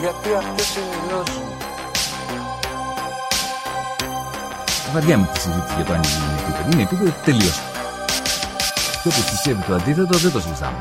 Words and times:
Γιατί 0.00 0.34
αυτές 0.34 0.76
είναι 0.76 0.94
οι 0.94 1.08
γνώσεις 1.08 1.36
μου. 1.36 1.56
Βαριά 4.92 5.18
με 5.18 5.28
τη 5.32 5.40
συζήτηση 5.40 5.74
για 5.74 5.84
το 5.84 5.92
αν 5.92 6.02
είναι 6.02 6.40
επίπεδο. 6.42 6.70
Είναι 6.72 6.82
επίπεδο 6.82 7.12
τελείωσε. 7.24 7.62
Και 9.02 9.08
όποιος 9.08 9.30
πιστεύει 9.30 9.62
το 9.62 9.74
αντίθετο 9.74 10.18
δεν 10.18 10.32
το 10.32 10.40
συζητάμε. 10.40 10.78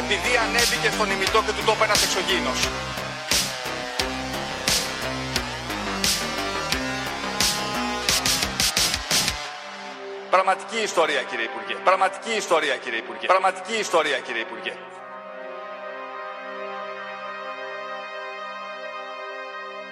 επειδή 0.00 0.32
ανέβηκε 0.44 0.88
στον 0.94 1.10
ημιτό 1.10 1.38
και 1.46 1.52
του 1.56 1.64
τόπου 1.66 1.84
ένας 1.84 2.02
εξωγήινος. 2.06 2.58
Πραγματική 10.30 10.78
ιστορία 10.82 11.22
κύριε 11.30 11.44
Υπουργέ. 11.44 11.74
Πραγματική 11.84 12.32
ιστορία 12.36 12.76
κύριε 12.76 12.98
Υπουργέ. 12.98 13.26
Πραγματική 13.26 13.74
ιστορία 13.80 14.18
κύριε 14.18 14.40
Υπουργέ. 14.40 14.72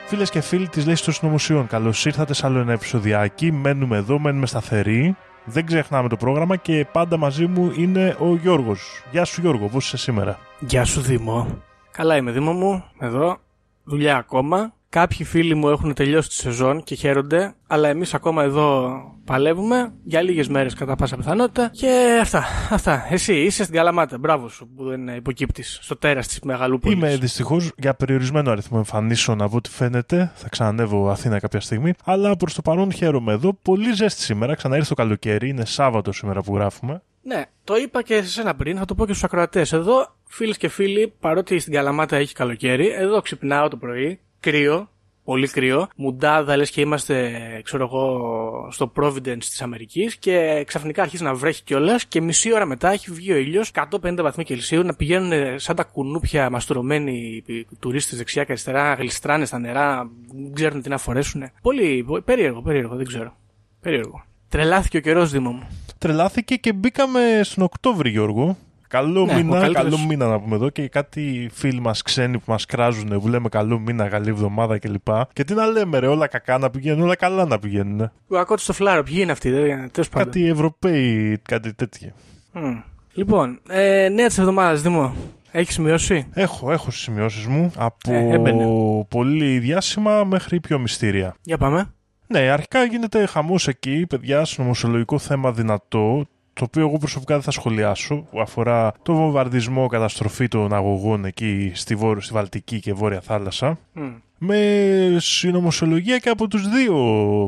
Φίλες 0.06 0.30
και 0.30 0.40
φίλοι 0.40 0.68
της 0.68 0.86
Λέσχης 0.86 1.04
των 1.04 1.14
Συνωμοσιών, 1.14 1.66
καλώς 1.66 2.04
ήρθατε 2.04 2.34
σε 2.34 2.46
άλλο 2.46 2.58
ένα 2.58 2.72
επεισοδιάκι. 2.72 3.52
Μένουμε 3.52 3.96
εδώ, 3.96 4.18
μένουμε 4.18 4.46
σταθεροί. 4.46 5.16
Δεν 5.44 5.66
ξεχνάμε 5.66 6.08
το 6.08 6.16
πρόγραμμα 6.16 6.56
και 6.56 6.86
πάντα 6.92 7.16
μαζί 7.16 7.46
μου 7.46 7.72
είναι 7.76 8.16
ο 8.18 8.36
Γιώργος. 8.36 9.02
Γεια 9.10 9.24
σου, 9.24 9.40
Γιώργο, 9.40 9.68
πώς 9.68 9.86
είσαι 9.86 9.96
σήμερα; 9.96 10.38
Γεια 10.58 10.84
σου 10.84 11.00
Δήμο. 11.00 11.62
Καλά 11.90 12.16
είμαι 12.16 12.30
Δήμο 12.30 12.52
μου, 12.52 12.84
εδώ. 12.98 13.36
Δουλειά 13.84 14.16
ακόμα. 14.16 14.75
Κάποιοι 14.96 15.26
φίλοι 15.26 15.54
μου 15.54 15.68
έχουν 15.68 15.94
τελειώσει 15.94 16.28
τη 16.28 16.34
σεζόν 16.34 16.82
και 16.82 16.94
χαίρονται, 16.94 17.54
αλλά 17.66 17.88
εμείς 17.88 18.14
ακόμα 18.14 18.42
εδώ 18.42 19.00
παλεύουμε 19.24 19.92
για 20.04 20.22
λίγες 20.22 20.48
μέρες 20.48 20.74
κατά 20.74 20.96
πάσα 20.96 21.16
πιθανότητα 21.16 21.70
και 21.72 22.18
αυτά, 22.20 22.44
αυτά. 22.70 23.06
Εσύ 23.10 23.34
είσαι 23.34 23.62
στην 23.62 23.74
Καλαμάτα, 23.74 24.18
μπράβο 24.18 24.48
σου 24.48 24.68
που 24.76 24.84
δεν 24.84 25.08
υποκύπτεις 25.08 25.78
στο 25.82 25.96
τέρας 25.96 26.26
της 26.26 26.40
Μεγαλούπολης. 26.40 26.96
Είμαι 26.96 27.16
δυστυχώς 27.16 27.72
για 27.76 27.94
περιορισμένο 27.94 28.50
αριθμό 28.50 28.76
εμφανίσεων 28.78 29.42
από 29.42 29.56
ό,τι 29.56 29.70
φαίνεται. 29.70 30.32
Θα 30.34 30.48
ξανανεύω 30.48 31.08
Αθήνα 31.10 31.38
κάποια 31.38 31.60
στιγμή. 31.60 31.92
Αλλά 32.04 32.36
προς 32.36 32.54
το 32.54 32.62
παρόν 32.62 32.92
χαίρομαι 32.92 33.32
εδώ. 33.32 33.58
Πολύ 33.62 33.92
ζέστη 33.92 34.20
σήμερα. 34.22 34.54
Ξαναήρθε 34.54 34.88
το 34.88 34.94
καλοκαίρι. 34.94 35.48
Είναι 35.48 35.64
Σάββατο 35.64 36.12
σήμερα 36.12 36.42
που 36.42 36.54
γράφουμε. 36.54 37.02
Ναι, 37.22 37.44
το 37.64 37.76
είπα 37.76 38.02
και 38.02 38.22
σε 38.22 38.40
ένα 38.40 38.54
πριν, 38.54 38.78
θα 38.78 38.84
το 38.84 38.94
πω 38.94 39.06
και 39.06 39.12
στους 39.12 39.24
ακροατές. 39.24 39.72
Εδώ, 39.72 40.16
φίλες 40.24 40.56
και 40.56 40.68
φίλοι, 40.68 41.14
παρότι 41.20 41.58
στην 41.58 41.72
Καλαμάτα 41.72 42.16
έχει 42.16 42.34
καλοκαίρι, 42.34 42.88
εδώ 42.88 43.20
ξυπνάω 43.20 43.68
το 43.68 43.76
πρωί, 43.76 44.20
κρύο, 44.50 44.88
πολύ 45.24 45.48
κρύο, 45.48 45.88
μουντάδα 45.96 46.56
λες 46.56 46.70
και 46.70 46.80
είμαστε, 46.80 47.34
ξέρω 47.64 47.84
εγώ, 47.84 48.68
στο 48.70 48.92
Providence 48.96 49.44
της 49.44 49.62
Αμερικής 49.62 50.16
και 50.16 50.64
ξαφνικά 50.66 51.02
αρχίζει 51.02 51.22
να 51.22 51.34
βρέχει 51.34 51.62
κιόλας 51.62 52.06
και 52.06 52.20
μισή 52.20 52.52
ώρα 52.54 52.64
μετά 52.64 52.90
έχει 52.90 53.12
βγει 53.12 53.32
ο 53.32 53.36
ήλιος 53.36 53.70
150 54.02 54.16
βαθμοί 54.22 54.44
Κελσίου 54.44 54.82
να 54.82 54.94
πηγαίνουν 54.94 55.58
σαν 55.58 55.76
τα 55.76 55.84
κουνούπια 55.84 56.50
μαστουρωμένοι 56.50 57.44
τουρίστες 57.78 58.18
δεξιά 58.18 58.44
και 58.44 58.52
αριστερά, 58.52 58.94
γλιστράνε 58.94 59.44
στα 59.44 59.58
νερά, 59.58 60.10
δεν 60.32 60.52
ξέρουν 60.54 60.82
τι 60.82 60.88
να 60.88 60.98
φορέσουν. 60.98 61.50
Πολύ 61.62 62.04
πολύ 62.06 62.22
περίεργο, 62.22 62.62
περίεργο, 62.62 62.96
δεν 62.96 63.06
ξέρω. 63.06 63.36
Περίεργο. 63.80 64.24
Τρελάθηκε 64.48 64.96
ο 64.96 65.00
καιρός, 65.00 65.30
Δήμο 65.30 65.50
μου. 65.50 65.68
Τρελάθηκε 65.98 66.56
και 66.56 66.72
μπήκαμε 66.72 67.40
στον 67.42 67.64
Οκτώβρη, 67.64 68.10
Γιώργο. 68.10 68.56
Καλό 68.88 69.24
Ναι, 69.24 69.32
ο 69.32 69.34
μήνα, 69.36 69.60
καλύτερος- 69.60 69.90
καλό 69.90 70.06
μήνα 70.08 70.26
να 70.26 70.40
πούμε 70.40 70.54
εδώ 70.56 70.70
και 70.70 70.88
κάτι 70.88 71.48
φίλοι 71.52 71.80
μας 71.80 72.02
ξένοι 72.02 72.38
που 72.38 72.44
μας 72.50 72.66
κράζουν 72.66 73.20
που 73.20 73.28
λέμε 73.28 73.48
καλό 73.48 73.78
μήνα, 73.78 74.08
καλή 74.08 74.28
εβδομάδα 74.28 74.78
κλπ. 74.78 75.06
Και 75.32 75.44
τι 75.44 75.54
να 75.54 75.66
λέμε, 75.66 75.98
ρε, 75.98 76.06
όλα 76.06 76.26
κακά 76.26 76.58
να 76.58 76.70
πηγαίνουν, 76.70 77.02
όλα 77.02 77.16
καλά 77.16 77.44
να 77.44 77.58
πηγαίνουν. 77.58 78.10
Ο 78.28 78.38
ακότης 78.38 78.64
στο 78.64 78.72
φλάρο, 78.72 79.02
ποιοι 79.02 79.16
είναι 79.18 79.32
αυτοί, 79.32 79.50
δεν 79.50 79.90
τέλος 79.92 80.08
πάντων. 80.08 80.26
Κάτι 80.32 80.48
Ευρωπαίοι, 80.48 81.38
κάτι 81.42 81.74
τέτοιο. 81.74 82.10
Μμ. 82.52 82.76
Λοιπόν, 83.12 83.60
ε, 83.68 84.08
νέα 84.08 84.26
της 84.26 84.38
εβδομάδας, 84.38 84.82
Δήμο. 84.82 85.14
Έχεις 85.50 85.74
σημειώσει; 85.74 86.26
Έχω, 86.32 86.72
έχω 86.72 86.90
στις 86.90 87.02
σημειώσεις 87.02 87.46
μου 87.46 87.72
από 87.76 88.12
Ε, 88.12 88.28
έμπαινε. 88.34 88.64
πολύ 89.08 89.58
διάσημα 89.58 90.24
μέχρι 90.24 90.60
πιο 90.60 90.78
μυστήρια. 90.78 91.34
Για 91.42 91.58
πάμε. 91.58 91.90
Ναι, 92.28 92.38
αρχικά 92.38 92.84
γίνεται 92.84 93.26
χαμός 93.26 93.68
εκεί, 93.68 94.06
παιδιά, 94.08 94.44
στο 94.44 94.62
νομοσιολογικό 94.62 95.18
θέμα 95.18 95.52
δυνατό, 95.52 96.26
το 96.58 96.64
οποίο 96.64 96.82
εγώ 96.88 96.98
προσωπικά 96.98 97.34
δεν 97.34 97.42
θα 97.42 97.50
σχολιάσω, 97.50 98.26
που 98.30 98.40
αφορά 98.40 98.92
το 99.02 99.14
βομβαρδισμό, 99.14 99.86
καταστροφή 99.86 100.48
των 100.48 100.74
αγωγών 100.74 101.24
εκεί 101.24 101.70
στη, 101.74 101.94
βόρεια, 101.94 102.22
στη 102.22 102.32
Βαλτική 102.32 102.80
και 102.80 102.92
Βόρεια 102.92 103.20
Θάλασσα, 103.20 103.78
Μμ. 103.92 104.12
με 104.38 105.16
συνωμοσιολογία 105.18 106.18
και 106.18 106.28
από 106.28 106.48
τους 106.48 106.68
δύο 106.68 106.94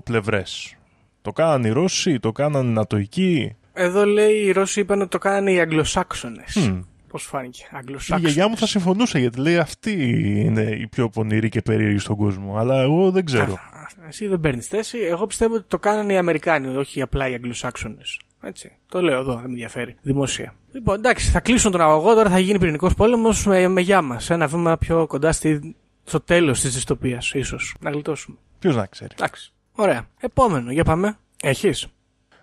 πλευρές. 0.04 0.74
Το 1.22 1.32
κάναν 1.32 1.64
οι 1.64 1.68
Ρώσοι, 1.70 2.18
το 2.18 2.32
κάναν 2.32 2.68
οι 2.68 2.72
Νατοικοί. 2.72 3.56
Εδώ 3.72 4.04
λέει 4.04 4.34
οι 4.34 4.52
Ρώσοι 4.52 4.80
είπαν 4.80 5.00
ότι 5.00 5.10
το 5.10 5.18
κάνανε 5.18 5.52
οι 5.52 5.60
Αγγλοσάξονες. 5.60 6.54
Μμ. 6.56 6.80
Πώς 7.08 7.22
φάνηκε, 7.22 7.62
Η 7.64 7.76
Αγγλοσάξονες. 7.76 8.22
γιαγιά 8.32 8.48
μου 8.50 8.56
θα 8.56 8.66
συμφωνούσε 8.66 9.18
γιατί 9.18 9.40
λέει 9.40 9.56
αυτή 9.58 9.92
είναι 10.46 10.62
η 10.62 10.86
πιο 10.86 11.08
πονηρή 11.08 11.48
και 11.48 11.62
περίεργη 11.62 11.98
στον 11.98 12.16
κόσμο. 12.16 12.56
Αλλά 12.58 12.80
εγώ 12.82 13.10
δεν 13.10 13.24
ξέρω. 13.24 13.58
Εσύ 14.08 14.26
δεν 14.26 14.40
παίρνεις 14.40 14.66
θέση. 14.66 14.98
Εγώ 14.98 15.26
πιστεύω 15.26 15.54
ότι 15.54 15.64
το 15.68 15.78
κάνανε 15.78 16.12
οι 16.12 16.16
Αμερικάνοι, 16.16 16.76
όχι 16.76 17.02
απλά 17.02 17.28
οι 17.28 17.34
Αγγλοσάξονες. 17.34 18.18
Έτσι. 18.40 18.72
Το 18.88 19.02
λέω 19.02 19.18
εδώ, 19.18 19.32
δεν 19.32 19.42
με 19.42 19.48
ενδιαφέρει. 19.48 19.96
Δημόσια. 20.02 20.54
Λοιπόν, 20.72 20.94
εντάξει, 20.94 21.30
θα 21.30 21.40
κλείσουν 21.40 21.72
τον 21.72 21.80
αγωγό, 21.80 22.14
τώρα 22.14 22.30
θα 22.30 22.38
γίνει 22.38 22.58
πυρηνικός 22.58 22.94
πόλεμος 22.94 23.46
με, 23.46 23.68
με 23.68 23.80
γεια 23.80 24.02
μας. 24.02 24.30
Ένα 24.30 24.46
βήμα 24.46 24.76
πιο 24.76 25.06
κοντά 25.06 25.32
στη, 25.32 25.76
στο 26.04 26.20
τέλος 26.20 26.60
της 26.60 26.74
δυστοπίας, 26.74 27.32
ίσως. 27.34 27.74
Να 27.80 27.90
γλιτώσουμε. 27.90 28.36
Ποιος 28.58 28.76
να 28.76 28.86
ξέρει. 28.86 29.10
Εντάξει. 29.14 29.52
Ωραία. 29.72 30.08
Επόμενο, 30.20 30.72
για 30.72 30.84
πάμε. 30.84 31.18
Έχεις. 31.42 31.86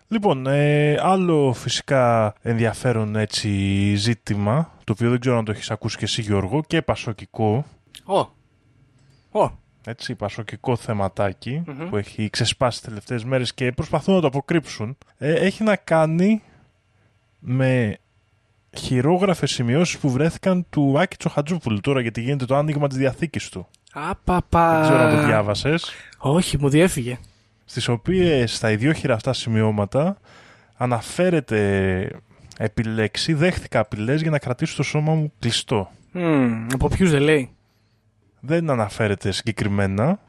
Λοιπόν, 0.08 0.48
ε, 0.48 0.98
άλλο 1.02 1.54
φυσικά 1.54 2.34
ενδιαφέρον 2.42 3.16
έτσι 3.16 3.50
ζήτημα, 3.96 4.72
το 4.84 4.92
οποίο 4.92 5.10
δεν 5.10 5.20
ξέρω 5.20 5.38
αν 5.38 5.46
το 5.46 5.52
έχεις 5.52 5.72
ακούσει 5.72 5.98
και 5.98 6.04
εσύ 6.04 6.22
Γιώργο, 6.22 6.64
και 6.68 6.82
πασοκικό, 6.82 7.66
Ω. 8.06 8.18
Ω. 9.40 9.52
έτσι, 9.86 10.16
πασοκικό 10.16 10.76
θεματάκι 10.76 11.64
που 11.90 11.98
έχει 11.98 12.30
ξεσπάσει 12.30 12.80
τις 12.80 12.88
τελευταίες 12.88 13.24
μέρες 13.24 13.54
και 13.54 13.72
προσπαθούν 13.72 14.16
να 14.16 14.22
το 14.22 14.28
αποκρύψουν, 14.28 14.98
ε, 15.18 15.34
έχει 15.34 15.64
να 15.64 15.76
κάνει 15.76 16.42
με 17.40 17.98
χειρόγραφες 18.78 19.52
σημειώσεις 19.52 19.98
που 19.98 20.10
βρέθηκαν 20.10 20.66
του 20.70 21.00
Άκη 21.00 21.18
Τσοχατζούπουλου 21.18 21.80
τώρα 21.80 22.02
γιατί 22.02 22.22
γίνεται 22.22 22.46
το 22.46 22.56
άνοιγμα 22.56 22.88
της 22.88 22.98
διαθήκης 22.98 23.50
του. 23.50 23.68
Απαπα. 23.94 24.72
Δεν 24.74 24.82
ξέρω 24.82 25.00
αν 25.00 25.16
το 25.16 25.26
διάβασες. 25.26 25.92
Όχι, 26.18 26.58
μου 26.60 26.70
διέφυγε. 26.70 27.18
στις 27.66 27.88
οποίες 27.88 28.56
στα 28.56 28.72
ιδιόχειρα 28.72 29.14
αυτά 29.14 29.34
σημειώματα 29.34 30.18
αναφέρεται 30.78 32.10
επιλέξη, 32.58 33.34
δέχτηκα 33.34 33.80
απειλές 33.80 34.22
για 34.22 34.32
να 34.32 34.40
κρατήσω 34.40 34.76
το 34.76 34.84
σώμα 34.84 35.14
μου 35.14 35.32
κλειστό. 35.40 35.92
Μμ, 36.12 36.68
από 36.74 36.88
ποιους 36.88 37.12
δεν 37.12 37.22
λέει; 37.22 37.50
Δεν 38.46 38.70
αναφέρεται 38.70 39.32
συγκεκριμένα. 39.32 40.20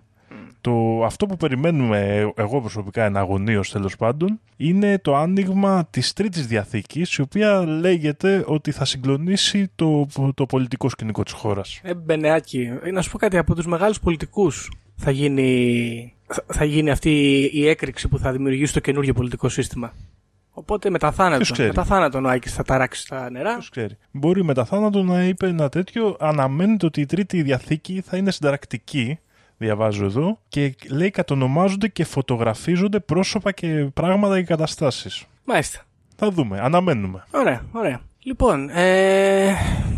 Το, 0.61 1.05
αυτό 1.05 1.27
που 1.27 1.37
περιμένουμε 1.37 2.31
εγώ 2.37 2.61
προσωπικά 2.61 3.05
εναγωνίως 3.05 3.71
τέλος 3.71 3.97
πάντων 3.97 4.41
είναι 4.57 4.99
το 4.99 5.17
άνοιγμα 5.17 5.87
της 5.91 6.13
τρίτης 6.13 6.47
διαθήκης 6.47 7.15
η 7.15 7.21
οποία 7.21 7.65
λέγεται 7.67 8.45
ότι 8.47 8.71
θα 8.71 8.85
συγκλονίσει 8.85 9.71
το, 9.75 10.07
το 10.35 10.47
πολιτικό 10.47 10.89
σκηνικό 10.89 11.23
της 11.23 11.33
χώρας. 11.33 11.81
Ε, 11.83 11.95
Μπενεάκη, 11.95 12.71
ε, 12.83 12.91
να 12.91 13.03
σου 13.03 13.11
πω 13.11 13.19
κάτι 13.19 13.37
από 13.39 13.55
τους 13.55 13.67
μεγάλους 13.67 14.01
πολιτικούς 14.01 14.71
θα 14.97 15.11
γίνει, 15.11 16.15
θα- 16.27 16.45
θα 16.47 16.65
γίνει 16.65 16.91
αυτή 16.91 17.11
η 17.53 17.69
έκρηξη 17.69 18.09
που 18.09 18.19
θα 18.19 18.33
δημιουργήσει 18.33 18.73
το 18.73 18.81
καινούργιο 18.81 19.13
πολιτικό 19.15 19.49
σύστημα; 19.49 19.93
Οπότε 20.59 20.91
μετά 20.91 21.07
Ποιος 21.07 21.19
θάνατον, 21.19 21.53
ξέρει; 21.53 21.69
μετά 21.69 21.85
θάνατον 21.85 22.25
ο 22.25 22.29
Άκης 22.29 22.55
θα 22.55 22.63
ταράξει 22.63 23.09
τα 23.09 23.31
νερά. 23.31 23.53
Ποιος 23.53 23.69
ξέρει; 23.69 23.97
Μπορεί 24.11 24.45
μετά 24.45 24.65
θάνατο 24.65 25.03
να 25.03 25.25
είπε 25.25 25.47
ένα 25.47 25.69
τέτοιο. 25.69 26.17
Αναμένεται 26.21 26.87
ότι 26.87 27.01
η 27.01 27.07
τρίτη 27.07 27.43
διαθήκη 27.43 28.03
θα 28.07 28.17
είναι 28.17 28.31
συνταρακτική. 28.31 29.19
Διαβάζω 29.57 30.05
εδώ. 30.05 30.39
Και 30.49 30.75
λέει 30.91 31.11
κατονομάζονται 31.11 31.89
και 31.89 32.05
φωτογραφίζονται 32.05 33.01
πρόσωπα 33.01 33.53
και 33.53 33.89
πράγματα 33.95 34.39
και 34.39 34.45
καταστάσεις. 34.45 35.25
Μάλιστα. 35.45 35.81
Θα 36.17 36.31
δούμε. 36.31 36.61
Αναμένουμε. 36.61 37.25
Ωραία, 37.31 37.65
ωραία. 37.73 38.01
Λοιπόν, 38.23 38.69
ε, 38.71 39.55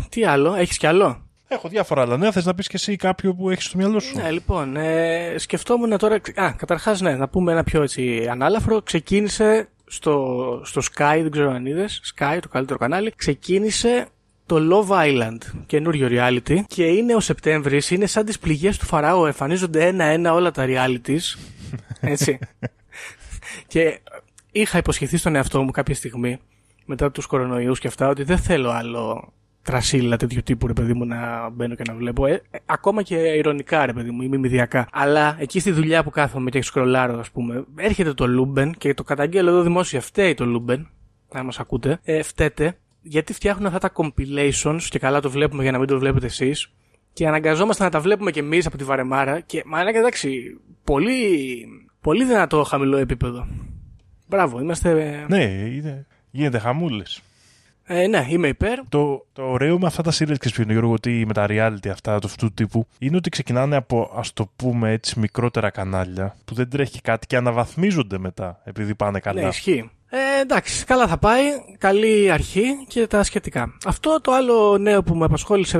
τι 0.09 0.25
άλλο, 0.25 0.53
έχεις 0.55 0.77
κι 0.77 0.87
άλλο; 0.87 1.21
Έχω 1.51 1.67
διάφορα 1.67 2.01
άλλα 2.01 2.17
νέα. 2.17 2.31
Θες 2.31 2.45
να 2.45 2.53
πεις 2.53 2.67
και 2.67 2.75
εσύ 2.75 2.95
κάποιο 2.95 3.33
που 3.33 3.49
έχεις 3.49 3.65
στο 3.65 3.77
μυαλό 3.77 3.99
σου; 3.99 4.17
Ναι, 4.17 4.31
λοιπόν, 4.31 4.75
ε, 4.75 5.35
σκεφτόμουν 5.37 5.97
τώρα. 5.97 6.15
Α, 6.35 6.53
καταρχάς, 6.57 7.01
ναι, 7.01 7.15
να 7.15 7.27
πούμε 7.27 7.51
ένα 7.51 7.63
πιο 7.63 7.81
έτσι 7.81 8.27
ανάλαφρο. 8.31 8.81
Ξεκίνησε 8.81 9.69
στο, 9.91 10.61
στο 10.63 10.81
Sky, 10.81 11.19
δεν 11.21 11.31
ξέρω 11.31 11.51
αν 11.51 11.65
είδες. 11.65 12.13
Sky, 12.15 12.37
το 12.41 12.47
καλύτερο 12.47 12.79
κανάλι. 12.79 13.13
Ξεκίνησε 13.15 14.07
το 14.45 14.57
Love 14.71 14.89
Island, 14.89 15.37
καινούριο 15.65 16.07
reality. 16.11 16.59
Και 16.67 16.83
είναι 16.83 17.15
ο 17.15 17.19
Σεπτέμβρης, 17.19 17.91
είναι 17.91 18.05
σαν 18.05 18.25
τις 18.25 18.39
πληγές 18.39 18.77
του 18.77 18.85
Φαράω. 18.85 19.25
Εμφανίζονται 19.25 19.87
ένα-ένα 19.87 20.33
όλα 20.33 20.51
τα 20.51 20.65
realities. 20.67 21.37
Έτσι. 22.13 22.39
και 23.67 23.99
είχα 24.51 24.77
υποσχεθεί 24.77 25.17
στον 25.17 25.35
εαυτό 25.35 25.63
μου 25.63 25.71
κάποια 25.71 25.95
στιγμή, 25.95 26.39
μετά 26.85 27.11
τους 27.11 27.25
κορονοϊούς 27.25 27.79
και 27.79 27.87
αυτά, 27.87 28.07
ότι 28.07 28.23
δεν 28.23 28.37
θέλω 28.37 28.69
άλλο 28.69 29.33
τρασίλα 29.61 30.17
τέτοιου 30.17 30.41
τύπου, 30.43 30.67
ρε 30.67 30.73
παιδί 30.73 30.93
μου, 30.93 31.05
να 31.05 31.49
μπαίνω 31.49 31.75
και 31.75 31.83
να 31.87 31.93
βλέπω. 31.93 32.25
Ε, 32.25 32.41
ε, 32.51 32.57
ακόμα 32.65 33.01
και 33.01 33.15
ειρωνικά, 33.15 33.85
ρε 33.85 33.93
παιδί 33.93 34.11
μου, 34.11 34.21
ή 34.21 34.27
μιμιδιακά. 34.27 34.87
Αλλά 34.91 35.35
εκεί 35.39 35.59
στη 35.59 35.71
δουλειά 35.71 36.03
που 36.03 36.09
κάθομαι 36.09 36.49
και 36.49 36.61
σκρολάρω, 36.61 37.19
ας 37.19 37.29
πούμε, 37.29 37.65
έρχεται 37.75 38.13
το 38.13 38.27
Λούμπεν 38.27 38.73
και 38.73 38.93
το 38.93 39.03
καταγγέλλω 39.03 39.49
εδώ 39.49 39.61
δημόσια. 39.61 40.01
Φταίει 40.01 40.33
το 40.33 40.45
Λούμπεν, 40.45 40.89
να 41.33 41.43
μας 41.43 41.59
ακούτε. 41.59 41.99
Ε, 42.03 42.21
φταίτε, 42.21 42.77
γιατί 43.01 43.33
φτιάχνουν 43.33 43.65
αυτά 43.65 43.79
τα 43.79 43.91
compilations 43.95 44.81
και 44.89 44.99
καλά 44.99 45.19
το 45.19 45.29
βλέπουμε 45.29 45.63
για 45.63 45.71
να 45.71 45.77
μην 45.77 45.87
το 45.87 45.99
βλέπετε 45.99 46.25
εσείς. 46.25 46.71
Και 47.13 47.27
αναγκαζόμαστε 47.27 47.83
να 47.83 47.89
τα 47.89 47.99
βλέπουμε 47.99 48.31
κι 48.31 48.39
εμείς 48.39 48.65
από 48.65 48.77
τη 48.77 48.83
βαρεμάρα. 48.83 49.39
Και 49.39 49.63
μα 49.65 49.81
είναι 49.81 49.89
εντάξει, 49.89 50.59
πολύ, 50.83 51.65
πολύ 52.01 52.25
δυνατό 52.25 52.63
χαμηλό 52.63 52.97
επίπεδο. 52.97 53.47
Μπράβο, 54.27 54.61
είμαστε. 54.61 55.25
Ναι, 55.29 55.43
είναι, 55.43 56.05
γίνεται 56.31 56.59
χαμούλε. 56.59 57.03
Ε, 57.91 58.07
ναι, 58.07 58.25
είμαι 58.29 58.47
υπέρ. 58.47 58.79
Το, 58.89 59.25
το 59.33 59.43
ωραίο 59.43 59.79
με 59.79 59.87
αυτά 59.87 60.03
τα 60.03 60.11
series 60.11 60.37
και 60.39 60.47
σπίτι, 60.47 60.71
Γιώργο, 60.71 60.93
ότι 60.93 61.23
με 61.27 61.33
τα 61.33 61.45
reality 61.49 61.87
αυτά, 61.91 62.19
του 62.19 62.27
αυτού 62.27 62.45
του 62.45 62.53
τύπου, 62.53 62.87
είναι 62.99 63.15
ότι 63.15 63.29
ξεκινάνε 63.29 63.75
από, 63.75 64.11
ας 64.15 64.33
το 64.33 64.51
πούμε 64.55 64.91
έτσι, 64.91 65.19
μικρότερα 65.19 65.69
κανάλια 65.69 66.35
που 66.45 66.53
δεν 66.53 66.69
τρέχει 66.69 67.01
κάτι 67.01 67.27
και 67.27 67.35
αναβαθμίζονται 67.35 68.17
μετά 68.17 68.61
επειδή 68.63 68.95
πάνε 68.95 69.19
καλά. 69.19 69.41
Ναι, 69.41 69.47
ισχύει. 69.47 69.89
Ε, 70.09 70.41
εντάξει, 70.41 70.85
καλά 70.85 71.07
θα 71.07 71.17
πάει. 71.17 71.43
Καλή 71.77 72.31
αρχή 72.31 72.63
και 72.87 73.07
τα 73.07 73.23
σχετικά. 73.23 73.77
Αυτό 73.85 74.21
το 74.21 74.31
άλλο 74.31 74.77
νέο 74.77 75.03
που 75.03 75.15
με 75.15 75.25
απασχόλησε, 75.25 75.77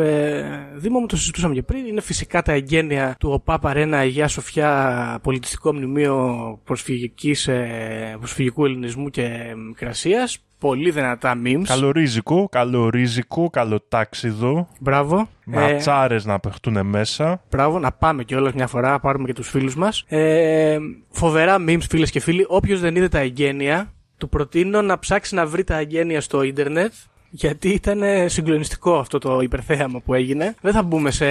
Δήμο 0.75 0.99
μου, 0.99 1.05
το 1.05 1.15
συζητούσαμε 1.15 1.53
και 1.53 1.61
πριν, 1.61 1.85
είναι 1.85 2.01
φυσικά 2.01 2.41
τα 2.41 2.51
εγγένεια 2.51 3.15
του 3.19 3.29
ΟΠΑ 3.31 3.59
Παρένα 3.59 3.97
Αγία 3.97 4.27
Σοφιά 4.27 5.19
Πολιτιστικό 5.23 5.73
Μνημείο 5.73 6.59
προσφυγικής, 6.63 7.47
ε, 7.47 8.15
προσφυγικού 8.19 8.65
ελληνισμού 8.65 9.09
και 9.09 9.53
μικρασία. 9.67 10.29
Πολύ 10.59 10.91
δυνατά 10.91 11.35
memes. 11.45 11.61
Καλορίζικο, 11.63 12.47
καλορίζικο, 12.51 13.49
καλοτάξιδο. 13.49 14.67
Μπράβο. 14.79 15.29
Ματσάρες 15.45 16.25
ε, 16.25 16.27
να 16.27 16.39
παιχτούν 16.39 16.85
μέσα. 16.85 17.41
Μπράβο, 17.51 17.79
να 17.79 17.91
πάμε 17.91 18.23
κιόλας 18.23 18.53
μια 18.53 18.67
φορά, 18.67 18.89
να 18.89 18.99
πάρουμε 18.99 19.25
και 19.27 19.33
τους 19.33 19.49
φίλους 19.49 19.75
μας. 19.75 20.03
Ε, 20.07 20.77
φοβερά 21.09 21.55
memes, 21.67 21.81
φίλες 21.89 22.11
και 22.11 22.19
φίλοι. 22.19 22.45
Όποιος 22.47 22.79
δεν 22.79 22.95
είδε 22.95 23.07
τα 23.07 23.19
εγγένεια, 23.19 23.93
του 24.17 24.29
προτείνω 24.29 24.81
να 24.81 24.99
ψάξει 24.99 25.35
να 25.35 25.45
βρει 25.45 25.63
τα 25.63 25.77
εγγένεια 25.77 26.21
στο 26.21 26.41
ίντερνετ 26.43 26.93
γιατί 27.29 27.69
ήταν 27.69 28.01
συγκλονιστικό 28.25 28.97
αυτό 28.97 29.17
το 29.17 29.39
υπερθέαμα 29.41 29.99
που 29.99 30.13
έγινε. 30.13 30.55
Δεν 30.61 30.73
θα 30.73 30.83
μπούμε 30.83 31.11
σε. 31.11 31.25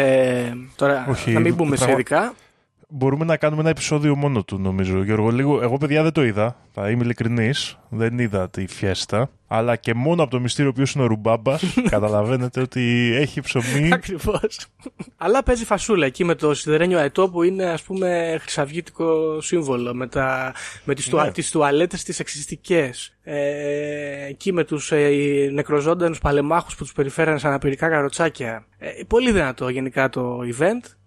Τώρα, 0.76 1.06
Όχι, 1.10 1.30
να 1.30 1.40
μην 1.40 1.54
μπούμε 1.54 1.76
σε 1.76 1.84
πραγμα- 1.84 1.94
ειδικά. 1.94 2.34
Μπορούμε 2.90 3.24
να 3.24 3.36
κάνουμε 3.36 3.60
ένα 3.60 3.70
επεισόδιο 3.70 4.16
μόνο 4.16 4.44
του, 4.44 4.58
νομίζω. 4.58 5.02
Γιώργο, 5.02 5.30
λίγο, 5.30 5.62
εγώ 5.62 5.76
παιδιά 5.76 6.02
δεν 6.02 6.12
το 6.12 6.24
είδα. 6.24 6.56
Θα 6.72 6.90
είμαι 6.90 7.04
ειλικρινής. 7.04 7.78
Δεν 7.88 8.18
είδα 8.18 8.50
τη 8.50 8.66
φιέστα. 8.66 9.30
Αλλά 9.46 9.76
και 9.76 9.94
μόνο 9.94 10.22
από 10.22 10.30
το 10.30 10.40
μυστήριο 10.40 10.72
ποιο 10.72 10.84
είναι 10.94 11.04
ο 11.04 11.06
Ρουμπάμπα, 11.06 11.56
καταλαβαίνετε 11.90 12.60
ότι 12.60 13.12
έχει 13.14 13.40
ψωμί. 13.40 13.92
Ακριβώς. 13.92 14.66
Αλλά 15.16 15.42
παίζει 15.42 15.64
φασούλα 15.64 16.06
εκεί 16.06 16.24
με 16.24 16.34
το 16.34 16.54
σιδερένιο 16.54 16.98
αετό 16.98 17.30
που 17.30 17.42
είναι 17.42 17.64
ας 17.64 17.82
πούμε 17.82 18.38
χρυσαυγήτικο 18.40 19.40
σύμβολο 19.40 19.94
με, 19.94 20.06
τα, 20.06 20.52
με 20.84 20.94
τις, 20.94 21.08
τουα, 21.08 21.24
Ναι. 21.24 21.30
τις 21.30 21.50
τουαλέτες 21.50 22.02
τις 22.02 22.20
εξιστικές. 22.20 23.16
Ε, 23.22 24.26
εκεί 24.28 24.52
με 24.52 24.64
τους 24.64 24.92
ε, 24.92 25.08
νεκροζώντανους 25.52 26.18
παλεμάχους 26.18 26.74
που 26.76 26.84
τους 26.84 26.92
περιφέρανε 26.92 27.38
σαν 27.38 27.52
απειρικά 27.52 27.88
καροτσάκια. 27.88 28.66
Ε, 28.78 28.88
πολύ 29.06 29.32
δυνατό 29.32 29.68
γενικά 29.68 30.08
το 30.08 30.38
event. 30.58 30.97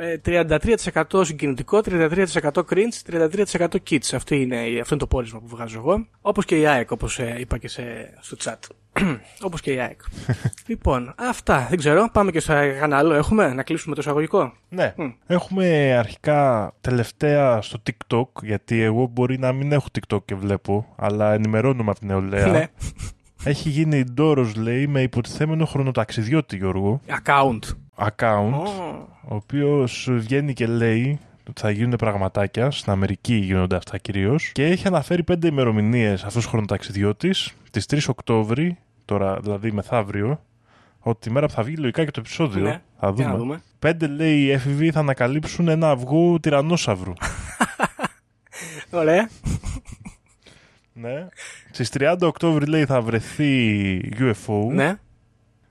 Ε, 0.00 0.20
33% 0.24 1.24
συγκινητικό, 1.24 1.80
33% 1.84 2.50
cringe, 2.52 3.10
33% 3.10 3.66
kids. 3.90 4.14
Αυτό 4.14 4.34
είναι, 4.34 4.56
αυτό 4.56 4.94
είναι 4.94 4.98
το 4.98 5.06
πόρισμα 5.06 5.40
που 5.40 5.46
βγάζω 5.46 5.78
εγώ. 5.78 6.06
Όπως 6.20 6.44
και 6.44 6.60
η 6.60 6.66
ΑΕΚ, 6.66 6.90
όπως 6.90 7.18
ε, 7.18 7.36
είπα 7.38 7.58
και 7.58 7.68
σε, 7.68 7.82
στο 8.20 8.36
chat. 8.44 8.58
όπως 9.46 9.60
και 9.60 9.72
η 9.72 9.78
ΑΕΚ. 9.78 10.00
λοιπόν, 10.66 11.14
αυτά. 11.18 11.66
Δεν 11.68 11.78
ξέρω. 11.78 12.08
Πάμε 12.12 12.30
και 12.30 12.40
στο 12.40 12.52
κανένα 12.52 12.98
άλλο. 12.98 13.14
Έχουμε 13.14 13.54
να 13.54 13.62
κλείσουμε 13.62 13.94
το 13.94 14.00
εισαγωγικό; 14.00 14.52
Ναι. 14.68 14.94
Έχουμε 15.26 15.96
αρχικά 15.98 16.72
τελευταία 16.80 17.62
στο 17.62 17.82
TikTok, 17.86 18.42
γιατί 18.42 18.80
εγώ 18.80 19.06
μπορεί 19.06 19.38
να 19.38 19.52
μην 19.52 19.72
έχω 19.72 19.86
TikTok 19.98 20.24
και 20.24 20.34
βλέπω, 20.34 20.94
αλλά 20.96 21.32
ενημερώνομαι 21.32 21.90
από 21.90 21.98
την 21.98 22.08
νεολαία. 22.08 22.46
Ναι. 22.46 22.66
Έχει 23.44 23.68
γίνει 23.68 24.04
ντόρος, 24.04 24.54
λέει, 24.54 24.86
με 24.86 25.02
υποτιθέμενο 25.02 25.64
χρονοταξιδιώτη, 25.64 26.56
Γιώργο, 26.56 27.00
Account. 27.08 27.58
Account, 28.00 28.52
Ω. 28.52 28.62
ο 29.28 29.34
οποίος 29.34 30.08
βγαίνει 30.10 30.52
και 30.52 30.66
λέει 30.66 31.18
ότι 31.48 31.60
θα 31.60 31.70
γίνουν 31.70 31.96
πραγματάκια, 31.96 32.70
στην 32.70 32.92
Αμερική 32.92 33.34
γίνονται 33.34 33.76
αυτά 33.76 33.98
κυρίως. 33.98 34.50
και 34.52 34.64
έχει 34.66 34.86
αναφέρει 34.86 35.22
πέντε 35.22 35.48
ημερομηνίες 35.48 36.24
αυτός 36.24 36.46
ο 36.46 36.48
χρονοταξιδιώτης, 36.48 37.54
τις 37.70 37.86
3 37.86 38.08
Οκτώβρη, 38.08 38.78
τώρα 39.04 39.38
δηλαδή 39.40 39.72
μεθαύριο, 39.72 40.40
ότι 41.00 41.20
τη 41.20 41.30
μέρα 41.30 41.46
που 41.46 41.52
θα 41.52 41.62
βγει 41.62 41.76
λογικά 41.76 42.04
και 42.04 42.10
το 42.10 42.20
επεισόδιο, 42.20 42.62
Ναι. 42.62 42.80
θα 43.00 43.06
Για 43.06 43.12
δούμε. 43.12 43.24
να 43.28 43.36
δούμε. 43.36 43.62
Πέντε 43.78 44.06
λέει 44.06 44.38
οι 44.40 44.50
έφηβοι 44.50 44.90
θα 44.90 44.98
ανακαλύψουν 45.00 45.68
ένα 45.68 45.90
αυγό 45.90 46.40
τυρανόσαυρου. 46.40 47.12
Ωραία. 48.90 49.28
ναι. 50.92 51.28
Στις 51.70 51.90
30 51.98 52.16
Οκτώβρη 52.20 52.66
λέει 52.66 52.84
θα 52.84 53.00
βρεθεί 53.00 54.00
UFO. 54.18 54.66
Ναι. 54.72 54.98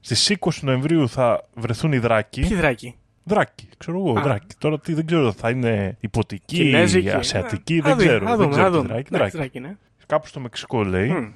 Στις 0.02 0.36
20 0.40 0.50
Νοεμβρίου 0.62 1.10
θα 1.10 1.44
βρεθούν 1.54 1.92
οι 1.92 1.98
δράκοι. 1.98 2.42
Ποιοι 2.42 2.56
δράκοι; 2.58 2.96
Δράκοι, 3.24 3.70
ξέρω 3.78 3.98
εγώ, 3.98 4.20
Α. 4.20 4.22
δράκοι. 4.22 4.46
Τώρα 4.58 4.80
τι 4.80 4.94
δεν 4.94 5.06
ξέρω, 5.06 5.32
θα 5.32 5.50
είναι 5.50 5.98
υποτική, 6.00 6.56
Κινέζικοι. 6.56 7.10
ασιατική, 7.10 7.78
Α, 7.80 7.82
δεν 7.84 7.98
δει, 7.98 8.06
ξέρω. 8.06 8.26
Α 8.26 8.30
δεν 8.30 8.38
δούμε, 8.38 8.50
ξέρω 8.50 8.66
α 8.66 8.70
τι 8.70 8.76
δούμε. 8.76 8.88
δράκοι, 8.88 9.08
Εντάξει, 9.14 9.38
δράκοι. 9.38 9.60
δράκοι, 9.60 9.60
ναι. 9.60 9.78
Κάπου 10.06 10.28
στο 10.28 10.40
Μεξικό 10.40 10.84
λέει. 10.84 11.10
Μμ. 11.10 11.32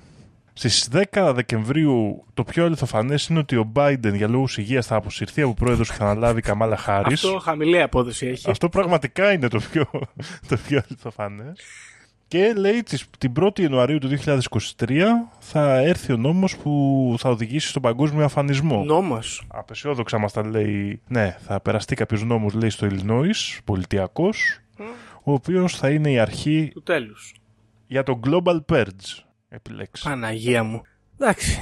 Στις 0.53 0.89
10 1.11 1.31
Δεκεμβρίου 1.35 2.23
το 2.33 2.43
πιο 2.43 2.65
αληθοφανές 2.65 3.27
είναι 3.27 3.39
ότι 3.39 3.55
ο 3.55 3.71
Biden 3.75 4.13
για 4.13 4.27
λόγους 4.27 4.57
υγείας 4.57 4.85
θα 4.85 4.95
αποσυρθεί 4.95 5.41
από 5.41 5.53
πρόεδρος 5.53 5.89
και 5.89 5.95
θα 5.95 6.03
αναλάβει 6.03 6.39
η 6.39 6.41
Καμάλα 6.41 6.77
Χάρης. 6.77 7.23
Αυτό 7.25 7.39
χαμηλή 7.39 7.81
απόδοση 7.81 8.27
έχει. 8.27 8.49
Αυτό 8.49 8.69
πραγματικά 8.69 9.31
είναι 9.33 9.47
το 9.47 9.59
πιο, 9.71 9.85
το 10.49 10.57
πιο 10.67 10.81
αληθοφανές. 10.89 11.59
Και 12.33 12.53
λέει 12.53 12.83
τις- 12.83 13.05
την 13.17 13.33
1η 13.33 13.61
Ιανουαρίου 13.61 13.97
του 13.97 14.07
2023 14.07 15.31
θα 15.39 15.77
έρθει 15.77 16.13
ο 16.13 16.17
νόμος 16.17 16.57
που 16.57 17.15
θα 17.19 17.29
οδηγήσει 17.29 17.67
στον 17.67 17.81
παγκόσμιο 17.81 18.25
αφανισμό. 18.25 18.83
Νόμος. 18.83 19.43
Απεσιόδοξα 19.47 20.17
μας 20.17 20.33
τα 20.33 20.47
λέει, 20.47 21.01
ναι, 21.07 21.37
θα 21.39 21.59
περαστεί 21.61 21.95
κάποιος 21.95 22.23
νόμος 22.23 22.53
λέει 22.53 22.69
στο 22.69 22.87
Illinois, 22.91 23.59
πολιτιακός, 23.63 24.59
ο 25.23 25.33
οποίος 25.33 25.75
θα 25.77 25.89
είναι 25.89 26.11
η 26.11 26.19
αρχή 26.19 26.69
Του 26.73 26.83
τέλους. 26.83 27.33
για 27.87 28.03
το 28.03 28.19
Global 28.27 28.59
Purge. 28.71 29.23
Επιλέξει. 29.49 30.03
Παναγία 30.03 30.63
μου. 30.63 30.81
Εντάξει. 31.19 31.59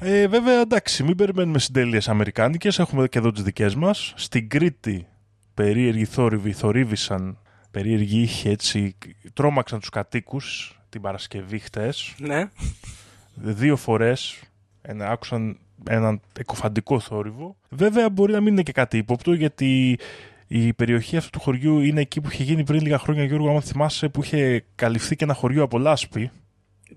Ε, 0.00 0.26
βέβαια, 0.28 0.60
εντάξει, 0.60 1.02
μην 1.02 1.16
περιμένουμε 1.16 1.58
συντέλειες 1.58 2.08
αμερικάνικες, 2.08 2.78
έχουμε 2.78 3.08
και 3.08 3.18
εδώ 3.18 3.30
τις 3.32 3.42
δικές 3.42 3.74
μας. 3.74 4.12
Στην 4.16 4.48
Κρήτη, 4.48 5.06
περίεργοι 5.54 6.04
θόρυβοι 6.04 6.52
θορύβησαν, 6.52 7.36
περίεργοι 7.72 8.20
ήχοι 8.20 8.48
έτσι, 8.48 8.96
τρόμαξαν 9.32 9.80
τους 9.80 9.88
κατοίκους 9.88 10.76
την 10.88 11.00
Παρασκευή 11.00 11.58
χτες. 11.58 12.14
Ναι. 12.18 12.50
Δύο 13.34 13.76
φορές 13.76 14.40
ένα, 14.82 15.08
άκουσαν 15.08 15.58
έναν 15.88 16.20
εκοφαντικό 16.38 17.00
θόρυβο. 17.00 17.56
Βέβαια, 17.68 18.10
μπορεί 18.10 18.32
να 18.32 18.40
μην 18.40 18.52
είναι 18.52 18.62
και 18.62 18.72
κάτι 18.72 18.96
ύποπτο, 18.96 19.32
γιατί 19.32 19.98
η 20.46 20.72
περιοχή 20.72 21.16
αυτού 21.16 21.30
του 21.30 21.40
χωριού 21.40 21.80
είναι 21.80 22.00
εκεί 22.00 22.20
που 22.20 22.28
είχε 22.32 22.42
γίνει 22.42 22.64
πριν 22.64 22.80
λίγα 22.80 22.98
χρόνια, 22.98 23.24
Γιώργο, 23.24 23.50
άμα 23.50 23.60
θυμάσαι, 23.60 24.08
που 24.08 24.22
είχε 24.22 24.64
καλυφθεί 24.74 25.16
και 25.16 25.24
ένα 25.24 25.34
χωριό 25.34 25.62
από 25.62 25.78
λάσπη, 25.78 26.30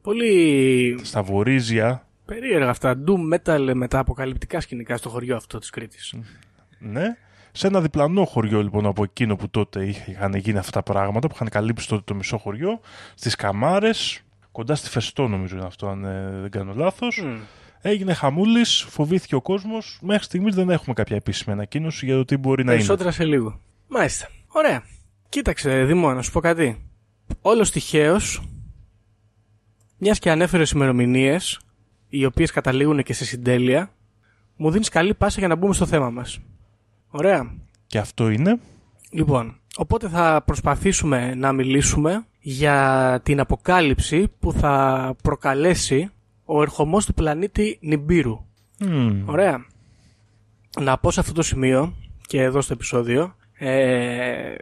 Πολύ 0.02 1.00
στα 1.02 1.24
Βορίζια, 1.24 2.08
περίεργα 2.26 2.70
αυτά. 2.70 3.04
Doom 3.08 3.34
metal 3.34 3.72
με 3.74 3.88
τα 3.88 4.00
αποκαλυπτικά 4.00 4.60
σκηνικά 4.60 4.98
στο 4.98 5.10
χωριό 5.10 5.36
αυτό 5.36 5.60
της 5.60 5.70
Κρήτης. 5.70 6.14
Ναι. 6.80 7.18
Σε 7.58 7.68
ένα 7.68 7.82
διπλανό 7.82 8.26
χωριό 8.26 8.62
λοιπόν 8.64 8.86
από 8.86 9.04
εκείνο 9.04 9.36
που 9.36 9.50
τότε 9.50 9.86
είχε- 9.86 10.12
είχαν 10.12 10.34
γίνει 10.36 10.58
αυτά 10.58 10.72
τα 10.72 10.92
πράγματα, 10.92 11.28
που 11.28 11.34
είχαν 11.36 11.50
καλύψει 11.50 11.88
τότε 11.88 12.02
το 12.06 12.16
μισό 12.16 12.38
χωριό, 12.38 12.80
στις 13.16 13.36
Καμάρες, 13.36 14.22
κοντά 14.52 14.76
στη 14.76 14.90
Φεστό 14.90 15.28
νομίζω 15.28 15.56
είναι 15.56 15.66
αυτό, 15.66 15.88
αν 15.88 16.04
ε, 16.06 16.40
δεν 16.42 16.50
κάνω 16.50 16.74
λάθος. 16.76 17.22
Μμ. 17.26 17.38
Έγινε 17.82 18.14
χαμούλης, 18.14 18.86
φοβήθηκε 18.90 19.36
ο 19.36 19.42
κόσμος. 19.42 20.00
Μέχρι 20.02 20.24
στιγμής 20.24 20.56
δεν 20.56 20.70
έχουμε 20.70 20.94
κάποια 20.94 21.16
επίσημη 21.16 21.54
ανακοίνωση 21.56 22.06
για 22.06 22.16
το 22.16 22.26
τι 22.26 22.38
μπορεί 22.38 22.64
να 22.64 22.72
είναι. 22.72 22.80
Περισσότερα 22.80 23.12
σε 23.12 23.26
λίγο. 23.26 23.60
Μάλιστα. 23.88 24.28
Ωραία. 24.48 24.84
Κοίταξε, 25.30 25.84
Δημό, 25.84 26.14
να 26.14 26.22
σου 26.22 26.32
πω 26.32 26.40
κάτι. 26.40 26.86
Όλος 27.42 27.72
τυχαίως, 27.72 28.42
μιας 29.98 30.20
και 30.20 30.32
ανέφερες 30.32 30.72
ημερομηνίες, 30.72 31.60
οι 32.10 32.26
οποίες 32.26 32.52
καταλήγουν 32.52 33.04
και 33.04 33.14
σε 33.14 33.26
συντέλεια, 33.26 33.92
μου 34.56 34.72
δίνεις 34.72 34.90
καλή 34.90 35.14
πάσα 35.14 35.40
για 35.40 35.48
να 35.48 35.56
μπούμε 35.56 35.74
στο 35.74 35.86
θέμα 35.86 36.10
μας. 36.10 36.40
Ωραία. 37.18 37.54
Και 37.88 37.98
αυτό 37.98 38.30
είναι. 38.30 38.60
Λοιπόν, 39.10 39.60
οπότε 39.78 40.08
θα 40.10 40.44
προσπαθήσουμε 40.46 41.36
να 41.36 41.52
μιλήσουμε 41.52 42.26
για 42.40 43.20
την 43.24 43.40
αποκάλυψη 43.40 44.28
που 44.40 44.52
θα 44.52 45.16
προκαλέσει 45.24 46.10
ο 46.46 46.62
ερχομός 46.62 47.06
του 47.06 47.14
πλανήτη 47.14 47.78
Νιμπύρου. 47.82 48.46
Μμμ. 48.80 49.24
Ωραία. 49.26 49.66
Να 50.80 50.98
πω 50.98 51.12
σε 51.12 51.20
αυτό 51.20 51.34
το 51.34 51.42
σημείο 51.42 51.94
και 52.28 52.42
εδώ 52.42 52.62
στο 52.62 52.74
επεισόδιο 52.74 53.36
ε, 53.58 54.56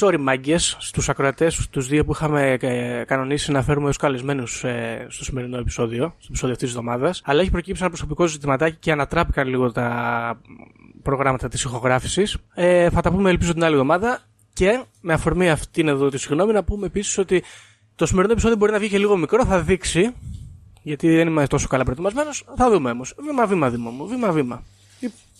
sorry 0.00 0.18
μάγκες 0.18 0.76
στους 0.80 1.08
ακροατές 1.08 1.68
τους 1.70 1.88
δύο 1.88 2.04
που 2.04 2.12
είχαμε 2.12 2.56
ε, 2.60 3.04
κανονίσει 3.04 3.52
να 3.52 3.62
φέρουμε 3.62 3.88
ως 3.88 3.96
καλεσμένους 3.96 4.64
ε, 4.64 5.06
στο 5.08 5.24
σημερινό 5.24 5.58
επεισόδιο 5.58 6.14
στο 6.18 6.26
επεισόδιο 6.28 6.54
αυτής 6.54 6.68
της 6.68 6.78
εβδομάδας 6.78 7.22
αλλά 7.24 7.40
έχει 7.40 7.50
προκύψει 7.50 7.80
ένα 7.80 7.90
προσωπικό 7.90 8.26
ζητηματάκι 8.26 8.76
και 8.80 8.92
ανατράπηκαν 8.92 9.48
λίγο 9.48 9.72
τα 9.72 10.40
προγράμματα 11.02 11.48
της 11.48 11.62
ηχογράφησης 11.62 12.36
ε, 12.54 12.90
θα 12.90 13.00
τα 13.00 13.10
πούμε 13.10 13.30
ελπίζω 13.30 13.52
την 13.52 13.64
άλλη 13.64 13.72
εβδομάδα 13.72 14.20
και 14.52 14.84
με 15.00 15.12
αφορμή 15.12 15.50
αυτήν 15.50 15.88
εδώ 15.88 16.08
τη 16.08 16.18
συγγνώμη 16.18 16.52
να 16.52 16.64
πούμε 16.64 16.86
επίσης 16.86 17.18
ότι 17.18 17.42
το 17.94 18.06
σημερινό 18.06 18.32
επεισόδιο 18.32 18.56
μπορεί 18.56 18.72
να 18.72 18.78
βγει 18.78 18.88
και 18.88 18.98
λίγο 18.98 19.16
μικρό 19.16 19.44
θα 19.44 19.60
δείξει 19.60 20.14
γιατί 20.84 21.16
δεν 21.16 21.26
είμαι 21.26 21.46
τόσο 21.46 21.68
καλά 21.68 21.82
προετοιμασμένος. 21.82 22.44
Θα 22.56 22.70
δούμε 22.70 22.90
όμως. 22.90 23.14
Βήμα-βήμα, 23.18 23.70
Δήμο 23.70 23.90
μου. 23.90 24.06
Βήμα-βήμα. 24.06 24.62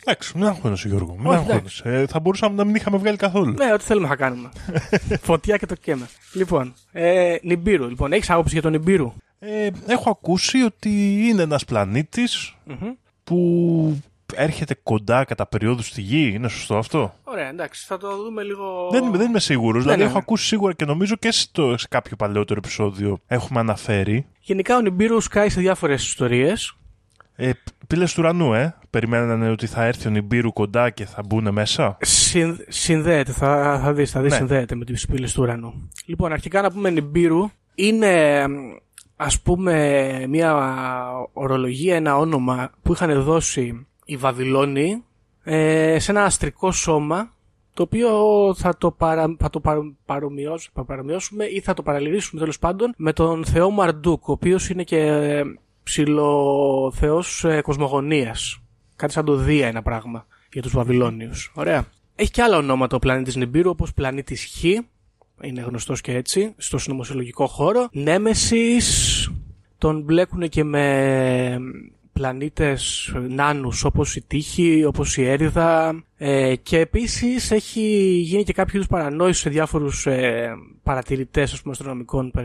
Εντάξει, 0.06 0.32
μην 0.38 0.46
αγχώνεσαι 0.46 0.88
Γιώργο. 0.88 1.14
Μην 1.18 1.26
Όχι, 1.26 1.37
αγχώνεσαι. 1.37 1.82
Ε, 1.84 2.06
θα 2.06 2.20
μπορούσαμε 2.20 2.54
να 2.54 2.64
μην 2.64 2.75
είχαμε 2.75 2.96
βγάλει 2.96 3.16
καθόλου. 3.16 3.52
Ναι, 3.52 3.73
ό,τι 3.73 3.84
θέλουμε 3.84 4.06
θα 4.08 4.16
κάνουμε. 4.16 4.49
Φωτιά 5.23 5.56
και 5.56 5.66
το 5.66 5.75
καίμε. 5.75 6.08
Λοιπόν, 6.32 6.75
ε, 6.92 7.37
Νιμπύρου. 7.42 7.88
Λοιπόν, 7.88 8.12
έχεις 8.12 8.30
άποψη 8.30 8.52
για 8.52 8.62
τον 8.62 8.70
Νιμπύρου; 8.70 9.12
Ε, 9.38 9.68
έχω 9.87 10.11
ακούσει 10.11 10.62
ότι 10.62 11.18
είναι 11.28 11.42
ένας 11.42 11.64
πλανήτης 11.64 12.54
που 13.25 14.02
έρχεται 14.34 14.75
κοντά 14.82 15.25
κατά 15.25 15.46
περίοδου 15.46 15.82
στη 15.82 16.00
Γη. 16.00 16.30
Είναι 16.34 16.49
σωστό 16.49 16.76
αυτό; 16.76 17.14
Ωραία, 17.25 17.49
εντάξει, 17.49 17.84
θα 17.87 17.96
το 17.99 18.16
δούμε 18.23 18.42
λίγο. 18.42 18.88
Δεν, 18.92 19.04
είμαι- 19.04 19.16
δεν 19.18 19.28
είμαι 19.28 19.40
σίγουρος. 19.40 19.82
δηλαδή 19.82 19.99
ναι, 19.99 20.04
έχω 20.04 20.14
ναι. 20.14 20.20
ακούσει 20.23 20.46
σίγουρα 20.46 20.73
και 20.73 20.84
νομίζω 20.84 21.16
και 21.16 21.30
στο, 21.30 21.78
σε 21.78 21.87
κάποιο 21.90 22.16
παλαιότερο 22.16 22.61
επεισόδιο 22.64 23.18
έχουμε 23.26 23.61
αναφέρει. 23.61 24.26
Γενικά 24.40 24.76
ο 24.76 24.80
Νιμπύρου 24.80 25.20
σκάει 25.20 25.49
σε 25.49 25.61
διάφορες 25.61 26.06
ιστορίες. 26.06 26.76
Ε, 27.37 27.50
Πύλε 27.87 28.05
του 28.05 28.12
ουρανού, 28.19 28.55
ε. 28.55 28.75
Περιμένανε 28.91 29.50
ότι 29.50 29.67
θα 29.67 29.85
έρθει 29.85 30.09
ο 30.09 30.11
Νιμπύρου 30.11 30.53
κοντά 30.53 30.91
και 30.91 31.05
θα 31.05 31.23
μπουν 31.26 31.53
μέσα. 31.53 31.97
Συν, 32.00 32.59
συνδέεται, 32.69 33.33
θα, 33.33 33.81
θα 33.83 33.93
δεις, 33.93 34.11
θα 34.11 34.21
δεις 34.21 34.31
Ναι. 34.31 34.37
συνδέεται 34.37 34.75
με 34.75 34.85
τις 34.85 35.07
πύλες 35.07 35.33
του 35.33 35.43
ουρανού. 35.43 35.88
Λοιπόν, 36.07 36.33
αρχικά 36.33 36.62
να 36.62 36.71
πούμε 36.73 36.91
Νιμπύρου 36.91 37.49
είναι 37.75 38.45
ας 39.17 39.41
πούμε 39.41 40.26
μια 40.29 40.55
ορολογία, 41.33 41.97
ένα 41.97 42.17
όνομα 42.17 42.71
που 42.83 42.93
είχαν 42.93 43.23
δώσει 43.23 43.87
οι 44.05 44.17
Βαβυλώνοι 44.17 45.03
ε, 45.45 45.99
σε 45.99 46.11
ένα 46.11 46.25
αστρικό 46.25 46.73
σώμα 46.73 47.33
το 47.75 47.83
οποίο 47.83 48.11
θα 48.55 48.76
το, 48.79 48.91
παρα, 48.91 49.37
θα 49.38 49.50
το 49.50 49.61
παρο- 49.61 49.95
παρομοιώσ- 50.07 50.71
θα 50.75 50.85
παρομοιώσουμε 50.85 51.45
ή 51.45 51.61
θα 51.61 51.75
το 51.75 51.83
παραλυρίσουμε 51.83 52.41
τέλος 52.41 52.59
πάντων 52.59 52.95
με 52.97 53.12
τον 53.12 53.45
θεό 53.45 53.71
Μαρντούκ, 53.71 54.29
ο 54.29 54.33
οποίος 54.33 54.69
είναι 54.69 54.83
και 54.83 55.00
ψηλό 55.85 56.93
θεός 56.95 57.45
ε, 57.45 57.61
κοσμογονίας. 57.61 58.59
Κάτι 58.97 59.12
σαν 59.12 59.25
το 59.25 59.37
Δία 59.37 59.67
ένα 59.67 59.83
πράγμα 59.83 60.26
για 60.53 60.62
τους 60.62 60.73
Βαβυλώνιους. 60.73 61.53
Ωραία. 61.55 61.87
Έχει 62.14 62.31
και 62.31 62.43
άλλα 62.43 62.57
ονόματα 62.57 62.97
ο 62.97 62.99
πλανήτης 62.99 63.37
Νιμπύρου 63.37 63.71
όπως 63.71 63.95
πλανήτης 63.95 64.45
Χ, 64.45 64.64
είναι 65.43 65.61
γνωστός 65.61 66.00
και 66.00 66.12
έτσι, 66.12 66.55
στο 66.57 66.79
συνωμοσιολογικό 66.79 67.47
χώρο. 67.47 67.88
Νέμεσης, 67.93 69.31
τον 69.79 70.00
μπλέκουν 70.03 70.49
και 70.49 70.64
με 70.64 71.59
πλανήτες 72.12 73.12
νάνους 73.29 73.85
όπως 73.85 74.17
η 74.17 74.23
Τύχη, 74.26 74.85
όπως 74.85 75.17
η 75.17 75.25
Έριδα 75.25 76.03
ε, 76.17 76.57
και 76.57 76.79
επίσης 76.79 77.50
έχει 77.50 77.81
γίνει 78.25 78.43
και 78.43 78.53
κάποιο 78.53 78.73
είδους 78.75 78.88
παρανόηση 78.88 79.41
σε 79.41 79.50
διάφορους 79.50 80.07
ε, 80.07 80.55
παρατηρητές 80.83 81.53
ας 81.53 81.61
πούμε, 81.61 81.73
αστρονομικών 81.73 82.33
ε, 82.35 82.43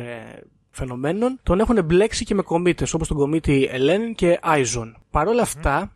φαινομένων. 0.80 1.40
Τον 1.44 1.60
έχουν 1.60 1.86
μπλέξει 1.86 2.26
και 2.26 2.36
με 2.36 2.42
κομήτες 2.42 2.94
όπως 2.94 3.08
τον 3.08 3.18
κομίτη 3.18 3.68
Ελέν 3.72 4.16
και 4.16 4.40
Άιζον. 4.42 4.98
Παρ' 5.12 5.28
όλα 5.28 5.42
αυτά, 5.42 5.96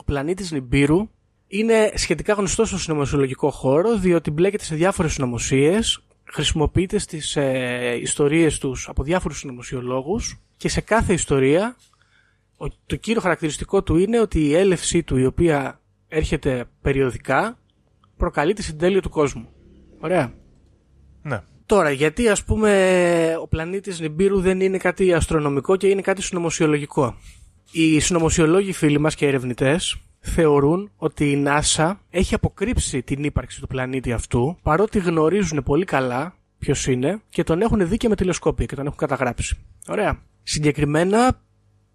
ο 0.00 0.04
πλανήτης 0.04 0.50
Νιμπύρου 0.50 1.08
είναι 1.46 1.92
σχετικά 1.94 2.32
γνωστός 2.32 2.68
στο 2.68 2.78
συνωμοσιολογικό 2.78 3.50
χώρο 3.50 3.98
διότι 3.98 4.30
μπλέκεται 4.30 4.64
σε 4.64 4.74
διάφορες 4.74 5.12
συνωμοσίες, 5.12 6.02
χρησιμοποιείται 6.24 6.98
στις 6.98 7.36
ε, 7.36 7.98
ιστορίες 8.00 8.58
τους 8.58 8.88
από 8.88 9.02
διάφορους 9.02 9.38
συνωμοσιολόγους 9.38 10.40
και 10.56 10.68
σε 10.68 10.80
κάθε 10.80 11.12
ιστορία 11.12 11.76
ο, 12.56 12.68
το 12.86 12.96
κύριο 12.96 13.20
χαρακτηριστικό 13.20 13.82
του 13.82 13.96
είναι 13.96 14.20
ότι 14.20 14.40
η 14.40 14.54
έλευσή 14.54 15.02
του 15.02 15.16
η 15.16 15.24
οποία 15.24 15.80
έρχεται 16.08 16.64
περιοδικά 16.82 17.58
προκαλεί 18.16 18.52
τη 18.52 18.62
συντέλεια 18.62 19.02
του 19.02 19.10
κόσμου. 19.10 19.48
Ωραία. 20.00 20.32
Ναι. 21.22 21.40
Τώρα, 21.72 21.90
γιατί 21.90 22.28
ας 22.28 22.44
πούμε 22.44 23.36
ο 23.42 23.48
πλανήτης 23.48 24.00
Νιμπύρου 24.00 24.40
δεν 24.40 24.60
είναι 24.60 24.78
κάτι 24.78 25.12
αστρονομικό 25.12 25.76
και 25.76 25.86
είναι 25.86 26.00
κάτι 26.00 26.22
συνωμοσιολογικό. 26.22 27.14
Οι 27.72 28.00
συνωμοσιολόγοι 28.00 28.72
φίλοι 28.72 28.98
μας 28.98 29.14
και 29.14 29.26
ερευνητές 29.26 29.96
θεωρούν 30.20 30.90
ότι 30.96 31.30
η 31.30 31.44
NASA 31.46 31.92
έχει 32.10 32.34
αποκρύψει 32.34 33.02
την 33.02 33.24
ύπαρξη 33.24 33.60
του 33.60 33.66
πλανήτη 33.66 34.12
αυτού 34.12 34.58
παρότι 34.62 34.98
γνωρίζουν 34.98 35.62
πολύ 35.62 35.84
καλά 35.84 36.34
ποιος 36.58 36.86
είναι 36.86 37.20
και 37.28 37.42
τον 37.44 37.62
έχουν 37.62 37.88
δει 37.88 37.96
και 37.96 38.08
με 38.08 38.16
τηλεσκόπια 38.16 38.66
και 38.66 38.74
τον 38.74 38.86
έχουν 38.86 38.98
καταγράψει. 38.98 39.56
Ωραία. 39.88 40.22
Συγκεκριμένα 40.42 41.40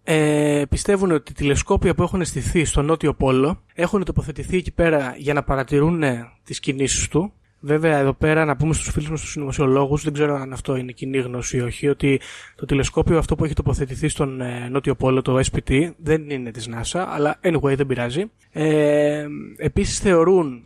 ε, 0.04 0.64
πιστεύουν 0.68 1.10
ότι 1.10 1.30
οι 1.30 1.34
τηλεσκόπια 1.34 1.94
που 1.94 2.02
έχουν 2.02 2.24
στηθεί 2.24 2.64
στο 2.64 2.82
νότιο 2.82 3.14
πόλο 3.14 3.62
έχουν 3.74 4.04
τοποθετηθεί 4.04 4.56
εκεί 4.56 4.70
πέρα 4.70 5.14
για 5.18 5.34
να 5.34 5.42
παρατηρούν 5.42 6.02
ε, 6.02 6.32
τις 6.44 6.60
κινήσεις 6.60 7.08
του. 7.08 7.32
Βέβαια, 7.60 7.98
εδώ 7.98 8.12
πέρα 8.12 8.44
να 8.44 8.56
πούμε 8.56 8.74
στους 8.74 8.90
φίλους 8.90 9.10
μας 9.10 9.20
τους 9.20 9.30
συνωμοσιολόγους, 9.30 10.02
δεν 10.04 10.12
ξέρω 10.12 10.34
αν 10.34 10.52
αυτό 10.52 10.76
είναι 10.76 10.92
κοινή 10.92 11.18
γνώση 11.18 11.56
ή 11.56 11.60
όχι, 11.60 11.88
ότι 11.88 12.20
το 12.54 12.66
τηλεσκόπιο 12.66 13.18
αυτό 13.18 13.36
που 13.36 13.44
έχει 13.44 13.54
τοποθετηθεί 13.54 14.08
στον 14.08 14.40
ε, 14.40 14.68
νότιο 14.68 14.94
πόλο, 14.94 15.22
το 15.22 15.40
SPT, 15.52 15.90
δεν 15.96 16.30
είναι 16.30 16.50
της 16.50 16.68
NASA, 16.70 17.04
αλλά 17.08 17.40
anyway 17.42 17.76
δεν 17.76 17.86
πειράζει. 17.86 18.24
Ε, 18.50 19.26
επίσης 19.56 19.98
θεωρούν 19.98 20.62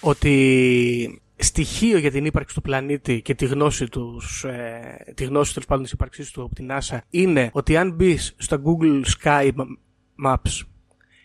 ότι 0.00 1.22
στοιχείο 1.36 1.98
για 1.98 2.10
την 2.10 2.24
ύπαρξη 2.24 2.54
του 2.54 2.62
πλανήτη 2.62 3.22
και 3.22 3.34
τη 3.34 3.46
γνώση 3.46 3.88
τους, 3.88 4.44
ε, 4.44 5.12
τη 5.14 5.24
γνώση 5.24 5.52
τέλος 5.52 5.68
πάντων 5.68 5.84
της 5.84 5.92
ύπαρξής 5.92 6.30
του 6.30 6.42
από 6.42 6.54
την 6.54 6.70
NASA 6.70 6.98
είναι 7.10 7.50
ότι 7.52 7.76
αν 7.76 7.90
μπει 7.92 8.16
στα 8.16 8.62
Google 8.64 9.02
Sky 9.22 9.50
Maps 10.26 10.62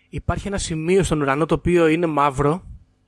υπάρχει 0.10 0.48
ένα 0.48 0.58
σημείο 0.58 1.04
στον 1.04 1.22
ουρανό 1.22 1.46
το 1.46 1.54
οποίο 1.54 1.88
είναι 1.88 2.06
μαύρο 2.06 2.64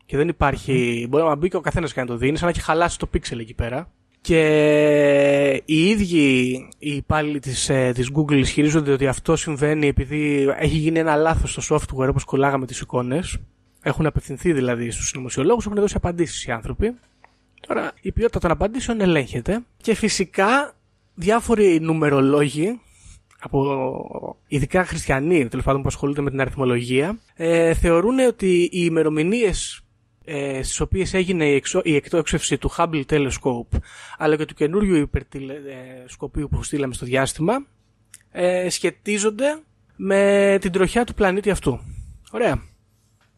και 0.06 0.18
δεν 0.18 0.28
υπάρχει, 0.28 1.06
μπορεί 1.10 1.24
να 1.24 1.36
μπει 1.36 1.50
και 1.50 1.58
ο 1.58 1.62
καθένας 1.62 1.94
και 1.94 2.00
να 2.00 2.06
το 2.06 2.18
δει, 2.18 2.28
είναι 2.28 2.38
σαν 2.38 2.46
να 2.48 2.54
έχει 2.56 2.66
χαλάσει 2.66 3.00
το 3.00 3.08
πίξελ 3.08 3.40
εκεί 3.40 3.54
πέρα. 3.54 3.90
Και 4.22 5.62
οι 5.66 5.88
ίδιοι 5.90 6.52
οι 6.78 6.96
υπάλληλοι 6.96 7.40
της, 7.40 7.70
ε, 7.70 7.92
της 7.96 8.10
Google 8.16 8.38
ισχυρίζονται 8.38 8.92
ότι 8.92 9.08
αυτό 9.08 9.36
συμβαίνει 9.36 9.88
επειδή 9.88 10.48
έχει 10.58 10.78
γίνει 10.78 11.00
ένα 11.00 11.16
λάθος 11.16 11.52
στο 11.52 11.76
software 11.76 12.10
όπως 12.10 12.24
κολλάγαμε 12.24 12.66
τις 12.66 12.80
εικόνες. 12.80 13.38
Έχουν 13.82 14.06
απευθυνθεί 14.06 14.54
δηλαδή 14.54 14.92
στους 14.92 15.08
συνωμοσιολόγους, 15.08 15.66
έχουν 15.66 15.78
δώσει 15.78 15.94
απαντήσεις 15.98 16.46
οι 16.46 16.52
άνθρωποι. 16.52 16.96
Τώρα 17.68 17.92
η 18.02 18.12
ποιότητα 18.12 18.40
των 18.40 18.52
απαντήσεων 18.52 19.02
ελέγχεται. 19.02 19.64
Και 19.78 19.96
φυσικά 19.96 20.76
διάφοροι 21.16 21.80
νουμερολόγοι 21.82 22.80
από 23.40 24.38
ειδικά 24.48 24.86
χριστιανοί 24.86 25.48
τέλος 25.48 25.66
πάντων 25.66 25.82
που 25.82 25.88
ασχολούνται 25.88 26.22
με 26.22 26.30
την 26.30 26.42
αριθμολογία 26.42 27.20
ε, 27.36 27.74
θεωρούν 27.74 28.20
ότι 28.20 28.62
οι 28.62 28.70
ημερομηνίες 28.72 29.85
ε, 30.26 30.64
στις 30.64 30.80
οποίες 30.80 31.14
έγινε 31.14 31.46
η, 31.46 31.56
εξο, 31.56 31.82
η 31.84 31.96
εκτόξευση 31.96 32.58
του 32.58 32.72
Hubble 32.78 33.04
Telescope 33.10 33.78
αλλά 34.18 34.36
και 34.36 34.46
του 34.46 34.54
καινούριου 34.54 34.96
υπερτηλεσκοπίου 34.96 36.48
που 36.52 36.64
στείλαμε 36.64 36.94
στο 36.94 37.06
διάστημα 37.06 37.66
ε, 38.32 38.70
σχετίζονται 38.70 39.60
με 39.96 40.58
την 40.62 40.72
τροχιά 40.72 41.04
του 41.04 41.14
πλανήτη 41.14 41.50
αυτού. 41.50 41.80
Ωραία. 42.32 42.62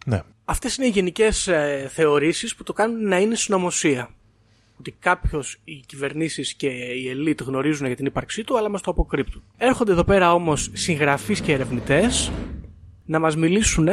Ναι. 0.05 0.21
Αυτές 0.45 0.77
είναι 0.77 0.85
οι 0.85 0.89
γενικές 0.89 1.47
ε, 1.47 1.89
θεωρήσεις 1.93 2.55
που 2.55 2.63
το 2.63 2.73
κάνουν 2.73 3.07
να 3.07 3.19
είναι 3.19 3.35
συνωμοσία. 3.35 4.09
Ότι 4.79 4.95
κάποιος, 4.99 5.59
οι 5.63 5.83
κυβερνήσεις 5.85 6.53
και 6.53 6.67
η 6.67 7.09
ελίτ 7.09 7.41
γνωρίζουν 7.41 7.87
για 7.87 7.95
την 7.95 8.05
ύπαρξή 8.05 8.43
του, 8.43 8.57
αλλά 8.57 8.69
μας 8.69 8.81
το 8.81 8.91
αποκρύπτουν. 8.91 9.43
Έρχονται 9.57 9.91
εδώ 9.91 10.03
πέρα 10.03 10.33
όμως 10.33 10.69
συγγραφείς 10.73 11.41
και 11.41 11.53
ερευνητές 11.53 12.31
να 13.05 13.19
μας 13.19 13.35
μιλήσουν 13.35 13.87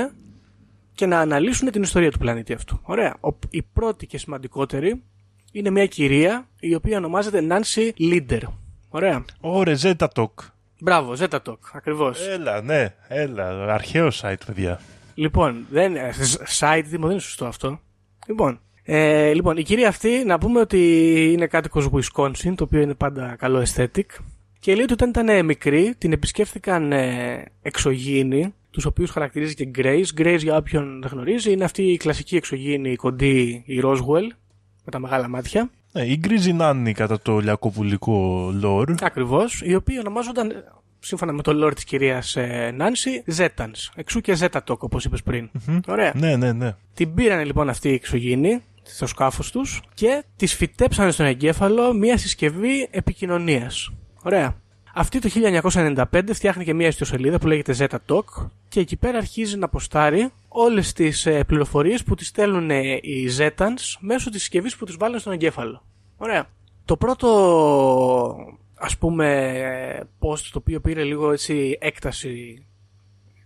και 0.95 1.07
να 1.07 1.19
αναλύσουν 1.19 1.71
την 1.71 1.83
ιστορία 1.83 2.11
του 2.11 2.19
πλανήτη 2.19 2.53
αυτού. 2.53 2.81
Ωραία. 2.83 3.17
Ο, 3.21 3.29
η 3.51 3.63
πρώτη 3.63 4.07
και 4.07 4.19
σημαντικότερη 4.19 5.03
είναι 5.53 5.71
μια 5.71 5.87
κυρία 5.87 6.49
η 6.61 6.75
οποία 6.75 6.97
ονομάζεται 6.97 7.47
Nancy 7.49 7.91
Linder. 7.99 8.43
Ωραία. 8.89 9.25
Ωρε, 9.41 9.75
Zeta 9.83 10.07
Talk. 10.15 10.33
Μπράβο, 10.81 11.15
Zetatalk, 11.19 11.59
ακριβώς. 11.73 12.29
Έλα, 12.29 12.63
ναι, 12.63 12.95
έλα. 13.09 13.73
Αρχαίο 13.75 14.09
site, 14.13 14.41
παιδιά. 14.47 14.81
Λοιπόν, 15.15 15.67
δεν, 15.71 15.97
ε, 15.97 16.15
site 16.59 16.83
Δήμο, 16.85 17.03
δεν 17.03 17.11
είναι 17.11 17.21
σωστό 17.21 17.47
αυτό. 17.47 17.81
Λοιπόν, 18.27 18.61
ε, 18.83 19.33
λοιπόν, 19.33 19.57
η 19.57 19.63
κυρία 19.63 19.89
αυτή 19.89 20.25
να 20.25 20.39
πούμε 20.39 20.61
ότι 20.61 20.79
είναι 21.33 21.47
κάτοικος 21.47 21.89
Wisconsin, 21.93 22.55
το 22.55 22.65
οποίο 22.65 22.81
είναι 22.81 22.95
πάντα 22.95 23.37
καλό 23.39 23.67
aesthetic. 23.67 24.07
Και 24.59 24.75
λέει 24.75 24.83
ότι 24.83 24.93
όταν 24.93 25.09
ήταν 25.09 25.45
μικρή 25.45 25.95
την 25.99 26.13
επισκέφθηκαν 26.13 26.93
ε, 26.93 27.45
εξωγήινοι, 27.63 28.55
τους 28.75 28.85
οποίους 28.85 29.11
χαρακτηρίζει 29.11 29.55
και 29.55 29.71
Grace. 29.79 30.21
Grace, 30.21 30.39
για 30.39 30.57
όποιον 30.57 31.01
δεν 31.03 31.11
γνωρίζει, 31.13 31.53
είναι 31.53 31.65
αυτή 31.65 31.83
η 31.83 31.97
κλασική 31.97 32.37
εξωγήινη 32.37 32.91
η 32.91 32.97
κοντή, 32.97 33.63
η 33.67 33.81
Roswell, 33.85 34.29
με 34.85 34.91
τα 34.91 34.99
μεγάλα 34.99 35.29
μάτια. 35.29 35.71
Ναι, 35.93 36.03
η 36.03 36.17
γκρίζη 36.21 36.53
νάνη 36.53 36.93
κατά 36.93 37.21
το 37.21 37.39
λιακοπουλικό 37.39 38.49
lore. 38.63 38.95
Ακριβώς, 39.01 39.63
οι 39.65 39.75
οποίοι 39.75 39.97
ονομάζονταν, 40.01 40.53
σύμφωνα 41.01 41.33
με 41.33 41.43
το 41.43 41.67
lore 41.67 41.75
της 41.75 41.85
κυρίας 41.85 42.37
Νάνση, 42.75 43.25
Zetans. 43.37 43.91
Εξού 43.95 44.21
και 44.21 44.37
Zetatok, 44.41 44.79
όπως 44.79 45.05
είπες 45.05 45.23
πριν. 45.23 45.51
Ωραία. 45.87 46.13
Ναι, 46.15 46.37
ναι, 46.37 46.53
ναι. 46.53 46.75
Την 46.95 47.15
πήρανε 47.15 47.45
λοιπόν 47.45 47.69
αυτή 47.69 47.89
η 47.89 47.93
εξωγήινη 47.93 48.63
στο 48.83 49.07
σκάφος 49.07 49.51
τους 49.51 49.83
και 49.95 50.25
τη 50.37 50.47
φυτέψανε 50.47 51.11
στον 51.11 51.27
εγκέφαλο 51.27 51.93
μια 51.93 52.19
συσκευή 52.19 52.89
επικοινωνίας. 52.91 53.93
Ωραία. 54.23 54.63
Αυτή 54.97 55.19
το 55.19 55.29
1995 55.73 56.05
φτιάχνει 56.33 56.65
και 56.65 56.75
μια 56.75 56.87
ιστοσελίδα 56.87 57.39
που 57.39 57.47
λέγεται 57.47 57.75
Zetatalk 57.79 58.49
και 58.69 58.81
εκεί 58.81 58.97
πέρα 58.97 59.19
αρχίζει 59.19 59.57
να 59.57 59.65
αποστάρει 59.65 60.31
όλες 60.49 60.93
τις 60.93 61.27
ε, 61.27 61.45
πληροφορίες 61.45 62.03
που 62.03 62.15
τις 62.15 62.27
στέλνουν 62.27 62.71
ε, 62.71 62.93
οι 63.03 63.29
Zetans 63.39 63.97
μέσω 64.01 64.31
της 64.31 64.41
συσκευής 64.41 64.77
που 64.77 64.85
τους 64.85 64.97
βάλουν 64.97 65.19
στον 65.19 65.33
εγκέφαλο. 65.33 65.83
Ωραία. 66.17 66.47
Το 66.85 66.97
πρώτο 66.97 67.29
ας 68.75 68.99
πούμε 68.99 70.09
post 70.21 70.39
το 70.53 70.59
οποίο 70.59 70.81
πήρε 70.81 71.03
λίγο 71.03 71.33
έτσι 71.33 71.79
έκταση 71.81 72.67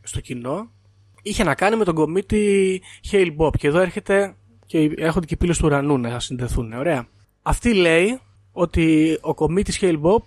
στο 0.02 0.20
κοινό 0.20 0.70
είχε 1.22 1.44
να 1.44 1.54
κάνει 1.54 1.76
με 1.76 1.84
τον 1.84 1.94
κομίτη 1.94 2.82
Hale 3.10 3.36
Bob 3.36 3.56
και 3.58 3.66
εδώ 3.66 3.78
έρχεται 3.78 4.34
και 4.66 4.90
έρχονται 4.96 5.26
και 5.26 5.34
οι 5.34 5.36
πύλες 5.36 5.58
του 5.58 5.66
ουρανού 5.66 5.98
να 5.98 6.20
συνδεθούν. 6.20 6.72
Ωραία. 6.72 7.08
Αυτή 7.42 7.74
λέει 7.74 8.20
ότι 8.52 9.18
ο 9.20 9.34
κομίτης 9.34 9.78
Hale 9.80 10.00
Bob 10.00 10.22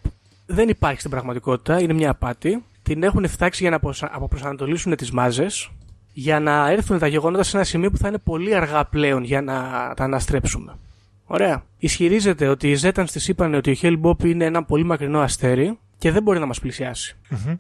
δεν 0.52 0.70
υπάρχει 0.70 1.00
στην 1.00 1.12
πραγματικότητα, 1.12 1.82
είναι 1.82 1.94
μια 1.94 2.10
απάτη. 2.10 2.64
Την 2.84 3.04
έχουν 3.04 3.28
φτάξει 3.28 3.68
για 3.68 3.72
να 3.72 4.08
αποπροσανατολίσουν 4.12 4.96
τις 4.96 5.12
μάζες 5.12 5.72
για 6.14 6.40
να 6.40 6.70
έρθουν 6.70 7.00
τα 7.00 7.08
γεγονότα 7.08 7.44
σε 7.44 7.58
ένα 7.58 7.66
σημείο 7.66 7.92
που 7.92 7.98
θα 7.98 8.08
είναι 8.08 8.18
πολύ 8.18 8.56
αργά 8.56 8.86
πλέον 8.86 9.24
για 9.24 9.42
να 9.42 9.54
τα 9.96 10.04
αναστρέψουμε. 10.04 10.76
Ωραία. 11.26 11.64
Ισχυρίζεται 11.78 12.48
ότι 12.48 12.70
οι 12.70 12.76
Ζέτανς 12.76 13.12
της 13.12 13.28
είπαν 13.28 13.54
ότι 13.54 13.72
ο 13.72 13.74
Χέλ 13.74 13.98
Μπόπ 13.98 14.24
είναι 14.24 14.46
ένα 14.46 14.64
πολύ 14.64 14.84
μακρινό 14.84 15.20
αστέρι 15.20 15.80
και 15.98 16.12
δεν 16.12 16.24
μπορεί 16.24 16.40
να 16.40 16.46
μας 16.46 16.60
πλησιάσει. 16.60 17.16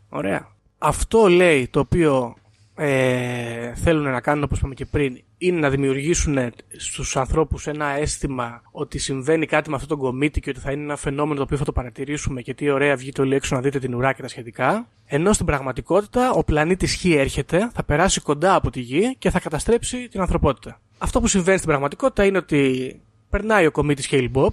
Ωραία. 0.09 0.47
Αυτό 0.77 1.27
λέει 1.27 1.67
το 1.67 1.79
οποίο 1.79 2.35
ε, 2.75 3.73
θέλουν 3.73 4.03
να 4.03 4.21
κάνουν 4.21 4.43
όπως 4.43 4.57
είπαμε 4.57 4.73
και 4.73 4.85
πριν 4.85 5.21
είναι 5.37 5.59
να 5.59 5.69
δημιουργήσουν 5.69 6.37
στους 6.77 7.17
ανθρώπους 7.17 7.67
ένα 7.67 7.85
αίσθημα 7.85 8.61
ότι 8.71 8.97
συμβαίνει 8.97 9.45
κάτι 9.45 9.69
με 9.69 9.75
αυτόν 9.75 9.89
τον 9.89 10.07
κομίτη 10.07 10.39
και 10.39 10.49
ότι 10.49 10.59
θα 10.59 10.71
είναι 10.71 10.83
ένα 10.83 10.95
φαινόμενο 10.95 11.35
το 11.35 11.41
οποίο 11.41 11.57
θα 11.57 11.65
το 11.65 11.71
παρατηρήσουμε 11.71 12.41
και 12.41 12.53
τι 12.53 12.69
ωραία 12.69 12.95
βγείτε 12.95 13.21
όλοι 13.21 13.35
έξω 13.35 13.55
να 13.55 13.61
δείτε 13.61 13.79
την 13.79 13.95
ουρά 13.95 14.13
και 14.13 14.21
τα 14.21 14.27
σχετικά 14.27 14.87
ενώ 15.05 15.33
στην 15.33 15.45
πραγματικότητα 15.45 16.31
ο 16.31 16.43
πλανήτης 16.43 16.95
Χ 16.95 17.05
έρχεται, 17.05 17.69
θα 17.73 17.83
περάσει 17.83 18.21
κοντά 18.21 18.55
από 18.55 18.69
τη 18.69 18.79
Γη 18.79 19.15
και 19.17 19.29
θα 19.29 19.39
καταστρέψει 19.39 20.07
την 20.07 20.21
ανθρωπότητα. 20.21 20.81
Αυτό 20.97 21.19
που 21.19 21.27
συμβαίνει 21.27 21.57
στην 21.57 21.69
πραγματικότητα 21.69 22.25
είναι 22.25 22.37
ότι 22.37 23.01
περνάει 23.29 23.65
ο 23.65 23.71
κομίτης 23.71 24.09
Hale 24.11 24.31
Bob 24.33 24.49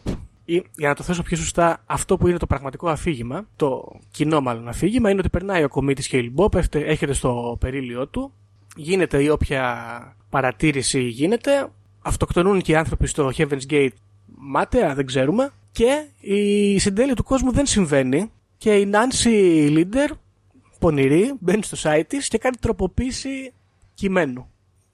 ή 0.51 0.63
για 0.77 0.89
να 0.89 0.95
το 0.95 1.03
θέσω 1.03 1.23
πιο 1.23 1.37
σωστά, 1.37 1.83
αυτό 1.87 2.17
που 2.17 2.29
είναι 2.29 2.39
το 2.39 2.47
πραγματικό 2.47 2.89
αφήγημα, 2.89 3.49
το 3.57 3.99
κοινό 4.11 4.41
μάλλον 4.41 4.69
αφήγημα, 4.69 5.11
είναι 5.11 5.19
ότι 5.19 5.29
περνάει 5.29 5.65
ο 5.65 5.69
κομίτης 5.69 6.07
Χέιλ 6.07 6.31
Μπόπ, 6.31 6.55
έρχεται 6.73 7.13
στο 7.13 7.57
περίλιο 7.61 8.07
του, 8.07 8.33
γίνεται 8.77 9.23
η 9.23 9.29
όποια 9.29 10.17
παρατήρηση 10.31 11.01
γίνεται, 11.01 11.69
αυτοκτονούν 12.03 12.61
και 12.61 12.73
οι 12.73 12.77
άνθρωποι 12.77 13.07
στο 13.07 13.31
Heaven's 13.37 13.71
Gate 13.71 13.89
μάταια, 14.27 14.95
δεν 14.95 15.07
ξέρουμε, 15.07 15.51
και 15.73 16.07
η 16.21 16.79
συντέλεια 16.79 17.15
του 17.15 17.25
κόσμου 17.25 17.53
δεν 17.53 17.67
συμβαίνει 17.67 18.31
και 18.59 18.75
η 18.75 18.91
Nancy 18.93 19.77
Linder, 19.77 20.11
πονηρή, 20.79 21.35
μπαίνει 21.41 21.63
στο 21.63 21.77
site 21.83 22.05
της 22.07 22.29
και 22.29 22.39
κάνει 22.39 22.57
τροποποίηση 22.61 23.53
κειμένου. 23.95 24.51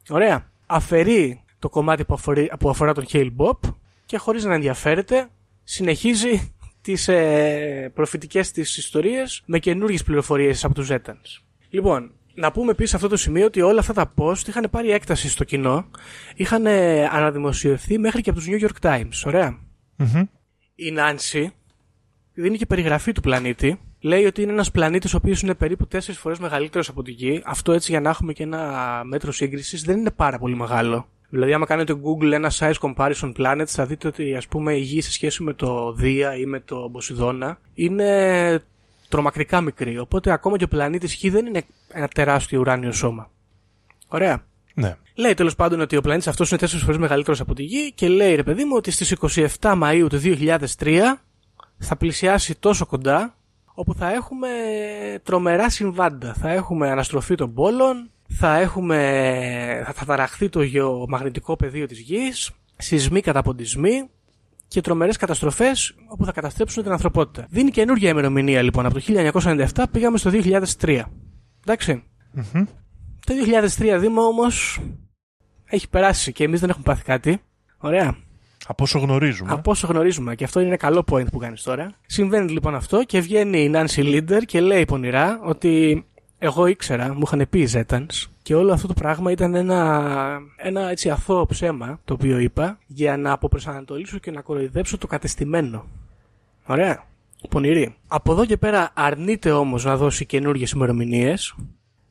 Ωραία. 0.09 0.51
Αφαιρεί 0.67 1.43
το 1.59 1.69
κομμάτι 1.69 2.05
που 2.59 2.69
αφορά, 2.69 2.95
τον 2.95 3.05
Hale 3.13 3.31
Bob 3.37 3.59
και 4.07 4.19
χωρίς 4.19 4.45
να 4.45 4.55
ενδιαφέρεται 4.55 5.29
συνεχίζει 5.65 6.55
τις 6.81 7.09
ε, 7.09 7.91
προφητικές 7.95 8.51
της 8.51 8.77
ιστορίες 8.77 9.43
με 9.47 9.59
καινούργιες 9.59 10.03
πληροφορίες 10.03 10.65
από 10.65 10.75
τους 10.75 10.89
Zetans. 10.91 11.43
Λοιπόν, 11.71 12.11
να 12.35 12.53
πούμε 12.53 12.71
επίσης 12.71 12.95
αυτό 12.95 13.09
το 13.09 13.17
σημείο 13.17 13.47
ότι 13.47 13.61
όλα 13.61 13.81
αυτά 13.81 13.93
τα 13.93 14.15
post 14.17 14.49
είχαν 14.49 14.71
πάρει 14.71 14.91
έκταση 14.91 15.29
στο 15.29 15.45
κοινό, 15.45 15.91
είχαν 16.35 16.67
ε, 16.67 17.05
αναδημοσιευθεί 17.05 17.99
μέχρι 17.99 18.21
και 18.21 18.31
από 18.31 18.39
τους 18.39 18.49
New 18.51 18.61
York 18.61 18.91
Times, 18.91 19.23
ωραια 19.25 19.59
Η 20.75 20.91
Νάνση 20.91 21.53
δίνει 22.35 22.57
και 22.57 22.67
περιγραφή 22.67 23.13
του 23.13 23.21
πλανήτη, 23.21 23.81
λέει 24.01 24.25
ότι 24.25 24.43
είναι 24.43 24.53
ένας 24.53 24.71
πλανήτης 24.71 25.15
ο 25.15 25.17
οποίος 25.17 25.43
είναι 25.43 25.55
περίπου 25.55 25.87
τέσσερις 25.87 26.21
φορές 26.21 26.39
μεγαλύτερος 26.39 26.89
από 26.89 27.03
τη 27.03 27.11
Γη, 27.11 27.43
αυτό 27.45 27.73
έτσι 27.73 27.91
για 27.91 28.01
να 28.01 28.11
έχουμε 28.11 28.33
και 28.33 28.43
ένα 28.43 29.03
μέτρο 29.05 29.33
σύγκρισης 29.33 29.83
δεν 29.83 29.99
είναι 29.99 30.11
πάρα 30.11 30.39
πολύ 30.39 30.57
μεγάλο. 30.57 31.09
Δηλαδή, 31.35 31.53
άμα 31.53 31.67
κάνετε 31.67 31.95
Google 32.05 32.33
ένα 32.33 32.53
size 32.55 32.75
comparison 32.81 33.33
planet, 33.37 33.65
θα 33.67 33.87
δείτε 33.87 34.09
ότι 34.09 34.35
ας 34.35 34.47
πούμε 34.47 34.75
η 34.75 34.81
Γη 34.81 35.01
σε 35.01 35.13
σχέση 35.13 35.43
με 35.43 35.53
το 35.53 35.93
Δία 35.93 36.37
ή 36.37 36.47
με 36.47 36.61
το 36.61 36.89
Μποσιδώνα 36.89 37.59
είναι 37.75 38.63
τρομακτικά 39.09 39.61
μικρή. 39.61 39.99
Οπότε 39.99 40.33
ακόμα 40.33 40.57
και 40.57 40.65
ο 40.65 40.69
πλανήτης 40.69 41.15
Χ 41.15 41.31
δεν 41.31 41.47
είναι 41.47 41.63
ένα 41.89 42.09
τεράστιο 42.09 42.61
ουράνιο 42.61 42.93
σώμα. 42.93 43.31
Ωραία. 44.09 44.45
Ναι. 44.75 44.97
Λέει 45.15 45.35
τέλος 45.35 45.55
πάντων 45.55 45.81
ότι 45.81 45.97
ο 45.97 46.01
πλανήτης 46.01 46.29
αυτός 46.29 46.51
είναι 46.51 46.59
τέσσερις 46.59 46.85
φορές 46.85 46.99
μεγαλύτερος 46.99 47.41
από 47.41 47.55
τη 47.55 47.63
Γη 47.63 47.93
και 47.93 48.09
λέει 48.09 48.35
ρε 48.35 48.43
παιδί 48.43 48.65
μου 48.65 48.77
ότι 48.77 48.91
στις 48.91 49.17
27 49.61 49.75
Μαου 49.77 50.07
του 50.07 50.21
2003 50.23 51.01
θα 51.79 51.97
πλησιάσει 51.97 52.59
τόσο 52.59 52.87
κοντά 52.87 53.37
όπου 53.75 53.95
θα 53.95 54.13
έχουμε 54.13 54.49
τρομερά 55.23 55.71
συμβάντα. 55.71 56.35
Θα 56.35 56.51
έχουμε 56.51 56.91
αναστροφή 56.91 57.35
των 57.35 57.55
πόλων, 57.55 58.11
θα, 58.29 58.59
έχουμε, 58.59 59.93
θα 59.95 60.05
ταραχθεί 60.05 60.49
το 60.49 60.63
γεωμαγνητικό 60.63 61.57
πεδίο 61.57 61.87
της 61.87 61.99
γης, 61.99 62.51
σεισμοί 62.77 63.21
καταποντισμοί 63.21 64.09
και 64.69 64.81
τρομερές 64.81 65.17
καταστροφές 65.17 65.95
όπου 66.07 66.25
θα 66.25 66.33
καταστρέψουν 66.33 66.83
την 66.83 66.93
ανθρωπότητα. 66.93 67.47
Δίνει 67.51 67.71
καινούργια 67.71 68.09
ημερομηνία 68.09 68.63
λοιπόν. 68.63 68.87
Από 68.87 68.95
το 68.95 69.01
1997 69.75 69.85
πήγαμε 69.91 70.19
στο 70.19 70.31
2003. 70.33 71.03
ενταξει 71.61 72.03
Το 73.27 73.35
2003 73.79 73.97
Δήμο 74.01 74.23
όμως 74.23 74.81
έχει 75.65 75.89
περάσει 75.89 76.33
και 76.33 76.45
εμείς 76.45 76.61
δεν 76.61 76.69
έχουμε 76.69 76.85
πάθει 76.85 77.03
κάτι. 77.03 77.41
Ωραία. 77.79 78.17
Από 78.67 78.83
όσο 78.83 78.99
γνωρίζουμε. 78.99 79.53
Από 79.53 79.71
όσο 79.71 79.87
γνωρίζουμε. 79.87 80.35
Και 80.35 80.45
αυτό 80.45 80.61
είναι 80.61 80.69
ένα 80.69 80.77
καλό 80.77 81.05
point 81.11 81.27
που 81.33 81.39
κάνεις 81.39 81.63
τώρα. 81.63 81.91
Συμβαίνει 82.07 82.51
λοιπόν 82.51 82.75
αυτό 82.75 83.05
και 83.05 83.21
βγαίνει 83.21 83.63
η 83.63 83.71
Nancy 83.75 83.87
Linder 83.99 84.43
και 84.47 84.61
λέει 84.61 84.85
πονηρά 84.85 85.41
ότι 85.45 86.05
εγώ 86.45 86.67
ήξερα, 86.67 87.15
μου 87.15 87.23
είχαν 87.25 87.47
πει 87.51 87.61
οι 87.61 87.69
Zetans 87.73 88.27
και 88.43 88.55
όλο 88.55 88.73
αυτό 88.73 88.87
το 88.87 88.95
πράγμα 88.95 89.31
ήταν 89.31 89.55
ένα, 89.55 90.41
ένα 90.57 90.91
έτσι 90.91 91.11
αθώο 91.11 91.47
ψέμα 91.47 92.01
το 92.05 92.15
οποίο 92.15 92.39
είπα 92.39 92.79
για 92.87 93.17
να 93.17 93.33
αποπροσανατολίσω 93.33 94.19
και 94.19 94.31
να 94.31 94.41
κοροϊδέψω 94.41 94.99
το 94.99 95.07
κατεστημένο. 95.07 95.87
Ωραία. 96.67 97.05
Πονηρή. 97.49 97.95
Από 98.07 98.33
εδώ 98.33 98.47
και 98.47 98.57
πέρα 98.57 98.91
αρνείται 98.95 99.51
όμως 99.51 99.85
να 99.85 99.97
δώσει 99.97 100.27
καινούργιες 100.27 100.71
ημερομηνίες, 100.71 101.55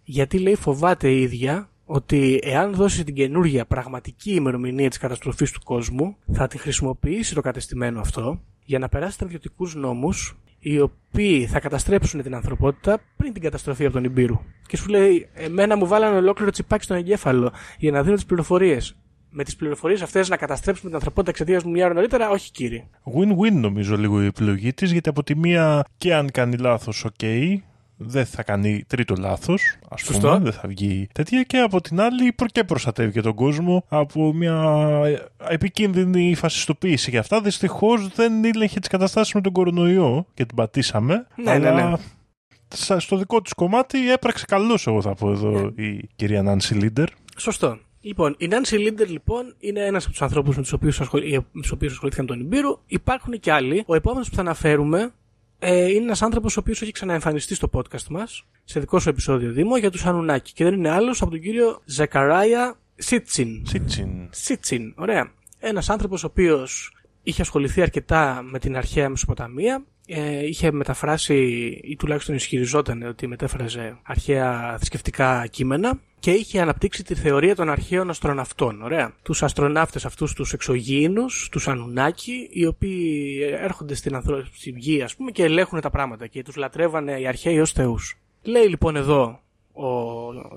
γιατί 0.03 0.39
λέει 0.39 0.55
φοβάται 0.55 1.09
η 1.09 1.21
ίδια 1.21 1.69
ότι 1.85 2.39
εάν 2.43 2.73
δώσει 2.73 3.03
την 3.03 3.13
καινούργια 3.13 3.65
πραγματική 3.65 4.33
ημερομηνία 4.33 4.89
της 4.89 4.97
καταστροφής 4.97 5.51
του 5.51 5.61
κόσμου 5.63 6.17
θα 6.31 6.47
τη 6.47 6.57
χρησιμοποιήσει 6.57 7.33
το 7.33 7.41
κατεστημένο 7.41 7.99
αυτό 7.99 8.41
για 8.65 8.79
να 8.79 8.89
περάσει 8.89 9.13
στρατιωτικούς 9.13 9.75
νόμους 9.75 10.37
οι 10.63 10.79
οποίοι 10.79 11.45
θα 11.45 11.59
καταστρέψουν 11.59 12.21
την 12.21 12.35
ανθρωπότητα 12.35 12.99
πριν 13.17 13.33
την 13.33 13.41
καταστροφή 13.41 13.85
από 13.85 13.93
τον 13.93 14.03
Ιμπύρου. 14.03 14.39
Και 14.67 14.77
σου 14.77 14.89
λέει, 14.89 15.29
Εμένα 15.33 15.77
μου 15.77 15.87
βάλανε 15.87 16.17
ολόκληρο 16.17 16.51
τσιπάκι 16.51 16.83
στον 16.83 16.97
εγκέφαλο 16.97 17.51
για 17.77 17.91
να 17.91 18.03
δίνω 18.03 18.15
τις 18.15 18.25
πληροφορίες. 18.25 18.95
Με 19.29 19.43
τις 19.43 19.55
πληροφορίες 19.55 20.01
αυτές 20.01 20.29
να 20.29 20.37
καταστρέψουμε 20.37 20.87
την 20.87 20.95
ανθρωπότητα 20.95 21.31
εξαιτίας 21.31 21.63
μου 21.63 21.71
μια 21.71 21.85
ώρα 21.85 21.93
νωρίτερα, 21.93 22.29
όχι 22.29 22.51
κύριε. 22.51 22.85
Win-win 23.17 23.51
νομίζω 23.51 23.97
λίγο 23.97 24.21
η 24.21 24.25
επιλογή 24.25 24.73
της, 24.73 24.91
γιατί 24.91 25.09
από 25.09 25.23
τη 25.23 25.35
μία 25.35 25.85
και 25.97 26.15
αν 26.15 26.31
κάνει 26.31 26.57
λάθος, 26.57 27.05
οκ, 27.05 27.21
δεν 27.97 28.25
θα 28.25 28.43
κάνει 28.43 28.83
τρίτο 28.87 29.15
λάθος, 29.19 29.77
ας 29.89 30.03
πούμε, 30.03 30.37
δεν 30.37 30.51
θα 30.51 30.67
βγει 30.67 31.07
τέτοια. 31.13 31.43
Και 31.43 31.57
από 31.57 31.81
την 31.81 32.01
άλλη, 32.01 32.35
και 32.51 32.63
προστατεύει 32.63 33.11
και 33.11 33.21
τον 33.21 33.33
κόσμο 33.33 33.85
από 33.87 34.33
μια 34.33 35.01
επικίνδυνη 35.49 36.35
φασιστοποίηση. 36.35 37.11
Και 37.11 37.17
αυτά 37.17 37.41
δυστυχώς 37.41 38.07
δεν 38.07 38.43
ήλεγχε 38.43 38.79
τις 38.79 38.89
καταστάσεις 38.89 39.33
με 39.33 39.41
τον 39.41 39.51
κορονοϊό 39.51 40.25
και 40.33 40.45
την 40.45 40.55
πατήσαμε. 40.55 41.27
Ναι, 41.35 41.51
αλλά... 41.51 41.73
ναι, 41.73 41.89
ναι. 41.89 41.95
Στο 42.99 43.17
δικό 43.17 43.41
της 43.41 43.53
κομμάτι 43.53 44.11
έπραξε 44.11 44.45
καλώς, 44.47 44.87
εγώ 44.87 45.01
θα 45.01 45.13
πω 45.13 45.31
εδώ, 45.31 45.49
ναι. 45.49 45.83
η 45.83 46.09
κυρία 46.15 46.41
Νάνσι 46.41 46.73
Λίντερ. 46.73 47.07
Σωστό. 47.37 47.77
Λοιπόν, 48.01 48.35
η 48.37 48.47
Νάνσι 48.47 48.77
Λίντερ 48.77 49.09
λοιπόν 49.09 49.55
είναι 49.59 49.85
ένας 49.85 50.03
από 50.03 50.11
τους 50.11 50.21
ανθρώπους 50.21 50.55
με 50.55 50.61
τους 50.61 50.71
οποίους 50.71 51.91
ασχολήθηκαν 51.91 52.25
το 52.25 52.39
Νιμπίρου. 52.39 52.79
Υπάρχουν 52.85 53.39
και 53.39 53.51
άλλοι. 53.51 53.83
Ο 53.85 53.95
επόμενος 53.95 54.29
που 54.29 54.35
θα 54.35 54.41
αναφέρουμε 54.41 55.13
ε, 55.65 55.89
είναι 55.89 56.03
ένας 56.03 56.21
άνθρωπος 56.21 56.57
ο 56.57 56.59
οποίος 56.59 56.81
έχει 56.81 56.91
ξαναεμφανιστεί 56.91 57.55
στο 57.55 57.69
podcast 57.73 58.07
μας, 58.09 58.45
σε 58.63 58.79
δικό 58.79 58.99
σου 58.99 59.09
επεισόδιο 59.09 59.51
Δήμο, 59.51 59.77
για 59.77 59.91
τους 59.91 60.05
Ανουνάκη. 60.05 60.53
Και 60.53 60.63
δεν 60.63 60.73
είναι 60.73 60.89
άλλος 60.89 61.21
από 61.21 61.31
τον 61.31 61.41
κύριο 61.41 61.81
Ζεκαράια 61.85 62.75
Σίτσιν. 62.95 63.65
Σίτσιν. 63.65 64.09
Σίτσιν, 64.31 64.93
ωραία. 64.97 65.31
Ένας 65.59 65.89
άνθρωπος 65.89 66.23
ο 66.23 66.27
οποίος 66.27 66.95
είχε 67.23 67.41
ασχοληθεί 67.41 67.81
αρκετά 67.81 68.41
με 68.43 68.59
την 68.59 68.77
αρχαία 68.77 69.09
Μεσοποταμία 69.09 69.83
ε, 70.07 70.45
είχε 70.45 70.71
μεταφράσει 70.71 71.35
ή 71.83 71.95
τουλάχιστον 71.95 72.35
ισχυριζόταν 72.35 73.03
ότι 73.03 73.27
μετέφραζε 73.27 73.97
αρχαία 74.03 74.75
θρησκευτικά 74.77 75.47
κείμενα 75.47 75.99
και 76.19 76.31
είχε 76.31 76.61
αναπτύξει 76.61 77.03
τη 77.03 77.15
θεωρία 77.15 77.55
των 77.55 77.69
αρχαίων 77.69 78.09
αστροναυτών. 78.09 78.81
Ωραία. 78.81 79.13
Τους 79.23 79.43
αστροναύτες 79.43 80.05
αυτούς 80.05 80.33
τους 80.33 80.53
εξωγήινους, 80.53 81.49
τους 81.51 81.67
Ανουνάκη, 81.67 82.49
οι 82.51 82.65
οποίοι 82.65 83.39
έρχονται 83.59 83.93
στην, 83.93 84.15
ανθρω... 84.15 84.45
στη 84.53 84.73
γη 84.77 85.01
ας 85.01 85.15
πούμε 85.15 85.31
και 85.31 85.43
ελέγχουν 85.43 85.81
τα 85.81 85.89
πράγματα 85.89 86.27
και 86.27 86.43
τους 86.43 86.55
λατρεύανε 86.55 87.19
οι 87.19 87.27
αρχαίοι 87.27 87.59
ως 87.59 87.71
θεούς. 87.71 88.17
Λέει 88.41 88.67
λοιπόν 88.67 88.95
εδώ 88.95 89.39
ο 89.73 89.87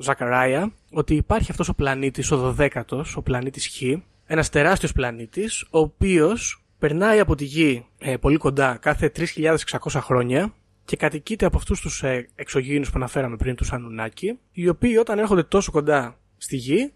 Ζακαράια 0.01 0.73
ότι 0.91 1.15
υπάρχει 1.15 1.51
αυτός 1.51 1.69
ο 1.69 1.75
πλανήτης, 1.75 2.31
ο 2.31 2.57
12ος, 2.59 3.05
ο 3.15 3.23
πλανήτης 3.23 3.69
Χ, 3.69 3.83
ένας 4.27 4.49
τεράστιος 4.51 4.93
πλανήτης, 4.93 5.67
ο 5.71 5.79
οποίος 5.79 6.66
περνάει 6.87 7.21
από 7.21 7.35
τη 7.35 7.45
γη 7.45 7.87
ε, 7.99 8.17
πολύ 8.17 8.37
κοντά 8.37 8.77
κάθε 8.81 9.13
3.600 9.17 9.57
χρόνια 10.01 10.55
και 10.85 10.97
κατοικείται 10.97 11.47
από 11.47 11.57
αυτούς 11.57 11.81
τους 11.81 12.03
ε, 12.03 12.29
εξωγήινους 12.35 12.89
που 12.89 12.95
αναφέραμε 12.97 13.37
πριν, 13.37 13.55
τους 13.55 13.73
Ανουνάκη, 13.73 14.39
οι 14.53 14.69
οποίοι 14.69 14.97
όταν 15.01 15.19
έρχονται 15.19 15.43
τόσο 15.43 15.71
κοντά 15.73 16.19
στη 16.37 16.57
γη, 16.57 16.93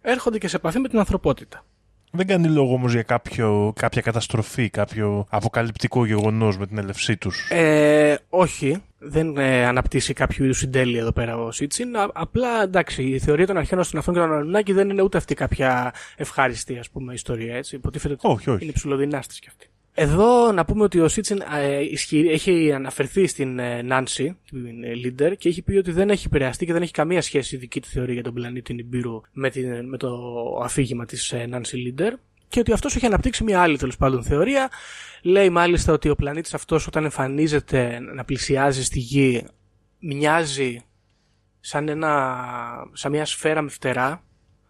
έρχονται 0.00 0.38
και 0.38 0.48
σε 0.48 0.56
επαφή 0.56 0.78
με 0.78 0.88
την 0.88 0.98
ανθρωπότητα. 0.98 1.64
Δεν 2.16 2.26
κάνει 2.26 2.48
λόγο 2.48 2.72
όμως 2.74 2.92
για 2.92 3.02
κάποιο, 3.02 3.72
κάποια 3.76 4.02
καταστροφή, 4.02 4.70
κάποιο 4.70 5.26
αποκαλυπτικό 5.28 6.06
γεγονός 6.06 6.58
με 6.58 6.66
την 6.66 6.78
έλευσή 6.78 7.16
τους. 7.16 7.48
Ε, 7.50 8.16
όχι, 8.28 8.82
δεν 8.98 9.36
ε, 9.36 9.66
αναπτύσσει 9.66 10.12
κάποιο 10.12 10.44
είδους 10.44 10.58
συντέλεια 10.58 11.00
εδώ 11.00 11.12
πέρα 11.12 11.36
ο 11.36 11.50
Σίτσιν. 11.50 11.96
Α, 11.96 12.10
απλά 12.12 12.62
εντάξει, 12.62 13.02
η 13.02 13.18
θεωρία 13.18 13.46
των 13.46 13.56
αρχαίων 13.56 13.80
αστυναυτών 13.80 14.14
και 14.14 14.20
των 14.20 14.32
Ανουνάκη 14.32 14.72
δεν 14.72 14.90
είναι 14.90 15.02
ούτε 15.02 15.16
αυτή 15.16 15.34
κάποια 15.34 15.92
ευχάριστη 16.16 16.78
ας 16.78 16.90
πούμε, 16.90 17.14
ιστορία. 17.14 17.56
Έτσι. 17.56 17.76
Υποτίθεται 17.76 18.12
ότι 18.12 18.26
Όχι, 18.26 18.50
όχι. 18.50 18.64
είναι 18.64 18.72
ψηλοδυνάστης 18.72 19.38
κι 19.38 19.48
αυτή. 19.48 19.66
Εδώ 19.98 20.52
να 20.52 20.64
πούμε 20.64 20.82
ότι 20.82 21.00
ο 21.00 21.08
Σίτσιν 21.08 21.42
ε, 21.56 21.80
ισχυρι- 21.80 22.30
έχει 22.30 22.72
αναφερθεί 22.72 23.26
στην 23.26 23.58
ε, 23.58 23.82
Νάνση, 23.82 24.38
την 24.50 24.84
ε, 24.84 24.92
leader, 25.04 25.36
και 25.38 25.48
έχει 25.48 25.62
πει 25.62 25.76
ότι 25.76 25.90
δεν 25.90 26.10
έχει 26.10 26.26
επηρεαστεί 26.26 26.66
και 26.66 26.72
δεν 26.72 26.82
έχει 26.82 26.92
καμία 26.92 27.22
σχέση 27.22 27.54
η 27.54 27.58
δική 27.58 27.80
του 27.80 27.88
θεωρία 27.88 28.14
για 28.14 28.22
τον 28.22 28.34
πλανήτη 28.34 28.74
Νιμπύρου 28.74 29.20
με, 29.32 29.50
την, 29.50 29.88
με 29.88 29.96
το 29.96 30.08
αφήγημα 30.62 31.04
της 31.04 31.32
ε, 31.32 31.46
Νάνση 31.46 31.94
Leader 31.98 32.12
και 32.48 32.60
ότι 32.60 32.72
αυτός 32.72 32.96
έχει 32.96 33.06
αναπτύξει 33.06 33.44
μια 33.44 33.62
άλλη 33.62 33.78
τέλος 33.78 33.96
πάντων 33.96 34.22
θεωρία. 34.22 34.70
Λέει 35.22 35.50
μάλιστα 35.50 35.92
ότι 35.92 36.08
ο 36.08 36.16
πλανήτης 36.16 36.54
αυτός 36.54 36.86
όταν 36.86 37.04
εμφανίζεται 37.04 37.98
να 38.14 38.24
πλησιάζει 38.24 38.84
στη 38.84 38.98
Γη 38.98 39.46
μοιάζει 39.98 40.84
σαν, 41.60 41.88
ένα, 41.88 42.36
σαν 42.92 43.10
μια 43.12 43.24
σφαίρα 43.24 43.62
με 43.62 43.70
φτερά, 43.70 44.22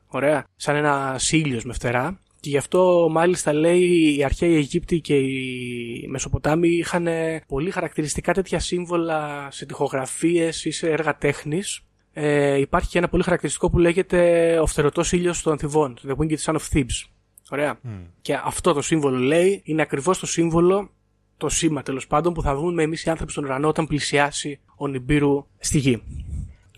ωραία, 0.06 0.44
σαν 0.56 0.76
ένας 0.76 1.32
ήλιος 1.32 1.64
με 1.64 1.72
φτερά 1.72 2.20
και 2.40 2.50
γι' 2.50 2.56
αυτό 2.56 3.08
μάλιστα 3.10 3.52
λέει 3.52 4.14
οι 4.16 4.24
αρχαίοι 4.24 4.54
Αιγύπτιοι 4.54 5.00
και 5.00 5.14
οι 5.14 6.06
Μεσοποτάμοι 6.08 6.68
είχαν 6.68 7.08
πολύ 7.46 7.70
χαρακτηριστικά 7.70 8.32
τέτοια 8.32 8.58
σύμβολα 8.58 9.48
σε 9.50 9.66
τοιχογραφίες 9.66 10.64
ή 10.64 10.70
σε 10.70 10.90
έργα 10.90 11.16
τέχνης. 11.16 11.80
Ε, 12.12 12.58
υπάρχει 12.58 12.88
και 12.88 12.98
ένα 12.98 13.08
πολύ 13.08 13.22
χαρακτηριστικό 13.22 13.70
που 13.70 13.78
λέγεται 13.78 14.58
ο 14.58 14.66
φτερωτός 14.66 15.12
ήλιος 15.12 15.42
των 15.42 15.52
Ανθιβών, 15.52 15.98
The 16.08 16.16
Winged 16.16 16.38
Sun 16.44 16.54
of 16.54 16.62
Thebes. 16.72 17.08
Ωραία. 17.50 17.80
Και 18.20 18.40
αυτό 18.44 18.72
το 18.72 18.82
σύμβολο 18.82 19.18
λέει 19.18 19.60
είναι 19.64 19.82
ακριβώς 19.82 20.18
το 20.18 20.26
σύμβολο, 20.26 20.90
το 21.36 21.48
σήμα 21.48 21.82
τέλος 21.82 22.06
πάντων 22.06 22.32
που 22.32 22.42
θα 22.42 22.56
δούμε 22.56 22.82
εμείς 22.82 23.04
οι 23.04 23.10
άνθρωποι 23.10 23.32
στον 23.32 23.44
ουρανό 23.44 23.68
όταν 23.68 23.86
πλησιάσει 23.86 24.60
ο 24.76 24.86
Νιμπύρου 24.86 25.46
στη 25.58 25.78
γη. 25.78 26.02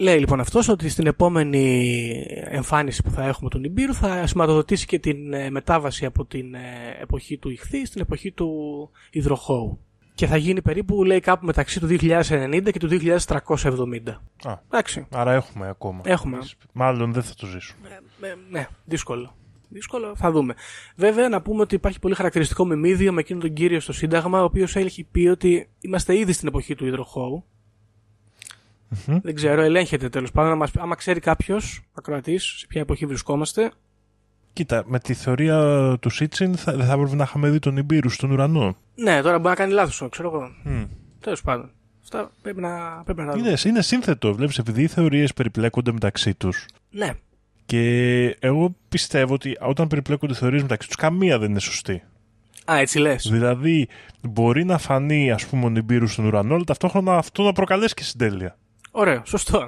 Λέει 0.00 0.18
λοιπόν 0.18 0.40
αυτός 0.40 0.68
ότι 0.68 0.88
στην 0.88 1.06
επόμενη 1.06 2.10
εμφάνιση 2.44 3.02
που 3.02 3.10
θα 3.10 3.24
έχουμε 3.24 3.50
του 3.50 3.58
Νιμπύρου 3.58 3.94
θα 3.94 4.26
σηματοδοτήσει 4.26 4.86
και 4.86 4.98
την 4.98 5.32
ε, 5.32 5.50
μετάβαση 5.50 6.04
από 6.04 6.24
την 6.24 6.54
ε, 6.54 6.60
εποχή 7.00 7.38
του 7.38 7.50
Ιχθύ 7.50 7.86
στην 7.86 8.00
εποχή 8.00 8.32
του 8.32 8.50
Ιδροχώου. 9.10 9.78
Και 10.14 10.26
θα 10.26 10.36
γίνει 10.36 10.62
περίπου 10.62 11.04
λέει 11.04 11.20
κάπου 11.20 11.46
μεταξύ 11.46 11.80
του 11.80 11.86
2090 11.90 12.68
και 12.72 12.78
του 12.78 12.88
2370. 12.90 14.08
Α, 14.44 14.58
Εντάξει. 14.66 15.06
άρα 15.10 15.32
έχουμε 15.32 15.68
ακόμα. 15.68 16.00
Έχουμε. 16.04 16.38
Μάλλον 16.72 17.12
δεν 17.12 17.22
θα 17.22 17.34
το 17.34 17.46
ζήσουμε. 17.46 17.88
Ε, 18.20 18.34
ναι, 18.50 18.66
δύσκολο. 18.84 19.36
Δύσκολο, 19.68 20.16
θα 20.16 20.30
δούμε. 20.30 20.54
Βέβαια, 20.96 21.28
να 21.28 21.42
πούμε 21.42 21.62
ότι 21.62 21.74
υπάρχει 21.74 21.98
πολύ 21.98 22.14
χαρακτηριστικό 22.14 22.64
μεμίδιο 22.64 23.12
με 23.12 23.20
εκείνον 23.20 23.42
τον 23.42 23.52
κύριο 23.52 23.80
στο 23.80 23.92
Σύνταγμα, 23.92 24.40
ο 24.40 24.44
οποίος 24.44 24.76
έχει 24.76 25.04
πει 25.04 25.26
ότι 25.26 25.68
είμαστε 25.80 26.18
ήδη 26.18 26.32
στην 26.32 26.48
εποχή 26.48 26.74
του 26.74 26.86
υδροχώου. 28.90 29.20
Δεν 29.22 29.34
ξέρω, 29.34 29.62
ελέγχεται 29.62 30.08
τέλος 30.08 30.30
πάντων. 30.30 30.52
Άμα, 30.52 30.68
άμα 30.78 30.94
ξέρει 30.94 31.20
κάποιος 31.20 31.82
ακροατής 31.94 32.44
σε 32.44 32.66
ποια 32.66 32.80
εποχή 32.80 33.06
βρισκόμαστε. 33.06 33.70
Κοίτα, 34.52 34.84
με 34.86 34.98
τη 34.98 35.14
θεωρία 35.14 35.96
του 36.00 36.10
Σίτσιν 36.10 36.56
θα, 36.56 36.72
δεν 36.76 36.86
θα 36.86 36.92
έπρεπε 36.92 37.14
να 37.14 37.24
είχαμε 37.24 37.50
δει 37.50 37.58
τον 37.58 37.76
Ιμπύρου 37.76 38.08
στον 38.08 38.30
ουρανό. 38.30 38.76
Ναι, 38.94 39.22
τώρα 39.22 39.38
μπορεί 39.38 39.48
να 39.48 39.54
κάνει 39.54 39.72
λάθος, 39.72 40.08
ξέρω 40.10 40.28
εγώ. 40.28 40.50
Τέλος 41.20 41.42
πάντων. 41.42 41.70
Αυτά 42.02 42.30
πρέπει 42.42 42.60
να, 42.60 43.02
πρέπει 43.04 43.20
να 43.20 43.26
τα 43.26 43.32
δούμε. 43.32 43.48
Είναι, 43.48 43.58
είναι 43.66 43.82
σύνθετο, 43.82 44.34
βλέπεις, 44.34 44.58
επειδή 44.58 44.82
οι 44.82 44.86
θεωρίες 44.86 45.34
περιπλέκονται 45.34 45.92
μεταξύ 45.92 46.34
τους. 46.34 46.66
Ναι, 46.90 47.10
Και 47.66 48.36
εγώ 48.40 48.74
πιστεύω 48.88 49.34
ότι 49.34 49.56
όταν 49.60 49.88
περιπλέκονται 49.88 50.34
θεωρίες 50.34 50.62
μεταξύ 50.62 50.86
τους, 50.88 50.96
καμία 50.96 51.38
δεν 51.38 51.50
είναι 51.50 51.60
σωστή. 51.60 52.02
Α, 52.70 52.78
έτσι 52.78 52.98
λες. 52.98 53.28
Δηλαδή, 53.30 53.88
μπορεί 54.22 54.64
να 54.64 54.78
φανεί, 54.78 55.30
ας 55.30 55.46
πούμε, 55.46 55.64
ο 55.64 55.68
Νιμπύρου 55.68 56.06
στον 56.06 56.24
ουρανό, 56.24 56.54
αλλά 56.54 56.64
ταυτόχρονα 56.64 57.16
αυτό 57.16 57.42
να 57.42 57.52
προκαλέσει 57.52 57.94
και 57.94 58.02
συντέλεια. 58.02 58.56
Ωραίο, 58.90 59.22
σωστό. 59.24 59.66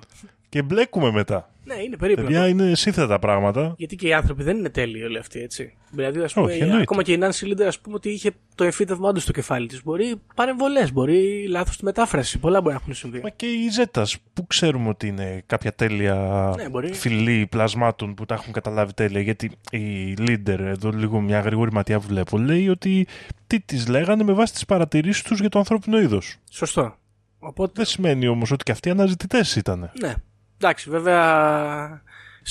Και 0.49 0.63
μπλέκουμε 0.63 1.11
μετά. 1.11 1.51
Ναι, 1.65 1.75
είναι 1.83 1.97
περίπλοκο. 1.97 2.29
Παιδιά, 2.29 2.49
είναι 2.49 2.75
σύνθετα 2.75 3.07
τα 3.07 3.19
πράγματα. 3.19 3.75
Γιατί 3.77 3.97
και 3.97 4.09
οι 4.09 4.13
άνθρωποι 4.13 4.43
δεν 4.43 4.57
είναι 4.57 4.69
τέλειοι 4.69 5.03
όλοι 5.03 5.19
αυτοί, 5.19 5.41
έτσι. 5.41 5.75
Δηλαδή, 5.91 6.21
ας 6.21 6.33
πούμε, 6.33 6.47
Όχι, 6.53 6.61
εννοείται. 6.61 6.83
ακόμα 6.83 7.03
και 7.03 7.13
η 7.13 7.17
Νάνση 7.17 7.47
Λίντερ, 7.47 7.67
ας 7.67 7.79
πούμε, 7.81 7.95
ότι 7.97 8.11
είχε 8.11 8.31
το 8.55 8.65
εφήτευμά 8.65 9.13
του 9.13 9.21
στο 9.21 9.33
κεφάλι 9.33 9.67
της. 9.67 9.83
Μπορεί 9.83 10.15
παρεμβολές, 10.35 10.93
μπορεί 10.93 11.47
λάθος 11.49 11.75
στη 11.75 11.85
μετάφραση. 11.85 12.39
Πολλά 12.39 12.61
μπορεί 12.61 12.75
να 12.75 12.81
έχουν 12.83 12.95
συμβεί. 12.95 13.21
Μα 13.23 13.29
και 13.29 13.47
η 13.47 13.69
Ζέτα, 13.71 14.07
που 14.33 14.47
ξέρουμε 14.47 14.89
ότι 14.89 15.07
είναι 15.07 15.43
κάποια 15.47 15.73
τέλεια 15.75 16.15
Ναι, 16.57 16.69
μπορεί. 16.69 16.93
φυλή 16.95 17.47
πλασμάτων 17.51 18.15
που 18.15 18.27
τα 18.27 18.35
έχουν 18.35 18.53
καταλάβει 18.53 18.95
τέλεια. 18.95 19.21
Γιατί 19.21 19.51
η 19.71 20.15
leader, 20.19 20.59
εδώ 20.59 20.91
λίγο 20.91 21.21
μια 21.21 21.41
γρήγορη 21.41 21.73
ματιά 21.73 21.99
βλέπω, 21.99 22.39
λέει 22.39 22.69
ότι 22.69 23.07
τι 23.47 23.61
της 23.61 23.89
λέγανε 23.89 24.23
με 24.25 24.33
βάση 24.33 24.53
τις 24.53 24.65
παρατηρήσεις 24.65 25.23
τους 25.23 25.41
για 25.41 25.49
το 25.49 25.59
ανθρώπινο 25.59 26.01
είδος. 26.01 26.37
Σωστό. 26.51 26.95
Οπότε, 27.41 27.73
Δεν 27.75 27.85
σημαίνει 27.85 28.27
όμως 28.27 28.51
ότι 28.51 28.65
και 28.65 28.73
αυτοί 28.73 28.91
αναζητητές 28.91 29.57
ήταν. 29.57 29.91
ναι. 30.01 30.15
Εντάξει, 30.63 30.91
βέβαια. 30.91 32.03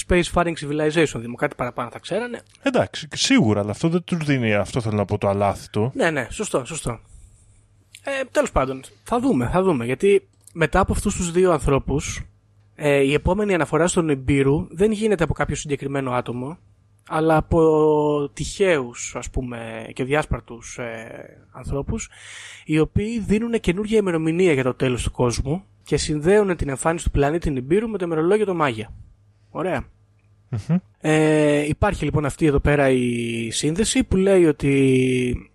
Space 0.07 0.23
Faring 0.33 0.53
Civilization, 0.53 1.15
Δήμο, 1.15 1.35
κάτι 1.35 1.55
παραπάνω 1.55 1.89
θα 1.91 1.99
ξέρανε. 1.99 2.41
Εντάξει, 2.61 3.07
σίγουρα, 3.13 3.59
αλλά 3.59 3.71
αυτό 3.71 3.89
δεν 3.89 4.03
τους 4.03 4.17
δίνει, 4.25 4.53
αυτό 4.53 4.81
θέλω 4.81 4.95
να 4.95 5.05
πω, 5.05 5.17
το 5.17 5.27
αλάθητο. 5.27 5.91
Ναι, 5.95 6.09
ναι, 6.11 6.27
σωστό, 6.29 6.65
σωστό. 6.65 6.99
Ε, 8.03 8.23
Τέλος 8.31 8.51
πάντων, 8.51 8.81
θα 9.03 9.19
δούμε, 9.19 9.49
θα 9.51 9.61
δούμε. 9.63 9.85
Γιατί 9.85 10.27
μετά 10.53 10.79
από 10.79 10.91
αυτούς 10.91 11.15
τους 11.15 11.31
δύο 11.31 11.51
ανθρώπους, 11.51 12.21
ε, 12.75 13.01
η 13.03 13.13
επόμενη 13.13 13.53
αναφορά 13.53 13.87
στον 13.87 14.09
Ιμπύρου 14.09 14.67
δεν 14.69 14.91
γίνεται 14.91 15.23
από 15.23 15.33
κάποιο 15.33 15.55
συγκεκριμένο 15.55 16.11
άτομο, 16.11 16.57
αλλά 17.09 17.37
από 17.37 18.29
τυχαίους, 18.33 19.15
ας 19.15 19.29
πούμε, 19.29 19.89
και 19.93 20.03
διάσπαρτους 20.03 20.77
ε, 20.77 21.47
ανθρώπους, 21.51 22.09
οι 22.65 22.79
οποίοι 22.79 23.19
δίνουν 23.19 23.59
καινούργια 23.59 23.97
ημερομηνία 23.97 24.53
για 24.53 24.63
το 24.63 24.73
τέλος 24.73 25.03
του 25.03 25.11
κόσμου 25.11 25.63
και 25.83 25.97
συνδέουν 25.97 26.55
την 26.55 26.69
εμφάνιση 26.69 27.05
του 27.05 27.11
πλανήτη 27.11 27.51
Νιμπύρου 27.51 27.89
με 27.89 27.97
το 27.97 28.05
ημερολόγιο 28.05 28.45
των 28.45 28.55
Μάγια. 28.55 28.93
Ωραία. 29.49 29.83
Ε, 30.99 31.67
υπάρχει 31.67 32.03
λοιπόν 32.03 32.25
αυτή 32.25 32.45
εδώ 32.45 32.59
πέρα 32.59 32.89
η 32.89 33.49
σύνδεση 33.51 34.03
που 34.03 34.15
λέει 34.15 34.45
ότι 34.45 35.51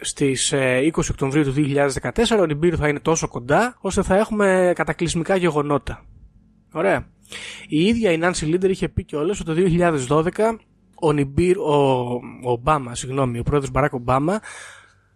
στις 0.00 0.52
ε, 0.52 0.90
20 0.94 0.98
Οκτωβρίου 1.10 1.42
του 1.42 1.54
2014 1.56 2.38
ο 2.40 2.46
Νιμπύρου 2.46 2.76
θα 2.76 2.88
είναι 2.88 3.00
τόσο 3.00 3.28
κοντά 3.28 3.76
ώστε 3.80 4.02
θα 4.02 4.16
έχουμε 4.16 4.72
κατακλυσμικά 4.74 5.36
γεγονότα. 5.36 6.04
Ωραία. 6.72 7.06
Η 7.68 7.84
ίδια 7.84 8.12
η 8.12 8.18
Nancy 8.22 8.46
Λίντερ 8.46 8.70
είχε 8.70 8.88
πει 8.88 9.04
κιόλας 9.04 9.40
ότι 9.40 9.54
το 9.54 9.88
2012 10.08 10.56
ο, 11.00 11.12
Νιμπύρ, 11.12 11.58
ο, 11.58 11.72
ο 12.42 12.50
Ομπάμα, 12.50 12.94
συγγνώμη, 12.94 13.38
ο 13.38 13.42
πρόεδρος 13.42 13.70
Μπαράκ 13.70 13.92
Ομπάμα 13.92 14.40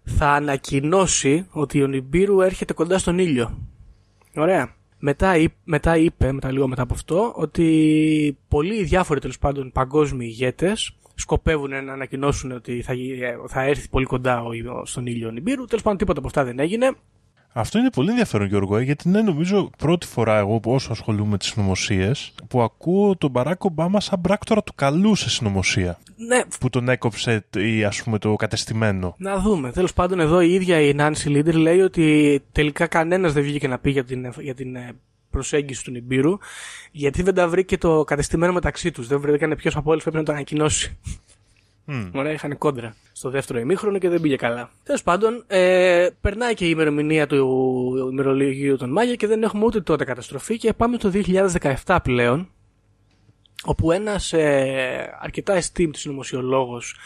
θα 0.04 0.28
ανακοινώσει 0.30 1.46
ότι 1.50 1.82
ο 1.82 1.86
Νιμπύρου 1.86 2.40
έρχεται 2.40 2.72
κοντά 2.72 2.98
στον 2.98 3.18
ήλιο. 3.18 3.58
Ωραία. 4.36 4.74
Μετά, 4.98 5.36
είπ- 5.36 5.56
μετά 5.64 5.96
είπε, 5.96 6.32
μετά 6.32 6.52
λίγο 6.52 6.68
μετά 6.68 6.82
από 6.82 6.94
αυτό, 6.94 7.32
ότι 7.36 8.38
πολλοί 8.48 8.84
διάφοροι 8.84 9.20
τέλος 9.20 9.38
πάντων 9.38 9.72
παγκόσμιοι 9.72 10.26
ηγέτες 10.30 10.96
σκοπεύουν 11.14 11.70
να 11.84 11.92
ανακοινώσουν 11.92 12.52
ότι 12.52 12.82
θα, 12.82 12.92
γι- 12.92 13.18
θα 13.48 13.62
έρθει 13.62 13.88
πολύ 13.88 14.04
κοντά 14.04 14.42
ο, 14.42 14.52
ήλιο- 14.52 14.86
στον 14.86 15.06
ήλιο 15.06 15.28
ο 15.28 15.30
Νιμπύρου. 15.30 15.64
Τέλος 15.64 15.82
πάντων, 15.82 15.98
τίποτα 15.98 16.18
από 16.18 16.26
αυτά 16.28 16.44
δεν 16.44 16.58
έγινε. 16.58 16.92
Αυτό 17.54 17.78
είναι 17.78 17.90
πολύ 17.90 18.10
ενδιαφέρον, 18.10 18.46
Γιώργο, 18.46 18.76
ε, 18.76 18.82
γιατί 18.82 19.08
είναι 19.08 19.22
νομίζω 19.22 19.70
πρώτη 19.78 20.06
φορά 20.06 20.38
εγώ 20.38 20.60
που 20.60 20.72
όσο 20.72 20.92
ασχολούμαι 20.92 21.30
με 21.30 21.38
τις 21.38 21.48
συνωμοσίες 21.48 22.34
που 22.48 22.62
ακούω 22.62 23.16
τον 23.16 23.30
Μπαράκ 23.30 23.64
Ομπάμα 23.64 24.00
σαν 24.00 24.20
πράκτορα 24.20 24.62
του 24.62 24.72
καλού 24.74 25.14
σε 25.14 25.30
συνωμοσία. 25.30 25.98
Ναι, 26.16 26.40
Που 26.60 26.70
τον 26.70 26.88
έκοψε 26.88 27.44
ή 27.56 27.84
ας 27.84 28.02
πούμε 28.02 28.18
το 28.18 28.36
κατεστημένο. 28.36 29.14
να 29.18 29.38
δούμε. 29.38 29.72
Τέλος 29.72 29.92
πάντων, 29.92 30.20
εδώ 30.20 30.40
η 30.40 30.52
ίδια 30.54 30.80
η 30.80 30.94
Nancy 30.98 31.24
Λίντερ 31.26 31.54
λέει 31.54 31.80
ότι 31.80 32.40
τελικά 32.52 32.86
κανένας 32.86 33.32
δεν 33.32 33.42
βγήκε 33.42 33.68
να 33.68 33.78
πει 33.78 33.90
για 33.90 34.04
την, 34.04 34.32
για 34.40 34.54
την 34.54 34.76
ε, 34.76 34.92
προσέγγιση 35.30 35.84
του 35.84 35.90
Νιμπύρου, 35.90 36.38
γιατί 36.92 37.22
δεν 37.22 37.34
τα 37.34 37.48
βρήκε 37.48 37.78
το 37.78 38.04
κατεστημένο 38.04 38.52
μεταξύ 38.52 38.90
τους. 38.90 39.06
Δεν 39.06 39.20
βρήκανε 39.20 39.56
ποιος 39.56 39.76
από 39.76 39.90
όλους 39.90 40.02
πρέπει 40.02 40.16
να 40.16 40.22
το 40.22 40.32
ανακοινώσει. 40.32 40.98
Μμ. 41.84 42.10
Ωραία, 42.14 42.32
είχαν 42.32 42.58
κόντρα 42.58 42.94
στο 43.12 43.30
δεύτερο 43.30 43.58
ημίχρονο 43.58 43.98
και 43.98 44.08
δεν 44.08 44.20
πήγε 44.20 44.36
καλά. 44.36 44.70
Τέλος 44.84 45.02
πάντων, 45.02 45.44
ε, 45.46 46.08
περνάει 46.20 46.54
και 46.54 46.64
η 46.64 46.70
ημερομηνία 46.72 47.26
του 47.26 48.08
ημερολογίου 48.10 48.76
των 48.76 48.90
Μάγια 48.90 49.14
και 49.14 49.26
δεν 49.26 49.42
έχουμε 49.42 49.64
ούτε 49.64 49.80
τότε 49.80 50.04
καταστροφή 50.04 50.58
και 50.58 50.72
πάμε 50.72 50.96
το 50.96 51.12
2017 51.84 51.98
πλέον, 52.02 52.50
όπου 53.64 53.92
ένας 53.92 54.32
ε, 54.32 55.16
αρκετά 55.20 55.60
esteemed 55.60 55.96
συνωμοσιολόγος 55.96 56.96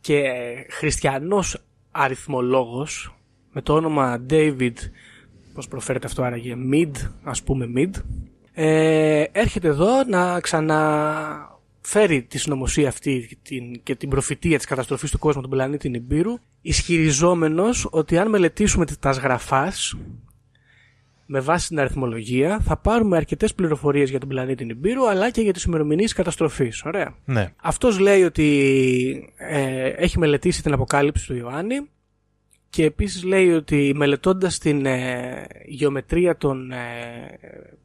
και 0.00 0.22
χριστιανός 0.70 1.58
αριθμολόγος 1.90 3.14
με 3.52 3.62
το 3.62 3.74
όνομα 3.74 4.26
David, 4.30 4.74
πώς 5.54 5.68
προφέρεται 5.68 6.06
αυτό 6.06 6.22
άραγε, 6.22 6.56
Mid, 6.72 6.92
ας 7.22 7.42
πούμε 7.42 7.68
Mid, 7.76 7.90
ε, 8.52 9.24
έρχεται 9.32 9.68
εδώ 9.68 10.04
να 10.04 10.40
ξαναφέρει 11.82 12.22
τη 12.22 12.38
συνωμοσία 12.38 12.88
αυτή 12.88 13.38
την, 13.42 13.82
και 13.82 13.94
την 13.94 14.08
προφητεία 14.08 14.56
της 14.56 14.66
καταστροφής 14.66 15.10
του 15.10 15.18
κόσμου 15.18 15.42
του 15.42 15.48
πλανήτη 15.48 15.88
Νιμπύρου, 15.88 16.34
ισχυριζόμενος 16.62 17.88
ότι 17.90 18.18
αν 18.18 18.28
μελετήσουμε 18.28 18.86
τα 19.00 19.12
σγραφάς 19.12 19.96
με 21.26 21.40
βάση 21.40 21.68
την 21.68 21.80
αριθμολογία 21.80 22.60
θα 22.60 22.76
πάρουμε 22.76 23.16
αρκετές 23.16 23.54
πληροφορίες 23.54 24.10
για 24.10 24.18
τον 24.20 24.28
πλανήτη 24.28 24.64
Νιμπύρου 24.64 25.08
αλλά 25.08 25.30
και 25.30 25.40
για 25.40 25.52
τις 25.52 25.64
ημερομηνίες 25.64 26.12
καταστροφής. 26.12 26.84
Ωραία. 26.84 27.14
Ναι. 27.24 27.52
Αυτός 27.62 27.98
λέει 27.98 28.22
ότι 28.22 29.32
ε, 29.36 29.86
έχει 29.86 30.18
μελετήσει 30.18 30.62
την 30.62 30.72
αποκάλυψη 30.72 31.26
του 31.26 31.34
Ιωάννη 31.34 31.88
και 32.70 32.84
επίσης 32.84 33.24
λέει 33.24 33.52
ότι 33.52 33.92
μελετώντας 33.96 34.58
την 34.58 34.86
ε, 34.86 35.46
γεωμετρία 35.66 36.36
των 36.36 36.70
ε, 36.72 36.78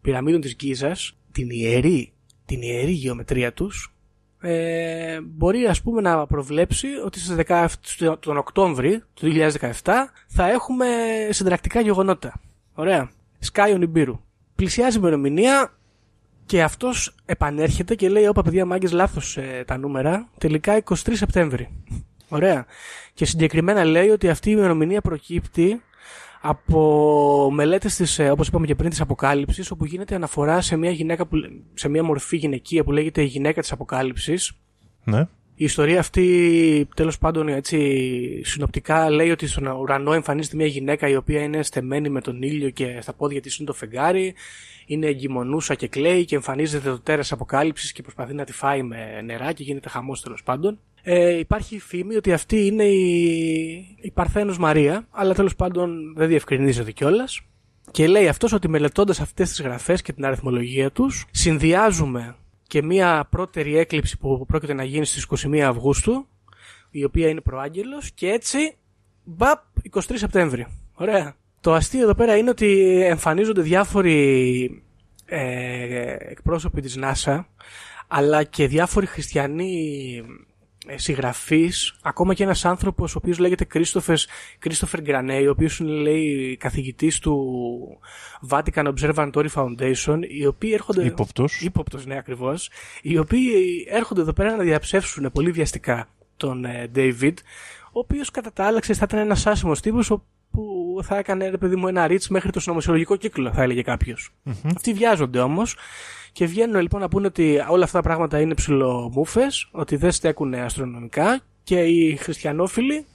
πυραμίδων 0.02 0.42
της 0.42 0.56
Γκίζας, 0.56 1.18
την 1.32 1.50
ιερή, 1.50 2.12
την 2.48 2.62
ιερή 2.62 2.92
γεωμετρία 2.92 3.54
τους, 3.54 3.94
ε, 4.42 5.22
μπορεί 5.22 5.66
ας 5.66 5.82
πούμε 5.82 6.02
να 6.02 6.26
προβλέψει 6.28 6.88
ότι 7.06 7.20
στις 7.20 7.36
17, 7.36 7.68
στο- 7.82 8.18
τον 8.18 8.38
Οκτώβρη 8.38 9.04
του 9.14 9.26
2017 9.28 10.14
θα 10.28 10.50
έχουμε 10.50 10.86
συντρακτικά 11.30 11.80
γεγονότα. 11.82 12.42
Ωραία. 12.74 13.10
Σκάει 13.40 13.74
ο 13.74 13.78
Νιμπύρου. 13.78 14.20
Πλησιάζει 14.56 14.98
η 14.98 15.00
ημερομηνία 15.02 15.74
και 16.46 16.64
αυτός 16.64 17.16
επανέρχεται 17.26 17.96
και 17.96 18.10
λέει: 18.10 18.28
Όπα, 18.28 18.42
παιδιά, 18.42 18.66
μάγκες 18.66 18.92
λάθος 18.92 19.38
ε, 19.38 19.64
τα 19.68 19.78
νούμερα. 19.78 20.30
Τελικά 20.38 20.76
23 20.76 20.94
Σεπτέμβρη. 21.16 21.70
Ωραία. 22.30 22.66
Και 23.14 23.26
συγκεκριμένα 23.26 23.84
λέει 23.84 24.10
ότι 24.10 24.30
αυτή 24.30 24.50
η 24.50 24.54
ημερομηνία 24.58 25.02
προκύπτει 25.02 25.82
από 26.42 27.50
μελέτες 27.54 27.96
της, 27.96 28.20
ε, 28.20 28.30
όπως 28.30 28.48
είπαμε 28.48 28.66
και 28.66 28.76
πριν, 28.76 28.90
της 28.90 29.02
Αποκάλυψης, 29.02 29.72
όπου 29.72 29.86
γίνεται 29.86 30.16
αναφορά 30.16 30.62
σε 30.62 30.76
μια, 30.76 30.92
γυναίκα 30.92 31.26
που, 31.26 31.38
σε 31.74 31.90
μια 31.90 32.04
μορφή 32.04 32.38
γυναικεία 32.38 32.84
που 32.84 32.92
λέγεται 32.92 33.22
η 33.22 33.26
γυναίκα 33.26 33.62
της 33.62 33.72
Αποκάλυψης. 33.72 34.52
Ναι. 35.04 35.28
Η 35.60 35.64
ιστορία 35.64 36.00
αυτή, 36.00 36.88
τέλος 36.96 37.18
πάντων, 37.18 37.48
έτσι, 37.48 38.42
συνοπτικά 38.44 39.10
λέει 39.10 39.30
ότι 39.32 39.48
στον 39.48 39.68
ουρανό 39.68 40.14
εμφανίζεται 40.14 40.56
μια 40.56 40.66
γυναίκα 40.66 41.08
η 41.08 41.16
οποία 41.16 41.42
είναι 41.42 41.64
στεμένη 41.64 42.10
με 42.10 42.22
τον 42.22 42.42
ήλιο 42.42 42.70
και 42.70 42.98
στα 43.02 43.14
πόδια 43.14 43.42
της 43.42 43.58
είναι 43.58 43.68
το 43.68 43.74
φεγγάρι, 43.74 44.34
είναι 44.86 45.08
εγκυμονούσα 45.08 45.76
και 45.76 45.88
κλαίει 45.88 46.26
και 46.26 46.36
εμφανίζεται 46.36 46.90
το 46.90 47.00
τέρας 47.00 47.32
αποκάλυψης 47.32 47.92
και 47.92 48.02
προσπαθεί 48.02 48.34
να 48.34 48.44
τη 48.44 48.54
φάει 48.54 48.84
με 48.84 49.22
νερά 49.22 49.54
και 49.54 49.64
γίνεται 49.64 49.90
χαμός 49.90 50.22
τέλος 50.22 50.44
πάντων. 50.44 50.80
Ε, 51.10 51.38
υπάρχει 51.38 51.80
φήμη 51.80 52.16
ότι 52.16 52.34
αυτή 52.34 52.66
είναι 52.66 52.84
η, 52.84 53.98
η 54.02 54.12
Παρθένος 54.12 54.58
Μαρία, 54.58 55.08
αλλά 55.12 55.34
τέλος 55.34 55.56
πάντων 55.56 56.14
δεν 56.16 56.28
διευκρινίζεται 56.28 56.92
κιόλας. 56.92 57.42
Και 57.92 58.08
λέει 58.08 58.28
αυτός 58.28 58.54
ότι 58.54 58.70
μελετώντας 58.70 59.20
αυτές 59.20 59.50
τις 59.50 59.62
γραφές 59.62 60.02
και 60.02 60.14
την 60.14 60.26
αριθμολογία 60.26 60.92
τους, 60.92 61.26
συνδυάζουμε 61.32 62.36
και 62.68 62.84
μία 62.84 63.28
πρώτερη 63.30 63.78
έκλειψη 63.78 64.18
που 64.18 64.46
πρόκειται 64.46 64.74
να 64.74 64.84
γίνει 64.84 65.06
στις 65.06 65.28
21 65.46 65.58
Αυγούστου, 65.60 66.28
η 66.92 67.04
οποία 67.04 67.30
είναι 67.30 67.42
προάγγελος, 67.42 68.12
και 68.12 68.28
έτσι, 68.28 68.76
μπαπ, 69.24 69.60
23 69.94 70.00
Σεπτέμβρη. 70.14 70.68
Ωραία. 70.94 71.36
Το 71.62 71.74
αστείο 71.74 72.02
εδώ 72.02 72.16
πέρα 72.16 72.38
είναι 72.38 72.50
ότι 72.50 73.02
εμφανίζονται 73.04 73.62
διάφοροι 73.62 74.84
ε, 75.26 76.16
εκπρόσωποι 76.20 76.82
της 76.82 77.00
NASA, 77.02 77.46
αλλά 78.08 78.44
και 78.44 78.68
διάφοροι 78.68 79.06
χριστιανοί 79.06 80.24
ε, 80.88 80.98
συγγραφείς, 80.98 81.96
ακόμα 82.02 82.34
και 82.34 82.44
ένας 82.44 82.66
άνθρωπος 82.66 83.16
ο 83.16 83.18
οποίος 83.22 83.38
λέγεται 83.40 83.68
Christopher 84.64 85.00
Graney, 85.08 85.44
ο 85.48 85.50
οποίος 85.50 85.80
είναι 85.80 85.92
λέει 85.92 86.58
καθηγητής 86.60 87.20
του 87.20 87.48
Vatican 88.50 88.94
Observatory 88.94 89.48
Foundation, 89.56 90.20
οι 90.28 90.46
οποίοι 90.46 90.72
έρχονται... 90.74 91.06
Ύποπτος. 91.06 91.62
Ύποπτος, 91.62 92.06
ναι, 92.06 92.18
ακριβώς. 92.18 92.70
Οι 93.02 93.18
οποίοι 93.18 93.52
έρχονται 93.90 94.22
εδώ 94.22 94.34
πέρα 94.34 94.56
να 94.56 94.64
διαψεύσουν 94.64 95.32
πολύ 95.34 95.52
βιαστικά 95.52 96.10
τον 96.38 96.66
ε, 96.66 96.92
David, 96.96 97.34
ο 97.92 98.00
οποίος 98.00 98.32
κατά 98.32 98.54
τα 98.54 98.66
άλλα 98.66 98.80
ξέρεις, 98.80 99.00
θα 99.00 99.06
ήταν 99.10 99.20
ένας 99.20 99.48
άσημος 99.48 99.80
τύπος 99.82 100.12
ο- 100.12 100.24
που 100.52 101.00
θα 101.04 101.18
έκανε 101.18 101.50
ρε 101.50 101.58
παιδί 101.58 101.76
μου 101.76 101.88
ένα 101.88 102.08
ρίτς 102.08 102.28
μέχρι 102.28 102.52
το 102.52 102.60
συνωμοσιολογικό 102.60 103.16
κύκλο, 103.16 103.52
θα 103.54 103.62
έλεγε 103.64 103.82
κάποιος. 103.82 104.30
Αυτοί 104.76 104.94
βιάζονται 104.94 105.40
όμως 105.40 105.78
και 106.38 106.46
βγαίνουν 106.46 106.82
λοιπόν 106.82 107.02
να 107.02 107.08
πούνε 107.10 107.28
ότι 107.28 107.58
όλα 107.70 107.84
αυτά 107.84 107.98
τα 108.02 108.04
πράγματα 108.08 108.40
είναι 108.40 108.54
ψηλομούφες, 108.54 109.68
ότι 109.72 109.96
δεν 109.96 110.12
στέκουν 110.12 110.54
αστρονομικά 110.54 111.40
και 111.64 111.80
οι 111.80 112.16
χριστιανόφιλοι 112.16 113.06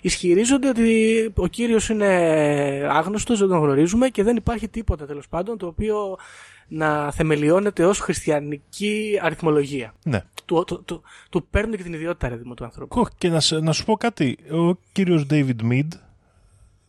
ισχυρίζονται 0.00 0.68
ότι 0.68 1.30
ο 1.36 1.46
Κύριος 1.46 1.88
είναι 1.88 2.06
άγνωστος, 2.90 3.38
δεν 3.38 3.48
τον 3.48 3.58
γνωρίζουμε 3.58 4.08
και 4.08 4.22
δεν 4.22 4.36
υπάρχει 4.36 4.68
τίποτα 4.68 5.06
τέλος 5.06 5.28
πάντων 5.28 5.58
το 5.58 5.66
οποίο 5.66 6.16
να 6.68 7.10
θεμελιώνεται 7.12 7.84
ως 7.84 7.98
χριστιανική 7.98 9.18
αριθμολογία. 9.22 9.94
Ναι. 10.04 10.22
Του, 10.44 10.64
του, 10.66 10.82
του, 10.84 11.02
του 11.30 11.46
παίρνουν 11.50 11.76
και 11.76 11.82
την 11.82 11.92
ιδιότητα 11.92 12.28
ρε, 12.28 12.40
μου, 12.44 12.54
του 12.54 12.64
ανθρώπου. 12.64 12.94
Κο- 12.94 13.08
Και 13.18 13.28
να, 13.28 13.40
σε- 13.40 13.60
να 13.60 13.72
σου 13.72 13.84
πω 13.84 13.96
κάτι. 13.96 14.38
Ο 14.52 14.74
κύριος 14.92 15.26
David 15.30 15.62
Mead 15.70 15.88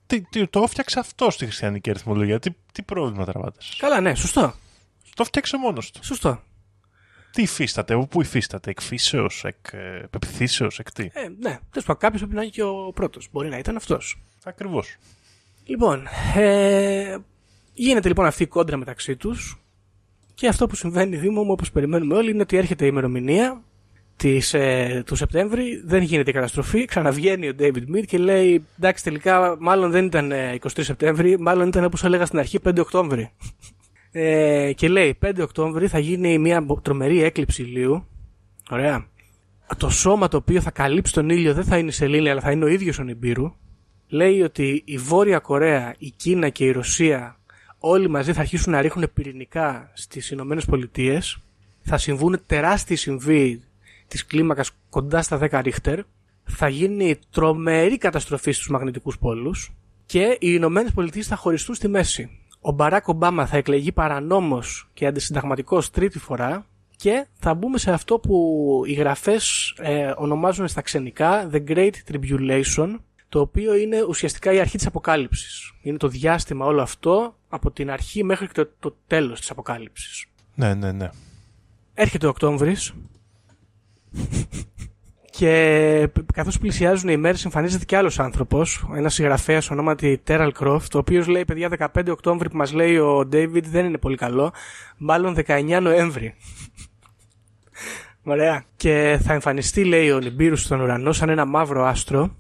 τι, 0.06 0.22
τι, 0.22 0.48
το 0.48 0.60
έφτιαξε 0.64 1.00
αυτό 1.00 1.30
στη 1.30 1.46
χριστιανική 1.46 1.90
αριθμολογία. 1.90 2.40
Τι, 2.40 2.50
τι 2.72 2.82
πρόβλημα 2.82 3.26
τραβάτε. 3.26 3.58
Καλά, 3.78 4.00
ναι, 4.02 4.16
σωστό. 4.16 4.54
Το 5.16 5.24
φτιάξε 5.24 5.58
μόνος 5.58 5.92
του. 5.92 6.06
Σωστό. 6.06 6.42
Τι 7.32 7.42
υφίσταται, 7.42 7.94
από 7.94 8.08
πού 8.08 8.22
υφίσταται, 8.22 8.70
εκ 8.70 8.82
φύσεως, 8.82 9.44
εκ 9.44 9.74
ε, 9.74 10.08
πεπιθήσεως, 10.10 10.80
εκ 10.80 10.92
τι; 10.92 11.04
Ε, 11.04 11.28
ναι, 11.28 11.60
τέλος 11.70 11.86
πάντων, 11.86 11.98
κάποιος 11.98 12.22
πρέπει 12.22 12.36
να 12.36 12.42
είναι 12.42 12.52
και 12.52 12.64
ο 12.64 12.92
πρώτος. 12.94 13.28
Μπορεί 13.32 13.50
να 13.50 13.58
ήταν 13.58 13.76
αυτός. 13.76 14.22
Ακριβώς. 14.44 14.96
Λοιπόν, 15.66 16.08
ε, 16.36 17.18
γίνεται 17.74 18.08
λοιπόν 18.08 18.26
αυτή 18.26 18.44
η 18.44 18.48
κόντρα 18.48 18.78
μεταξύ 18.78 19.16
τους 19.16 19.58
και 20.34 20.48
αυτό 20.48 20.68
που 20.68 20.76
συμβαίνει 20.76 21.18
δήμο 21.18 21.44
μου 21.44 21.52
όπως 21.52 21.72
περιμένουμε 21.72 22.16
όλοι 22.16 22.32
είναι 22.32 22.42
ότι 22.42 22.58
έρχεται 22.58 22.86
η 22.86 22.88
ημερομηνία 22.92 23.62
της, 24.18 24.54
ε, 24.54 25.04
του 25.06 25.16
Σεπτέμβρη, 25.16 25.82
δεν 25.86 26.02
γίνεται 26.02 26.30
η 26.30 26.34
καταστροφή, 26.34 26.86
ξαναβγαίνει 26.86 27.50
ο 27.50 27.54
David 27.60 27.84
Mead 27.96 28.06
και 28.06 28.18
λέει 28.18 28.66
εντάξει 28.78 29.04
τελικά 29.04 29.58
μάλλον 29.60 29.92
δεν 29.92 30.06
ήταν 30.06 30.32
ε, 30.32 30.60
23 30.62 30.68
Σεπτέμβρη, 30.74 31.40
μάλλον 31.40 31.68
ήταν 31.68 31.84
όπως 31.84 32.04
έλεγα 32.04 32.26
στην 32.26 32.40
αρχή 32.40 32.60
5 32.64 32.78
Οκτώβρη. 32.80 33.32
Ε, 34.16 34.74
και 34.76 34.88
λέει 34.88 35.18
5 35.26 35.32
Οκτώβρη 35.42 35.88
θα 35.88 36.00
γίνει 36.00 36.38
μια 36.38 36.66
τρομερή 36.82 37.24
έκλειψη 37.24 37.62
ηλίου, 37.62 38.08
ωραία. 38.70 39.06
Το 39.78 39.90
σώμα 39.90 40.28
το 40.28 40.38
οποίο 40.38 40.62
θα 40.62 40.72
καλύψει 40.72 41.14
τον 41.14 41.30
ήλιο 41.30 41.54
δεν 41.54 41.64
θα 41.64 41.78
είναι 41.78 41.90
η 41.90 41.92
σελήνη 41.92 42.30
αλλά 42.30 42.42
θα 42.42 42.52
είναι 42.52 42.66
ο 42.66 42.68
ίδιος 42.68 43.00
ο 43.00 43.04
Νιμπύρου 43.04 43.54
λέει 44.08 44.42
ότι 44.42 44.82
η 44.86 44.98
Βόρεια 44.98 45.40
Κορέα, 45.40 45.96
η 45.98 46.10
Κίνα 46.10 46.50
και 46.50 46.66
η 46.66 46.72
Ρωσία 46.72 47.38
όλοι 47.80 48.10
μαζί 48.10 48.34
θα 48.34 48.40
αρχίσουν 48.42 48.72
να 48.72 48.82
ρίχνουν 48.82 49.12
πυρηνικά 49.14 49.92
στις 49.94 50.30
Ηνωμένες 50.30 50.66
Πολιτείες. 50.66 51.38
Θα 51.82 51.98
συμβούν 51.98 52.40
τεράστιοι 52.46 52.96
συμβεί 52.96 53.62
της 54.08 54.26
κλίμακας 54.26 54.72
κοντά 54.90 55.22
στα 55.22 55.38
10 55.38 55.62
ρίχτερ. 55.64 56.00
Θα 56.44 56.68
γίνει 56.68 57.20
τρομερή 57.32 57.98
καταστροφή 57.98 58.52
στους 58.52 58.70
μαγνητικούς 58.70 59.18
πόλους 59.18 59.74
και 60.06 60.22
οι 60.22 60.38
Ηνωμένες 60.40 60.92
Πολιτείες 60.92 61.28
θα 61.28 61.36
χωριστούν 61.36 61.76
στη 61.76 61.88
μέση. 61.88 62.40
Ο 62.66 62.72
Μπαράκ 62.72 63.08
Ομπάμα 63.08 63.46
θα 63.46 63.58
εκλεγεί 63.58 63.92
παρανόμος 63.92 64.90
και 64.94 65.06
αντισυνταγματικός 65.06 65.90
τρίτη 65.90 66.20
φορά 66.20 66.66
και 66.96 67.28
θα 67.34 67.54
μπούμε 67.54 67.78
σε 67.78 67.92
αυτό 67.92 68.20
που 68.20 68.82
οι 68.86 68.94
γραφές 68.94 69.76
ε, 69.78 70.14
ονομάζουν 70.18 70.68
στα 70.68 70.82
ξενικά 70.82 71.50
The 71.54 71.64
Great 71.68 71.92
Tribulation 72.12 73.00
το 73.30 73.40
οποίο 73.40 73.76
είναι 73.76 74.04
ουσιαστικά 74.04 74.54
η 74.54 74.60
αρχή 74.60 74.78
της 74.78 74.86
αποκάλυψης. 74.86 75.74
Είναι 75.82 75.98
το 75.98 76.08
διάστημα 76.08 76.66
όλο 76.66 76.82
αυτό 76.82 77.36
από 77.50 77.72
την 77.72 77.92
αρχή 77.92 78.24
μέχρι 78.24 78.48
και 78.48 78.54
το, 78.54 78.70
το 78.80 78.96
τέλος 79.08 79.40
της 79.40 79.50
αποκάλυψης. 79.50 80.26
Ναι, 80.56 80.74
ναι, 80.74 80.92
ναι. 80.92 81.10
Έρχεται 81.94 82.26
ο 82.26 82.30
Οκτώβρης 82.30 82.94
και 85.38 86.10
καθώς 86.34 86.58
πλησιάζουν 86.58 87.10
οι 87.10 87.18
μέρες 87.18 87.46
εμφανίζεται 87.46 87.86
και 87.86 87.98
άλλος 87.98 88.20
άνθρωπος, 88.20 88.86
ένας 88.96 89.14
συγγραφέας 89.14 89.70
ονόματι 89.70 90.22
Terrell 90.28 90.52
Croft, 90.60 90.92
ο 90.94 90.98
οποίος 90.98 91.28
λέει 91.28 91.46
παιδιά 91.46 91.92
15 91.94 92.08
Οκτώβρη 92.10 92.50
που 92.50 92.58
μας 92.58 92.74
λέει 92.74 92.98
ο 92.98 93.20
David 93.20 93.64
δεν 93.64 93.86
είναι 93.86 93.98
πολύ 93.98 94.18
καλό, 94.18 94.54
μάλλον 94.98 95.36
19 95.48 95.80
Νοέμβρη. 95.82 96.36
Ωραία. 98.24 98.64
Και 98.76 99.20
θα 99.24 99.34
εμφανιστεί 99.34 99.84
λέει 99.84 100.12
ο 100.12 100.20
Νιμπύρου 100.20 100.56
στον 100.56 100.82
ουρανό 100.82 101.12
σαν 101.12 101.30
ένα 101.30 101.46
μαύρο 101.46 101.86
άστρο 101.86 102.36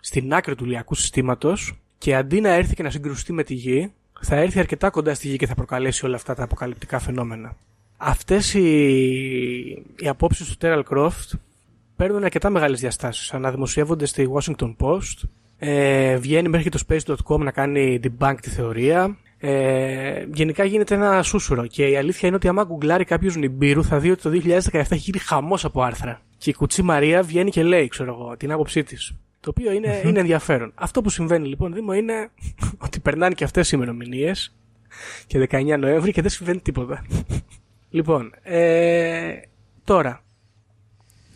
στην 0.00 0.34
άκρη 0.34 0.54
του 0.54 0.64
ηλιακού 0.64 0.94
συστήματος 0.94 1.78
και 1.98 2.16
αντί 2.16 2.40
να 2.40 2.48
έρθει 2.48 2.74
και 2.74 2.82
να 2.82 2.90
συγκρουστεί 2.90 3.32
με 3.32 3.42
τη 3.42 3.54
γη, 3.54 3.92
θα 4.20 4.36
έρθει 4.36 4.58
αρκετά 4.58 4.90
κοντά 4.90 5.14
στη 5.14 5.28
γη 5.28 5.36
και 5.36 5.46
θα 5.46 5.54
προκαλέσει 5.54 6.06
όλα 6.06 6.16
αυτά 6.16 6.34
τα 6.34 6.42
αποκαλυπτικά 6.42 6.98
φαινόμενα. 6.98 7.56
Αυτές 7.96 8.54
οι, 8.54 8.68
οι 9.96 10.08
απόψεις 10.08 10.48
του 10.48 10.56
Terrell 10.60 10.82
Croft 10.90 11.38
παίρνουν 11.98 12.24
αρκετά 12.24 12.50
μεγάλες 12.50 12.80
διαστάσεις. 12.80 13.34
Αναδημοσιεύονται 13.34 14.06
στη 14.06 14.28
Washington 14.34 14.76
Post, 14.78 15.28
ε, 15.58 16.16
βγαίνει 16.16 16.48
μέχρι 16.48 16.68
το 16.68 16.78
space.com 16.88 17.38
να 17.38 17.50
κάνει 17.50 18.00
debunk 18.02 18.34
τη 18.42 18.50
θεωρία. 18.50 19.16
Ε, 19.38 20.24
γενικά 20.32 20.64
γίνεται 20.64 20.94
ένα 20.94 21.22
σούσουρο 21.22 21.66
και 21.66 21.86
η 21.86 21.96
αλήθεια 21.96 22.28
είναι 22.28 22.36
ότι 22.36 22.48
άμα 22.48 22.62
γκουγκλάρει 22.62 23.04
κάποιος 23.04 23.36
Νιμπύρου 23.36 23.84
θα 23.84 23.98
δει 23.98 24.10
ότι 24.10 24.22
το 24.22 24.30
2017 24.30 24.72
έχει 24.72 24.96
γίνει 24.96 25.18
χαμός 25.18 25.64
από 25.64 25.82
άρθρα. 25.82 26.20
Και 26.36 26.50
η 26.50 26.52
κουτσή 26.52 26.82
Μαρία 26.82 27.22
βγαίνει 27.22 27.50
και 27.50 27.62
λέει, 27.62 27.88
ξέρω 27.88 28.12
εγώ, 28.20 28.36
την 28.36 28.52
άποψή 28.52 28.82
της. 28.82 29.14
Το 29.40 29.50
οποίο 29.50 29.72
είναι, 29.72 30.02
είναι 30.04 30.20
ενδιαφέρον. 30.20 30.72
Αυτό 30.74 31.00
που 31.00 31.10
συμβαίνει 31.10 31.48
λοιπόν, 31.48 31.72
Δήμο, 31.74 31.92
είναι 31.92 32.30
ότι 32.86 33.00
περνάνε 33.00 33.34
και 33.34 33.44
αυτές 33.44 33.68
οι 33.68 33.72
ημερομηνίες 33.76 34.56
και 35.26 35.48
19 35.50 35.78
Νοέμβρη 35.78 36.12
και 36.12 36.20
δεν 36.20 36.30
συμβαίνει 36.30 36.60
τίποτα. 36.60 37.06
λοιπόν, 37.96 38.32
ε, 38.42 39.32
τώρα, 39.84 40.22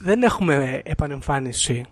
δεν 0.02 0.22
έχουμε 0.22 0.80
επανεμφάνιση, 0.84 1.84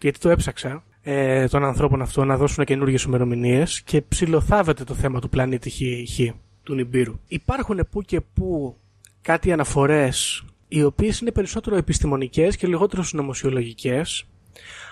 γιατί 0.00 0.18
το 0.18 0.28
έψαξα, 0.28 0.84
ε, 1.02 1.48
των 1.48 1.64
ανθρώπων 1.64 2.02
αυτών 2.02 2.26
να 2.26 2.36
δώσουν 2.36 2.64
καινούργιες 2.64 3.02
ημερομηνίες 3.02 3.82
και 3.82 4.02
ψηλοθάβεται 4.02 4.84
το 4.84 4.94
θέμα 4.94 5.20
του 5.20 5.28
πλανήτη 5.28 5.70
Χ, 6.06 6.34
του 6.62 6.74
Νιμπύρου. 6.74 7.20
Υπάρχουν 7.28 7.86
που 7.90 8.02
και 8.02 8.20
που 8.20 8.76
κάτι 9.20 9.52
αναφορές 9.52 10.44
οι 10.68 10.82
οποίες 10.82 11.20
είναι 11.20 11.32
περισσότερο 11.32 11.76
επιστημονικές 11.76 12.56
και 12.56 12.66
λιγότερο 12.66 13.02
συνωμοσιολογικές 13.02 14.26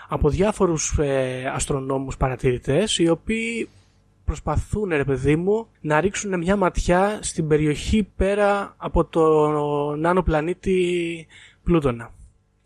από 0.09 0.29
διάφορους 0.29 0.99
ε, 0.99 1.51
αστρονόμους 1.55 2.17
παρατηρητές 2.17 2.99
οι 2.99 3.09
οποίοι 3.09 3.69
προσπαθούν 4.25 4.89
ρε 4.89 5.05
παιδί 5.05 5.37
μου 5.37 5.67
να 5.81 6.01
ρίξουν 6.01 6.39
μια 6.39 6.57
ματιά 6.57 7.19
στην 7.23 7.49
περιοχή 7.49 8.09
πέρα 8.17 8.75
από 8.77 9.05
το 9.05 9.51
νάνο 9.97 10.23
πλανήτη 10.23 11.27
Πλούτονα. 11.63 12.13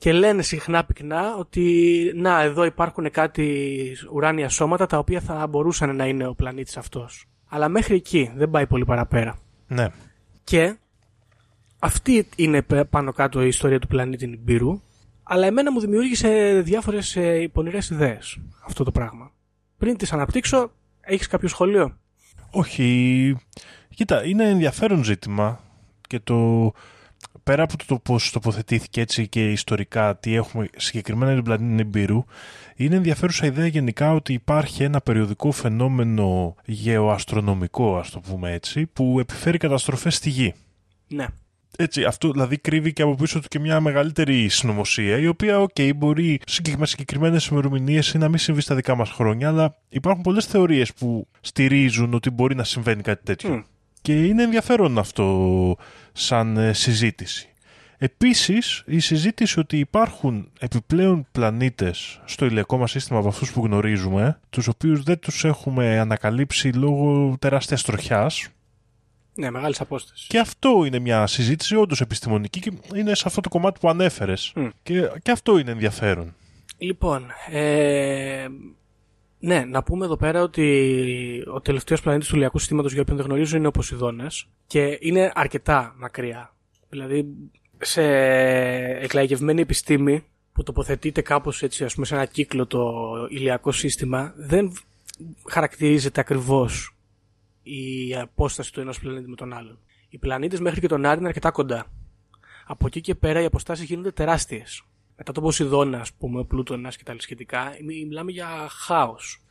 Και 0.03 0.13
λένε 0.13 0.43
συχνά 0.43 0.85
πυκνά 0.85 1.37
ότι 1.37 2.13
να 2.15 2.43
εδώ 2.43 2.65
υπάρχουν 2.65 3.11
κάτι 3.11 3.97
ουράνια 4.13 4.49
σώματα 4.49 4.87
τα 4.87 4.99
οποία 4.99 5.21
θα 5.21 5.47
μπορούσαν 5.47 5.97
να 5.97 6.07
είναι 6.07 6.27
ο 6.27 6.35
πλανήτης 6.35 6.77
αυτός. 6.77 7.27
Αλλά 7.49 7.69
μέχρι 7.69 7.95
εκεί 7.95 8.33
δεν 8.37 8.51
πάει 8.51 8.67
πολύ 8.67 8.85
παραπέρα. 8.85 9.39
Ναι. 9.67 9.89
Και 10.45 10.77
αυτή 11.79 12.29
είναι 12.37 12.63
πε- 12.63 12.85
πάνω 12.85 13.13
κάτω 13.13 13.43
η 13.43 13.47
ιστορία 13.47 13.79
του 13.79 13.87
πλανήτη 13.87 14.27
Νιμπύρου. 14.27 14.81
Αλλά 15.23 15.47
εμένα 15.47 15.73
μου 15.73 15.81
δημιούργησε 15.81 16.61
διάφορες 16.65 17.17
ε, 17.17 17.49
πονηρές 17.53 17.91
ιδέες 17.91 18.41
αυτό 18.67 18.85
το 18.85 18.91
πράγμα. 18.91 19.33
Πριν 19.79 19.97
τις 19.97 20.13
αναπτύξω, 20.13 20.73
έχεις 21.01 21.27
κάποιο 21.27 21.49
σχολείο. 21.49 21.97
Όχι. 22.51 23.37
Κοίτα, 23.89 24.27
είναι 24.27 24.49
ενδιαφέρον 24.49 25.05
ζήτημα 25.05 25.61
και 26.09 26.21
το 26.21 26.73
πέρα 27.45 27.63
από 27.63 27.77
το, 27.77 27.85
το 27.87 27.99
πώς 27.99 28.31
τοποθετήθηκε 28.31 29.01
έτσι 29.01 29.29
και 29.29 29.51
ιστορικά 29.51 30.17
τι 30.17 30.35
έχουμε 30.35 30.69
συγκεκριμένα 30.77 31.33
για 31.33 31.43
τον 31.43 31.45
πλανήτη 31.45 31.75
Νιμπύρου 31.75 32.25
είναι 32.77 32.97
ενδιαφέρουσα 32.97 33.47
ιδέα 33.47 33.67
γενικά 33.67 34.13
ότι 34.13 34.33
υπάρχει 34.33 34.83
ένα 34.83 35.01
περιοδικό 35.01 35.51
φαινόμενο 35.51 36.55
γεωαστρονομικό 36.65 37.97
ας 37.97 38.11
το 38.11 38.21
πούμε 38.21 38.53
έτσι 38.53 38.87
που 38.87 39.21
επιφέρει 39.21 39.59
καταστροφές 39.59 40.15
στη 40.15 40.31
γη. 40.31 40.55
Ναι. 41.09 41.27
Έτσι, 41.77 42.05
αυτό 42.05 42.31
δηλαδή 42.31 42.59
κρύβει 42.59 42.93
και 42.93 43.03
από 43.03 43.15
πίσω 43.15 43.41
του 43.41 43.49
και 43.49 43.59
μια 43.59 43.81
μεγαλύτερη 43.81 44.49
συνωμοσία, 44.49 45.19
η 45.19 45.27
οποία, 45.27 45.61
οκ, 45.61 45.77
μπορεί 45.97 46.41
συγκεκ- 46.47 46.79
με 46.79 46.87
συγκεκριμένες 46.87 47.47
ημερομηνίες 47.47 48.13
ή 48.13 48.19
να 48.19 48.29
μην 48.29 48.39
συμβεί 48.39 48.61
στα 48.61 48.75
δικά 48.75 48.95
μας 48.95 49.11
χρόνια, 49.11 49.49
αλλά 49.49 49.77
υπάρχουν 49.89 50.23
πολλές 50.23 50.47
θεωρίες 50.47 50.93
που 50.93 51.29
στηρίζουν 51.41 52.15
ότι 52.15 52.31
μπορεί 52.31 52.55
να 52.55 52.65
συμβαίνει 52.65 53.03
κάτι 53.03 53.25
τέτοιο. 53.25 53.51
Μμ. 53.51 53.63
Και 54.03 54.25
είναι 54.25 54.43
ενδιαφέρον 54.43 54.99
αυτό 54.99 55.77
σαν 56.13 56.57
ε, 56.57 56.73
συζήτηση. 56.73 57.47
Επίσης, 57.99 58.83
η 58.87 58.99
συζήτηση 58.99 59.59
ότι 59.61 59.79
υπάρχουν 59.79 60.51
επιπλέον 60.61 61.27
πλανήτες 61.33 62.21
στο 62.25 62.45
ηλιακό 62.47 62.77
μας 62.77 62.91
σύστημα 62.91 63.19
από 63.19 63.29
αυτούς 63.29 63.53
που 63.53 63.65
γνωρίζουμε, 63.65 64.41
τους 64.51 64.69
οποίους 64.69 65.03
δεν 65.03 65.19
τους 65.19 65.45
έχουμε 65.45 65.99
ανακαλύψει 65.99 66.69
λόγω 66.73 67.37
τεράστιας 67.39 67.83
τροχιάς, 67.83 68.49
Ναι, 69.35 69.51
μεγάλης 69.51 69.81
απόστασης. 69.81 70.27
και 70.27 70.39
αυτό 70.39 70.85
είναι 70.85 70.99
μια 70.99 71.27
συζήτηση 71.27 71.77
όντως 71.77 72.01
επιστημονική 72.01 72.61
και 72.61 72.73
είναι 72.95 73.15
σε 73.15 73.23
αυτό 73.27 73.41
το 73.41 73.49
κομμάτι 73.49 73.81
που 73.81 73.89
ανέφερες. 73.89 74.53
Μμ. 74.55 74.69
Και, 74.83 75.11
και 75.23 75.31
αυτό 75.31 75.59
είναι 75.59 75.71
ενδιαφέρον. 75.71 76.35
Λοιπόν, 76.79 77.27
ε, 77.51 78.47
ναι, 79.45 79.65
να 79.65 79.83
πούμε 79.83 80.05
εδώ 80.05 80.17
πέρα 80.17 80.43
ότι 80.43 81.45
ο 81.55 81.61
τελευταίος 81.61 82.01
πλανήτης 82.01 82.29
του 82.29 82.35
ηλιακού 82.35 82.59
συστήματος 82.59 82.93
για 82.93 83.01
όποιον 83.01 83.17
δεν 83.17 83.27
γνωρίζω 83.27 83.57
είναι 83.57 83.67
ο 83.67 83.71
Ποσειδώνας 83.71 84.49
και 84.67 84.99
είναι 85.01 85.33
αρκετά 85.35 85.95
μακριά. 85.99 86.55
Δηλαδή, 86.89 87.27
σε 87.79 88.03
εκλαγευμένη 89.01 89.61
επιστήμη 89.61 90.25
που 90.53 90.63
τοποθετείται 90.63 91.23
κάπως 91.23 91.63
έτσι, 91.63 91.85
ας 91.85 91.95
πούμε, 91.95 92.07
σε 92.07 92.15
ένα 92.15 92.25
κύκλο 92.25 92.67
το 92.67 92.93
ηλιακό 93.31 93.73
σύστημα, 93.73 94.33
δεν 94.37 94.73
χαρακτηρίζεται 95.51 96.21
ακριβώς 96.21 96.97
η 97.63 98.15
απόσταση 98.17 98.73
του 98.73 98.81
ενός 98.81 99.01
πλανήτη 99.01 99.29
με 99.29 99.37
τον 99.37 99.53
άλλον. 99.53 99.79
Οι 100.09 100.19
πλανήτες 100.19 100.61
μέχρι 100.61 100.81
και 100.81 100.89
τον 100.89 101.05
Άρη 101.05 101.19
είναι 101.19 101.29
αρκετά 101.29 101.51
κοντά. 101.51 101.87
Από 102.67 102.87
εκεί 102.87 103.01
και 103.01 103.15
πέρα 103.15 103.41
οι 103.41 103.45
αποστάσεις 103.45 103.85
γίνονται 103.85 104.11
τεράστιες. 104.11 104.83
Μετά 105.25 105.35
τον 105.35 105.43
Ποσειδώνα, 105.43 106.01
ας 106.01 106.13
πούμε, 106.13 106.41
ο 106.41 106.45
Πλούτονας 106.45 106.97
και 106.97 107.05
τα 107.05 107.15
σχετικά, 107.19 107.73
μι- 107.85 108.07
μιλάμε 108.07 108.31
για 108.31 108.47
χάος. 108.71 109.43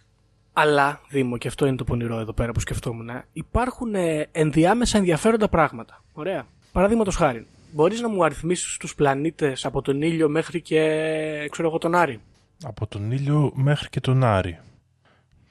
Αλλά, 0.53 1.01
Δήμο, 1.09 1.37
και 1.37 1.47
αυτό 1.47 1.65
είναι 1.65 1.75
το 1.75 1.83
πονηρό 1.83 2.19
εδώ 2.19 2.33
πέρα 2.33 2.51
που 2.51 2.59
σκεφτόμουν, 2.59 3.09
υπάρχουν 3.33 3.95
ε, 3.95 4.27
ενδιάμεσα 4.31 4.97
ενδιαφέροντα 4.97 5.49
πράγματα. 5.49 6.03
Ωραία. 6.13 6.45
Παραδείγματος 6.71 7.15
χάρη, 7.15 7.47
μπορείς 7.71 8.01
να 8.01 8.09
μου 8.09 8.23
αριθμίσεις 8.23 8.77
τους 8.77 8.95
πλανήτες 8.95 9.65
από 9.65 9.81
τον 9.81 10.01
ήλιο 10.01 10.29
μέχρι 10.29 10.61
και, 10.61 10.79
ξέρω 11.51 11.67
εγώ, 11.67 11.77
τον 11.77 11.95
Άρη; 11.95 12.19
Από 12.63 12.87
τον 12.87 13.11
ήλιο 13.11 13.51
μέχρι 13.55 13.89
και 13.89 13.99
τον 13.99 14.23
Άρη. 14.23 14.59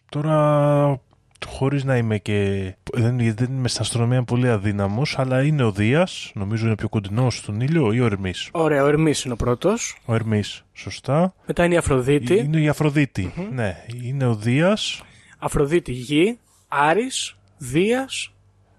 Τώρα, 0.08 1.00
χωρίς 1.46 1.84
να 1.84 1.96
είμαι 1.96 2.18
και... 2.18 2.72
Δεν, 2.92 3.16
δεν 3.16 3.48
είμαι 3.50 3.68
στην 3.68 3.82
αστρονομία 3.82 4.22
πολύ 4.22 4.48
αδύναμος, 4.48 5.18
αλλά 5.18 5.42
είναι 5.42 5.62
ο 5.62 5.72
Δίας, 5.72 6.30
νομίζω 6.34 6.66
είναι 6.66 6.74
πιο 6.74 6.88
κοντινός 6.88 7.36
στον 7.36 7.60
ήλιο, 7.60 7.92
ή 7.92 8.00
ο 8.00 8.04
Ερμής. 8.04 8.48
Ωραία, 8.52 8.84
ο 8.84 8.86
Ερμής 8.86 9.24
είναι 9.24 9.34
ο 9.34 9.36
πρώτος. 9.36 9.96
Ο 10.04 10.14
Ερμής, 10.14 10.64
σωστά. 10.72 11.34
Μετά 11.46 11.64
είναι 11.64 11.74
η 11.74 11.76
Αφροδίτη. 11.76 12.38
Είναι 12.38 12.60
η 12.60 12.68
αφροδητη 12.68 13.32
Ναι, 13.52 13.76
είναι 14.04 14.26
ο 14.26 14.34
Δίας. 14.34 15.02
Αφροδίτη 15.38 15.92
Γη, 15.92 16.38
Άρης, 16.68 17.36
Δίας, 17.58 18.32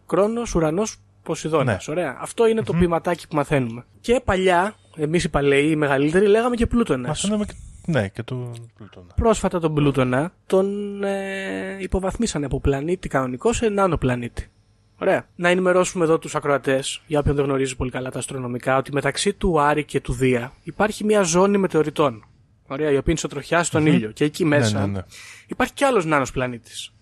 Κρόνος, 0.08 0.56
Ουρανός, 0.56 0.96
Ποσειδώνας. 1.24 1.88
Ναι. 1.88 1.94
Ωραία. 1.94 2.18
Αυτό 2.22 2.48
είναι 2.48 2.64
το 2.64 2.74
ποιηματάκι 2.74 3.28
που 3.28 3.36
μαθαίνουμε. 3.36 3.86
Και 4.02 4.22
παλιά, 4.26 4.76
εμείς 4.96 5.24
οι 5.24 5.30
παλαιοί, 5.30 5.70
οι 5.72 5.76
μεγαλύτεροι, 5.76 6.28
λέγαμε 6.28 6.56
και 6.56 6.66
Πλούτονας. 6.66 7.08
Μαθαίναμε 7.08 7.46
και... 7.46 7.54
Ναι, 7.86 8.08
και 8.08 8.24
τον 8.24 8.70
Πλούτονα. 8.78 9.14
Πρόσφατα 9.16 9.60
τον 9.60 9.74
Πλούτονα 9.74 10.34
τον 10.46 11.04
ε, 11.04 11.78
υποβαθμίσανε 11.80 12.46
από 12.46 12.60
πλανήτη 12.60 13.08
κανονικός 13.08 13.56
σε 13.58 13.70
νάνο 13.70 13.98
πλανήτη. 13.98 14.50
Ωραία. 14.98 15.28
Να 15.36 15.50
ενημερώσουμε 15.50 16.04
εδώ 16.04 16.20
τους 16.20 16.36
ακροατές, 16.36 17.02
για 17.08 17.20
όποιον 17.20 17.36
δεν 17.36 17.46
γνωρίζει 17.46 17.76
πολύ 17.76 17.92
καλά 17.92 18.10
τα 18.12 18.20
αστρονομικά, 18.20 18.78
ότι 18.78 18.94
μεταξύ 18.94 19.34
του 19.34 19.62
Άρη 19.62 19.84
και 19.86 20.00
του 20.02 20.14
Δία 20.14 20.52
υπάρχει 20.64 21.04
μια 21.04 21.22
ζώνη 21.22 21.58
μετεωρητών. 21.58 22.26
Ωραία, 22.68 22.86
η 22.86 22.90
οποία 22.92 23.04
είναι 23.06 23.14
ισοτροχιά 23.14 23.64
στον 23.64 23.86
ήλιο. 23.86 24.12
Και 24.12 24.24
εκεί 24.24 24.46
μέσα 24.46 24.80
Ναι, 24.80 24.86
ναι, 24.86 24.92
ναι. 24.92 25.02
υπάρχει 25.48 25.74
κι 25.74 25.84
άλλος 25.84 26.06
νάνος 26.06 26.32
πλανήτης. 26.32 26.94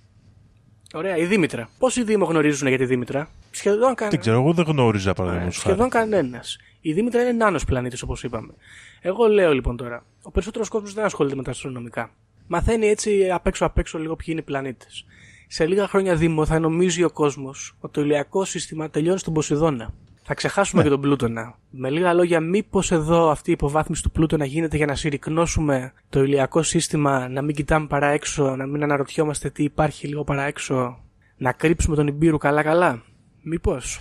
Ωραία, 0.93 1.17
η 1.17 1.25
Δήμητρα. 1.25 1.69
Πόσοι 1.79 2.03
Δήμο 2.03 2.25
γνωρίζουν 2.25 2.67
για 2.67 2.77
τη 2.77 2.85
Δήμητρα; 2.85 3.29
Σχεδόν, 3.51 3.95
κα... 3.95 4.09
Δεν 4.09 4.19
ξέρω, 4.19 4.39
εγώ 4.39 4.53
δεν 4.53 4.65
γνώριζα 4.65 5.09
Ε, 5.09 5.13
παραδείγματος 5.13 5.57
χάρη. 5.57 5.69
σχεδόν 5.75 5.89
κανένας. 5.89 6.57
Η 6.81 6.93
Δήμητρα 6.93 7.21
είναι 7.21 7.31
νάνος 7.31 7.65
πλανήτης, 7.65 8.01
όπως 8.01 8.23
είπαμε. 8.23 8.53
Εγώ 9.01 9.27
λέω 9.27 9.53
λοιπόν 9.53 9.77
τώρα, 9.77 10.05
ο 10.21 10.31
περισσότερος 10.31 10.69
κόσμος 10.69 10.93
δεν 10.93 11.05
ασχολείται 11.05 11.35
με 11.35 11.43
τα 11.43 11.51
αστρονομικά. 11.51 12.11
Μαθαίνει 12.47 12.87
έτσι 12.87 13.29
απ' 13.31 13.47
έξω 13.47 13.65
απ' 13.65 13.77
έξω 13.77 13.97
λίγο 13.97 14.15
ποιοι 14.15 14.27
είναι 14.29 14.39
οι 14.39 14.43
πλανήτες. 14.43 15.05
Σε 15.47 15.65
λίγα 15.65 15.87
χρόνια 15.87 16.15
Δήμο 16.15 16.45
θα 16.45 16.59
νομίζει 16.59 17.03
ο 17.03 17.09
κόσμος 17.11 17.75
ότι 17.79 17.93
το 17.93 18.01
ηλιακό 18.01 18.45
σύστημα 18.45 18.89
τελειώνει 18.89 19.19
στον 19.19 19.33
Ποσειδώνα. 19.33 19.93
Θα 20.23 20.33
ξεχάσουμε 20.33 20.83
και 20.83 20.89
τον 20.89 21.01
Πλούτονα. 21.01 21.57
Με 21.69 21.89
λίγα 21.89 22.13
λόγια, 22.13 22.39
μήπως 22.39 22.91
εδώ 22.91 23.29
αυτή 23.29 23.49
η 23.49 23.53
υποβάθμιση 23.53 24.03
του 24.03 24.11
Πλούτονα 24.11 24.45
γίνεται 24.45 24.77
για 24.77 24.85
να 24.85 24.95
συρρυκνώσουμε 24.95 25.93
το 26.09 26.23
ηλιακό 26.23 26.63
σύστημα, 26.63 27.29
να 27.29 27.41
μην 27.41 27.55
κοιτάμε 27.55 27.87
παρά 27.87 28.07
έξω, 28.07 28.55
να 28.55 28.65
μην 28.65 28.83
αναρωτιόμαστε 28.83 29.49
τι 29.49 29.63
υπάρχει 29.63 30.07
λίγο 30.07 30.23
παρά 30.23 30.43
έξω, 30.43 31.03
να 31.37 31.51
κρύψουμε 31.51 31.95
τον 31.95 32.07
Ιμπύρου 32.07 32.37
καλά-καλά. 32.37 33.03
Μήπως. 33.41 33.99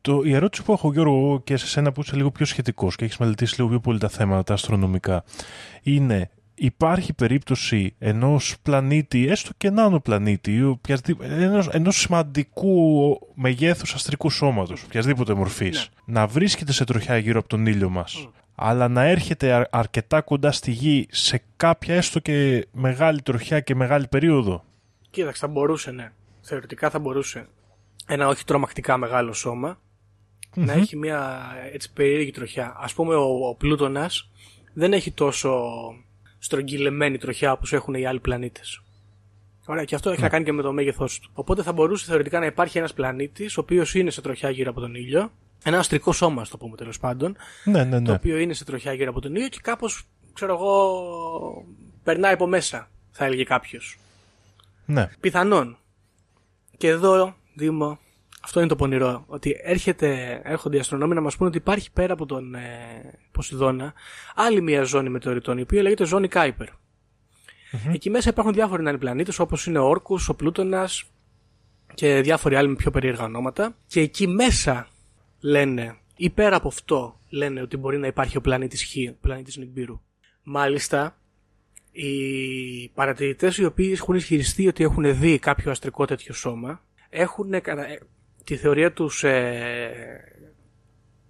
Το, 0.00 0.22
η 0.24 0.34
ερώτηση 0.34 0.62
που 0.62 0.72
έχω 0.72 0.92
Γιώργο 0.92 1.40
και 1.44 1.56
σε 1.56 1.66
σένα 1.66 1.92
που 1.92 2.00
είσαι 2.00 2.16
λίγο 2.16 2.30
πιο 2.30 2.46
σχετικός 2.46 2.96
και 2.96 3.04
έχεις 3.04 3.16
μελετήσει 3.16 3.54
λίγο 3.56 3.68
πιο 3.68 3.80
πολύ 3.80 3.98
τα 3.98 4.08
θέματα 4.08 4.42
τα 4.42 4.54
αστρονομικά 4.54 5.24
είναι 5.82 6.30
υπάρχει 6.54 7.12
περίπτωση 7.12 7.94
ενός 7.98 8.56
πλανήτη, 8.62 9.26
έστω 9.28 9.50
και 9.56 9.70
νάνο 9.70 10.00
πλανήτη 10.00 10.54
ή 10.54 10.62
οποιασδήποτε- 10.62 11.30
ενός, 11.40 11.68
ενός 11.68 11.96
σημαντικού 12.00 13.18
μεγέθους 13.34 13.94
αστρικού 13.94 14.30
σώματος, 14.30 14.82
οποιασδήποτε 14.82 15.34
μορφής, 15.34 15.88
να 16.04 16.26
βρίσκεται 16.26 16.72
σε 16.72 16.84
τροχιά 16.84 17.16
γύρω 17.16 17.38
από 17.38 17.48
τον 17.48 17.66
ήλιο 17.66 17.88
μας, 17.88 18.28
αλλά 18.54 18.88
να 18.88 19.02
έρχεται 19.02 19.52
αρ- 19.52 19.66
αρκετά 19.76 20.20
κοντά 20.20 20.52
στη 20.52 20.70
γη 20.70 21.06
σε 21.10 21.42
κάποια 21.56 21.94
έστω 21.94 22.18
και 22.20 22.66
μεγάλη 22.72 23.22
τροχιά 23.22 23.60
και 23.60 23.74
μεγάλη 23.74 24.06
περίοδο; 24.06 24.64
Κοίταξε, 25.10 25.40
θα 25.40 25.52
μπορούσε, 25.52 25.90
ναι. 25.90 26.12
Θεωρητικά 26.40 26.90
θα 26.90 26.98
μπορούσε 26.98 27.46
ένα 28.06 28.28
όχι 28.28 28.44
τρομακτικά 28.44 28.96
μεγάλο 28.96 29.32
σώμα 29.32 29.78
να 30.54 30.72
έχει 30.72 30.96
μια 30.96 31.40
έτσι 31.72 31.92
περίεργη 31.92 32.30
τροχιά. 32.30 32.76
Ας 32.78 32.94
πούμε 32.94 33.14
ο, 33.14 33.48
ο 33.48 33.54
Πλούτονας 33.54 34.30
δεν 34.72 34.92
έχει 34.92 35.10
τόσο 35.12 35.60
στρογγυλεμένη 36.38 37.18
τροχιά 37.18 37.52
όπως 37.52 37.72
έχουν 37.72 37.94
οι 37.94 38.06
άλλοι 38.06 38.20
πλανήτες. 38.20 38.82
Ωραία, 39.66 39.84
και 39.84 39.94
αυτό 39.94 40.10
έχει 40.10 40.20
να 40.20 40.28
κάνει 40.28 40.44
και 40.44 40.52
με 40.52 40.62
το 40.62 40.72
μέγεθός 40.72 41.18
του. 41.20 41.30
Οπότε 41.32 41.62
θα 41.62 41.72
μπορούσε 41.72 42.04
θεωρητικά 42.04 42.38
να 42.38 42.46
υπάρχει 42.46 42.78
ένας 42.78 42.94
πλανήτης, 42.94 43.56
ο 43.56 43.60
οποίος 43.60 43.94
είναι 43.94 44.10
σε 44.10 44.20
τροχιά 44.20 44.50
γύρω 44.50 44.70
από 44.70 44.80
τον 44.80 44.94
ήλιο. 44.94 45.32
Ένα 45.64 45.78
αστρικό 45.78 46.12
σώμα, 46.12 46.42
ας 46.42 46.48
το 46.48 46.56
πούμε 46.56 46.76
τέλος 46.76 46.98
πάντων. 46.98 47.36
Ναι, 47.64 47.84
ναι, 47.84 47.96
Το 47.96 48.10
ναι. 48.10 48.12
οποίο 48.12 48.38
είναι 48.38 48.52
σε 48.52 48.64
τροχιά 48.64 48.92
γύρω 48.92 49.10
από 49.10 49.20
τον 49.20 49.34
ήλιο 49.34 49.48
και 49.48 49.58
κάπως, 49.62 50.06
ξέρω 50.32 50.52
εγώ, 50.54 51.64
περνάει 52.04 52.32
από 52.32 52.46
μέσα, 52.46 52.90
θα 53.10 53.24
έλεγε 53.24 53.44
κάποιος. 53.44 53.98
ναι. 54.86 55.08
Πιθανόν. 55.20 55.78
Και 56.76 56.88
εδώ, 56.88 57.34
Δήμο, 57.54 57.98
αυτό 58.48 58.60
είναι 58.60 58.68
το 58.68 58.76
πονηρό. 58.76 59.24
Ότι 59.26 59.56
έρχεται, 59.62 60.40
έρχονται 60.44 60.76
οι 60.76 60.80
αστρονόμοι 60.80 61.14
να 61.14 61.20
μας 61.20 61.36
πούνε 61.36 61.48
ότι 61.48 61.58
υπάρχει 61.58 61.92
πέρα 61.92 62.12
από 62.12 62.26
τον 62.26 62.54
ε, 62.54 62.60
Ποσειδώνα 63.30 63.92
άλλη 64.34 64.60
μια 64.60 64.82
ζώνη 64.82 65.08
μετεωρητών, 65.08 65.58
η 65.58 65.60
οποία 65.60 65.82
λέγεται 65.82 66.04
ζώνη 66.04 66.28
Κάιπερ. 66.28 66.68
Εκεί 67.92 68.10
μέσα 68.10 68.30
υπάρχουν 68.30 68.52
διάφοροι 68.52 68.82
νέοι 68.82 68.98
πλανήτες, 68.98 69.38
όπως 69.38 69.66
είναι 69.66 69.78
ο 69.78 69.84
Όρκους, 69.88 70.28
ο 70.28 70.34
Πλούτονας 70.34 71.04
και 71.94 72.20
διάφοροι 72.20 72.54
άλλοι 72.56 72.68
με 72.68 72.74
πιο 72.74 72.90
περίεργα 72.90 73.24
ονόματα. 73.24 73.76
Και 73.86 74.00
εκεί 74.00 74.26
μέσα 74.26 74.88
λένε, 75.40 75.96
ή 76.16 76.30
πέρα 76.30 76.56
από 76.56 76.68
αυτό, 76.68 77.20
λένε 77.28 77.60
ότι 77.60 77.76
μπορεί 77.76 77.98
να 77.98 78.06
υπάρχει 78.06 78.36
ο 78.36 78.40
πλανήτης 78.40 78.84
Χ, 78.84 79.10
ο 79.10 79.14
πλανήτης 79.20 79.56
Νιμπύρου. 79.56 80.00
Μάλιστα, 80.42 81.18
οι 81.92 82.88
παρατηρητές 82.88 83.56
οι 83.58 83.64
οποίοι 83.64 83.90
έχουν 83.94 84.14
ισχυριστεί 84.14 84.68
ότι 84.68 84.84
έχουν 84.84 85.18
δει 85.18 85.38
κάποιο 85.38 85.70
αστρικό 85.70 86.04
τέτοιο 86.04 86.34
σώμα 86.34 86.82
έχουν 87.10 87.50
κατα- 87.50 87.88
ε, 87.88 88.00
τη 88.48 88.56
θεωρία 88.56 88.92
τους 88.92 89.24
ε, 89.24 89.90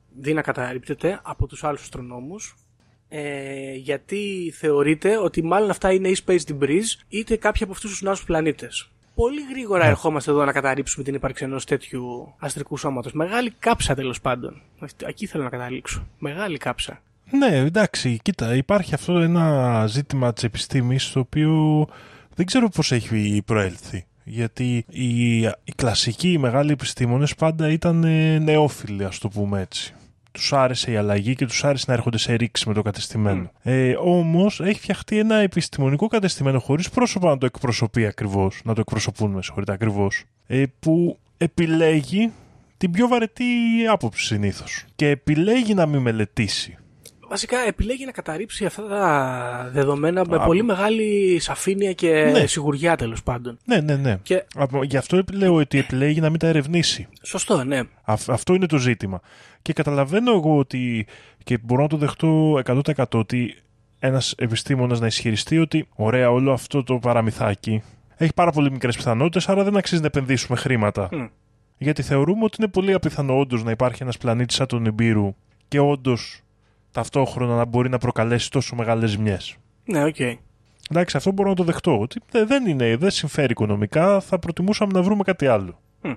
δει 0.08 0.32
να 0.32 0.42
καταρρύπτεται 0.42 1.20
από 1.22 1.46
τους 1.46 1.64
άλλους 1.64 1.82
αστρονόμους 1.82 2.56
ε, 3.08 3.74
γιατί 3.74 4.52
θεωρείται 4.56 5.16
ότι 5.16 5.42
μάλλον 5.42 5.70
αυτά 5.70 5.92
είναι 5.92 6.08
ή 6.08 6.16
space 6.26 6.40
debris 6.48 6.84
είτε 7.08 7.36
κάποιοι 7.36 7.62
από 7.62 7.72
αυτούς 7.72 7.90
τους 7.90 8.02
νέους 8.02 8.24
πλανήτες. 8.24 8.90
Πολύ 9.14 9.40
γρήγορα 9.50 9.84
ερχόμαστε 9.84 10.30
εδώ 10.30 10.44
να 10.44 10.52
καταρρύψουμε 10.52 11.04
την 11.04 11.14
ύπαρξη 11.14 11.44
ενός 11.44 11.64
τέτοιου 11.64 12.34
αστρικού 12.38 12.76
σώματος. 12.76 13.12
Μεγάλη 13.12 13.50
κάψα 13.58 13.94
τέλος 13.94 14.20
πάντων. 14.20 14.62
Εκεί 15.06 15.26
θέλω 15.26 15.44
να 15.44 15.50
καταλήξω. 15.50 16.06
Μεγάλη 16.18 16.56
κάψα. 16.58 17.02
Ναι, 17.30 17.56
εντάξει, 17.56 18.18
κοίτα, 18.22 18.54
υπάρχει 18.54 18.94
αυτό 18.94 19.18
ένα 19.18 19.86
ζήτημα 19.86 20.32
της 20.32 20.42
επιστήμης 20.42 21.12
το 21.12 21.20
οποίο 21.20 21.86
δεν 22.34 22.46
ξέρω 22.46 22.68
πώς 22.68 22.92
έχει 22.92 23.42
προέλθει. 23.46 24.06
Γιατί 24.28 24.84
οι, 24.90 25.38
οι 25.42 25.72
κλασικοί, 25.76 26.32
οι 26.32 26.38
μεγάλοι 26.38 26.72
επιστήμονες 26.72 27.34
πάντα 27.34 27.70
ήταν 27.70 28.04
ε, 28.04 28.38
νεόφιλοι, 28.38 29.04
ας 29.04 29.18
το 29.18 29.28
πούμε 29.28 29.60
έτσι. 29.60 29.94
Τους 30.32 30.52
άρεσε 30.52 30.90
η 30.90 30.96
αλλαγή 30.96 31.34
και 31.34 31.46
τους 31.46 31.64
άρεσε 31.64 31.84
να 31.88 31.94
έρχονται 31.94 32.18
σε 32.18 32.34
ρήξη 32.34 32.68
με 32.68 32.74
το 32.74 32.82
κατεστημένο. 32.82 33.50
Ε, 33.62 33.94
όμως 34.00 34.60
έχει 34.60 34.80
φτιαχτεί 34.80 35.18
ένα 35.18 35.36
επιστημονικό 35.36 36.06
κατεστημένο 36.06 36.58
χωρίς 36.58 36.90
πρόσωπα 36.90 37.28
να 37.28 37.38
το 37.38 37.46
εκπροσωπεί 37.46 38.06
ακριβώς, 38.06 38.60
να 38.64 38.74
το 38.74 38.80
εκπροσωπούν 38.80 39.30
με 39.30 39.42
συγχωρείτε 39.42 39.72
ακριβώς, 39.72 40.24
ε, 40.46 40.62
που 40.80 41.18
επιλέγει 41.36 42.32
την 42.76 42.90
πιο 42.90 43.08
βαρετή 43.08 43.44
άποψη 43.90 44.24
συνήθως 44.24 44.84
και 44.96 45.08
επιλέγει 45.08 45.74
να 45.74 45.86
μην 45.86 46.00
μελετήσει. 46.00 46.77
Βασικά 47.28 47.58
επιλέγει 47.66 48.04
να 48.04 48.10
καταρρύψει 48.12 48.64
αυτά 48.64 48.82
τα 48.86 49.70
δεδομένα 49.72 50.24
με 50.28 50.36
Α, 50.36 50.40
πολύ 50.40 50.62
μεγάλη 50.62 51.38
σαφήνεια 51.40 51.92
και 51.92 52.30
Ναι. 52.32 52.46
σιγουριά 52.46 52.96
τέλος 52.96 53.22
πάντων. 53.22 53.58
Ναι, 53.64 53.80
ναι, 53.80 53.96
ναι. 53.96 54.18
Και 54.22 54.44
Από- 54.54 54.84
Γι' 54.84 54.96
αυτό 54.96 55.22
λέω 55.32 55.54
ότι 55.54 55.78
επιλέγει 55.78 56.20
να 56.20 56.30
μην 56.30 56.38
τα 56.38 56.46
ερευνήσει. 56.46 57.08
σωστό, 57.22 57.64
ναι. 57.64 57.80
Αυ- 58.04 58.30
αυτό 58.30 58.54
είναι 58.54 58.66
το 58.66 58.76
ζήτημα. 58.78 59.20
Και 59.62 59.72
καταλαβαίνω 59.72 60.32
εγώ 60.32 60.58
ότι, 60.58 61.06
και 61.44 61.58
μπορώ 61.62 61.82
να 61.82 61.88
το 61.88 61.96
δεχτώ 61.96 62.58
100% 62.58 63.18
ότι 63.18 63.54
ένας 63.98 64.34
επιστήμονας 64.38 65.00
να 65.00 65.06
ισχυριστεί 65.06 65.58
ότι 65.58 65.88
ωραία 65.94 66.30
όλο 66.30 66.52
αυτό 66.52 66.82
το 66.84 66.98
παραμυθάκι 66.98 67.82
έχει 68.16 68.34
πάρα 68.34 68.50
πολύ 68.50 68.70
μικρές 68.70 68.96
πιθανότητες, 68.96 69.48
άρα 69.48 69.64
δεν 69.64 69.76
αξίζει 69.76 70.00
να 70.00 70.06
επενδύσουμε 70.06 70.58
χρήματα. 70.58 71.08
Μμ. 71.12 71.24
Γιατί 71.78 72.02
θεωρούμε 72.02 72.44
ότι 72.44 72.56
είναι 72.60 72.68
πολύ 72.70 72.92
απίθανο 72.92 73.38
όντως 73.38 73.62
να 73.64 73.70
υπάρχει 73.70 74.02
ένας 74.02 74.18
πλανήτης 74.18 74.56
σαν 74.56 74.66
το 74.66 74.84
Νιμπίρου 74.84 75.34
και 75.68 75.80
όντως 75.80 76.40
ταυτόχρονα 76.98 77.56
να 77.56 77.64
μπορεί 77.64 77.88
να 77.88 77.98
προκαλέσει 77.98 78.50
τόσο 78.50 78.74
μεγάλες 78.76 79.10
ζημιές. 79.10 79.56
Ναι, 79.84 80.04
οκ. 80.04 80.16
Εντάξει, 80.90 81.16
αυτό 81.16 81.32
μπορώ 81.32 81.48
να 81.48 81.54
το 81.54 81.62
δεχτώ. 81.64 82.00
Ότι 82.00 82.20
δε- 82.30 82.44
δεν 82.44 82.66
είναι, 82.66 82.96
δεν 82.96 83.10
συμφέρει 83.10 83.50
οικονομικά, 83.52 84.20
θα 84.20 84.38
προτιμούσαμε 84.38 84.92
να 84.92 85.02
βρούμε 85.02 85.22
κάτι 85.22 85.46
άλλο. 85.46 85.80
Μμ. 86.02 86.12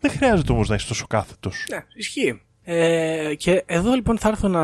Δεν 0.00 0.10
χρειάζεται 0.10 0.52
όμως 0.52 0.68
να 0.68 0.74
είσαι 0.74 0.88
τόσο 0.88 1.06
κάθετος. 1.06 1.66
Ναι, 1.70 1.84
ισχύει. 1.94 2.40
Ε, 2.62 3.34
και 3.34 3.62
εδώ 3.66 3.92
λοιπόν 3.94 4.18
θα 4.18 4.28
έρθω 4.28 4.48
να, 4.48 4.62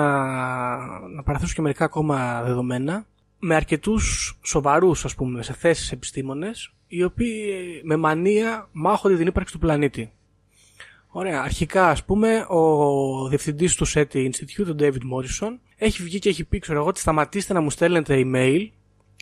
να 1.08 1.22
παραθέσω 1.24 1.54
και 1.54 1.60
μερικά 1.60 1.84
ακόμα 1.84 2.42
δεδομένα 2.42 3.06
με 3.38 3.54
αρκετούς 3.54 4.38
σοβαρούς 4.44 5.04
ας 5.04 5.14
πούμε 5.14 5.42
σε 5.42 5.52
θέσεις 5.52 5.92
επιστήμονες 5.92 6.72
οι 6.86 7.02
οποίοι 7.02 7.52
με 7.84 7.96
μανία 7.96 8.68
μάχονται 8.72 9.16
την 9.16 9.26
ύπαρξη 9.26 9.52
του 9.52 9.58
πλανήτη. 9.58 10.12
Ωραία. 11.18 11.42
Αρχικά, 11.42 11.88
ας 11.88 12.04
πούμε, 12.04 12.46
ο 12.48 13.28
διευθυντής 13.28 13.74
του 13.74 13.86
SETI 13.88 14.14
Institute, 14.14 14.66
ο 14.70 14.74
David 14.78 14.92
Morrison, 15.12 15.58
έχει 15.76 16.02
βγει 16.02 16.18
και 16.18 16.28
έχει 16.28 16.44
πει, 16.44 16.58
ξέρω 16.58 16.78
εγώ, 16.78 16.88
ότι 16.88 17.00
σταματήστε 17.00 17.52
να 17.52 17.60
μου 17.60 17.70
στέλνετε 17.70 18.22
email 18.24 18.68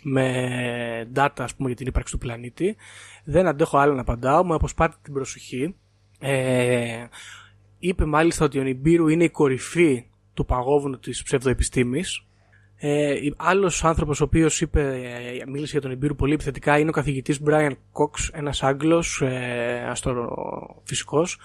με 0.03 1.09
data, 1.15 1.37
ας 1.37 1.55
πούμε, 1.55 1.67
για 1.67 1.77
την 1.77 1.87
ύπαρξη 1.87 2.13
του 2.13 2.19
πλανήτη. 2.19 2.75
Δεν 3.23 3.47
αντέχω 3.47 3.77
άλλο 3.77 3.93
να 3.93 4.01
απαντάω, 4.01 4.43
μου 4.43 4.53
αποσπάτε 4.53 4.95
την 5.01 5.13
προσοχή. 5.13 5.75
Ε, 6.19 7.05
είπε 7.79 8.05
μάλιστα 8.05 8.45
ότι 8.45 8.59
ο 8.59 8.63
Νιμπύρου 8.63 9.07
είναι 9.07 9.23
η 9.23 9.29
κορυφή 9.29 10.05
του 10.33 10.45
παγόβουνου 10.45 10.99
της 10.99 11.23
ψευδοεπιστήμης. 11.23 12.25
Ε, 12.77 13.15
άλλος 13.35 13.83
άνθρωπος 13.83 14.21
ο 14.21 14.23
οποίος 14.23 14.61
είπε, 14.61 14.81
ε, 15.41 15.45
μίλησε 15.45 15.71
για 15.71 15.81
τον 15.81 15.91
Ιμπύρου 15.91 16.15
πολύ 16.15 16.33
επιθετικά 16.33 16.79
είναι 16.79 16.89
ο 16.89 16.93
καθηγητής 16.93 17.39
Brian 17.45 17.71
Cox, 17.71 18.29
ένας 18.31 18.63
Άγγλος 18.63 19.21
ε, 19.21 19.87
αστροφυσικός, 19.89 21.39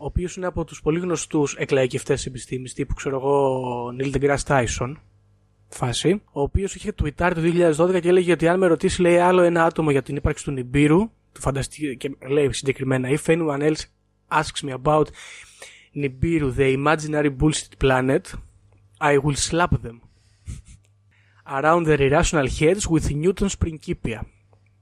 ο 0.00 0.04
οποίος 0.04 0.36
είναι 0.36 0.46
από 0.46 0.64
τους 0.64 0.82
πολύ 0.82 0.98
γνωστούς 0.98 1.54
εκλαϊκευτές 1.54 2.26
επιστήμης, 2.26 2.74
τύπου 2.74 2.94
ξέρω 2.94 3.16
εγώ 3.16 3.94
Neil 3.98 4.14
deGrasse 4.14 4.44
Tyson, 4.46 4.94
φάση, 5.68 6.22
ο 6.32 6.40
οποίος 6.40 6.74
είχε 6.74 6.92
τουιτάρει 6.92 7.34
το 7.34 7.40
2012 7.86 8.00
και 8.00 8.08
έλεγε 8.08 8.32
ότι 8.32 8.48
αν 8.48 8.58
με 8.58 8.66
ρωτήσεις 8.66 8.98
λέει 8.98 9.16
άλλο 9.18 9.42
ένα 9.42 9.64
άτομο 9.64 9.90
για 9.90 10.02
την 10.02 10.16
ύπαρξη 10.16 10.44
του 10.44 10.50
Νιμπύρου, 10.50 11.10
του 11.32 11.40
φανταστεί 11.40 11.96
και 11.96 12.16
λέει 12.28 12.52
συγκεκριμένα 12.52 13.08
if 13.10 13.30
anyone 13.30 13.60
else 13.60 13.82
asks 14.28 14.68
me 14.68 14.72
about 14.82 15.06
Nibiru, 15.94 16.54
the 16.56 16.68
imaginary 16.78 17.30
bullshit 17.40 17.78
planet, 17.78 18.24
I 19.00 19.18
will 19.18 19.38
slap 19.48 19.72
them 19.82 19.98
around 21.56 21.82
their 21.86 22.00
irrational 22.08 22.48
heads 22.58 22.86
with 22.86 23.10
Newton's 23.10 23.56
Principia. 23.58 24.20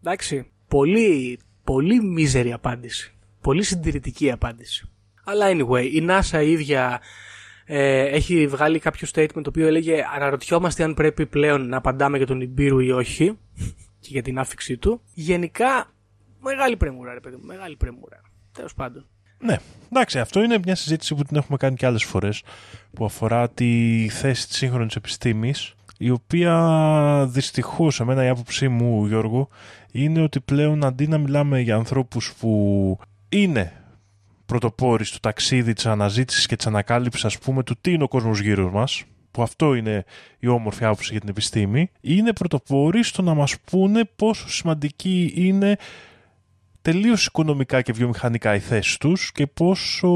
Εντάξει, 0.00 0.50
πολύ, 0.68 1.38
πολύ 1.64 2.02
μίζερη 2.02 2.52
απάντηση. 2.52 3.12
Πολύ 3.40 3.62
συντηρητική 3.62 4.30
απάντηση. 4.30 4.88
Αλλά 5.30 5.46
anyway, 5.50 5.90
η 5.92 6.06
NASA 6.08 6.42
η 6.44 6.50
ίδια 6.50 7.00
ε, 7.64 8.02
έχει 8.02 8.46
βγάλει 8.46 8.78
κάποιο 8.78 9.08
statement 9.14 9.42
το 9.42 9.48
οποίο 9.48 9.66
έλεγε 9.66 10.04
αναρωτιόμαστε 10.14 10.82
αν 10.84 10.94
πρέπει 10.94 11.26
πλέον 11.26 11.68
να 11.68 11.76
απαντάμε 11.76 12.16
για 12.16 12.26
τον 12.26 12.40
Ιμπύρου 12.40 12.78
ή 12.78 12.90
όχι 12.90 13.38
και 14.00 14.08
για 14.08 14.22
την 14.22 14.38
άφηξή 14.38 14.76
του. 14.76 15.00
Γενικά, 15.14 15.90
μεγάλη 16.40 16.76
πρεμούρα 16.76 17.14
ρε 17.14 17.20
παιδί 17.20 17.36
μου, 17.36 17.46
μεγάλη 17.46 17.76
πρεμούρα. 17.76 18.20
Τέλος 18.52 18.74
πάντων. 18.74 19.06
Ναι, 19.38 19.56
εντάξει, 19.92 20.18
αυτό 20.18 20.42
είναι 20.42 20.58
μια 20.64 20.74
συζήτηση 20.74 21.14
που 21.14 21.22
την 21.22 21.36
έχουμε 21.36 21.56
κάνει 21.56 21.76
και 21.76 21.86
άλλες 21.86 22.04
φορές 22.04 22.42
που 22.94 23.04
αφορά 23.04 23.48
τη 23.48 24.06
θέση 24.10 24.48
της 24.48 24.56
σύγχρονης 24.56 24.96
επιστήμης 24.96 25.74
η 25.98 26.10
οποία 26.10 27.26
δυστυχώς, 27.30 28.00
εμένα 28.00 28.24
η 28.24 28.28
άποψή 28.28 28.68
μου 28.68 29.06
Γιώργο 29.06 29.48
είναι 29.92 30.22
ότι 30.22 30.40
πλέον 30.40 30.84
αντί 30.84 31.06
να 31.06 31.18
μιλάμε 31.18 31.60
για 31.60 31.76
ανθρώπους 31.76 32.34
που 32.40 32.98
είναι 33.28 33.72
πρωτοπόροι 34.48 35.04
στο 35.04 35.20
ταξίδι 35.20 35.72
της 35.72 35.86
αναζήτησης 35.86 36.46
και 36.46 36.56
της 36.56 36.66
ανακάλυψης 36.66 37.24
ας 37.24 37.38
πούμε 37.38 37.62
του 37.62 37.76
τι 37.80 37.92
είναι 37.92 38.02
ο 38.02 38.08
κόσμος 38.08 38.40
γύρω 38.40 38.70
μας 38.70 39.04
που 39.30 39.42
αυτό 39.42 39.74
είναι 39.74 40.04
η 40.38 40.46
όμορφη 40.46 40.84
άποψη 40.84 41.10
για 41.10 41.20
την 41.20 41.28
επιστήμη 41.28 41.90
είναι 42.00 42.32
πρωτοπόροι 42.32 43.02
στο 43.02 43.22
να 43.22 43.34
μας 43.34 43.60
πούνε 43.60 44.04
πόσο 44.16 44.48
σημαντική 44.48 45.32
είναι 45.36 45.76
τελείως 46.82 47.26
οικονομικά 47.26 47.82
και 47.82 47.92
βιομηχανικά 47.92 48.54
η 48.54 48.58
θέση 48.58 48.98
τους 48.98 49.32
και 49.32 49.46
πόσο 49.46 50.08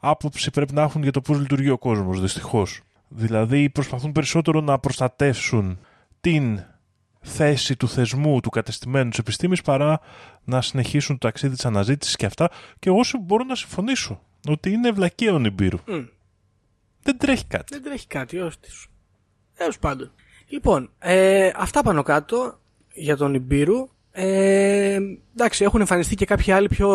άποψη 0.00 0.50
πρέπει 0.50 0.74
να 0.74 0.82
έχουν 0.82 1.02
για 1.02 1.12
το 1.12 1.20
πώς 1.20 1.38
λειτουργεί 1.38 1.70
ο 1.70 1.78
κόσμος, 1.78 2.20
δυστυχώς. 2.20 2.80
Δηλαδή 3.08 3.70
προσπαθούν 3.70 4.12
περισσότερο 4.12 4.60
να 4.60 4.78
προστατεύσουν 4.78 5.78
την 6.20 6.64
θέση 7.20 7.76
του 7.76 7.88
θεσμού 7.88 8.40
του 8.40 8.50
κατεστημένου 8.50 9.10
της 9.10 9.18
επιστήμης 9.18 9.62
παρά 9.62 10.00
να 10.44 10.62
συνεχίσουν 10.62 11.18
το 11.18 11.26
ταξίδι 11.26 11.54
της 11.54 11.64
αναζήτησης 11.64 12.16
και 12.16 12.26
αυτά 12.26 12.50
και 12.78 12.88
εγώ 12.88 13.02
σου 13.02 13.18
μπορώ 13.18 13.44
να 13.44 13.54
συμφωνήσω 13.54 14.20
ότι 14.48 14.70
είναι 14.70 14.88
ευλακία 14.88 15.34
ο 15.34 15.38
Νιμπύρου. 15.38 15.78
Μμ. 15.86 16.04
Δεν 17.02 17.18
τρέχει 17.18 17.44
κάτι. 17.46 17.64
Δεν 17.74 17.82
τρέχει 17.82 18.06
κάτι, 18.06 18.38
όστις. 18.38 18.86
Τέλος 19.56 19.78
πάντων. 19.78 20.12
Λοιπόν, 20.48 20.90
ε, 20.98 21.50
αυτά 21.56 21.82
πάνω 21.82 22.02
κάτω 22.02 22.58
για 22.94 23.16
τον 23.16 23.34
Ιμπύρου. 23.34 23.88
Ε, 24.12 24.98
εντάξει, 25.34 25.64
έχουν 25.64 25.80
εμφανιστεί 25.80 26.14
και 26.14 26.24
κάποιοι 26.24 26.52
άλλοι 26.52 26.68
πιο 26.68 26.88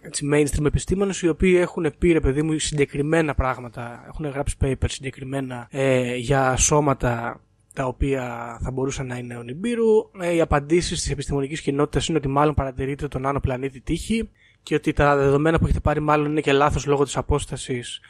έτσι, 0.00 0.28
mainstream 0.32 0.64
επιστήμονες 0.64 1.20
οι 1.20 1.28
οποίοι 1.28 1.56
έχουν 1.60 1.94
πει 1.98 2.12
ρε 2.12 2.20
παιδί 2.20 2.42
μου 2.42 2.58
συγκεκριμένα 2.58 3.34
πράγματα, 3.34 4.04
έχουν 4.08 4.26
γράψει 4.26 4.56
papers 4.60 4.90
συγκεκριμένα 4.90 5.68
ε, 5.70 6.16
για 6.16 6.56
σώματα 6.56 7.40
τα 7.76 7.84
οποία 7.86 8.56
θα 8.62 8.70
μπορούσαν 8.70 9.06
να 9.06 9.16
είναι 9.16 9.36
ο 9.36 9.42
Νιμπύρου. 9.42 10.10
Ε, 10.20 10.34
οι 10.34 10.40
απαντήσεις 10.40 11.00
της 11.00 11.10
επιστημονικής 11.10 11.60
κοινότητας 11.60 12.08
είναι 12.08 12.18
ότι 12.18 12.28
μάλλον 12.28 12.54
παρατηρείται 12.54 13.08
τον 13.08 13.26
άνω 13.26 13.40
πλανήτη 13.40 13.80
τύχη 13.80 14.28
και 14.62 14.74
ότι 14.74 14.92
τα 14.92 15.16
δεδομένα 15.16 15.58
που 15.58 15.64
έχετε 15.64 15.80
πάρει 15.80 16.00
μάλλον 16.00 16.30
είναι 16.30 16.40
και 16.40 16.52
λάθος 16.52 16.86
λόγω 16.86 17.04
της 17.04 17.16
απόστασης 17.16 18.00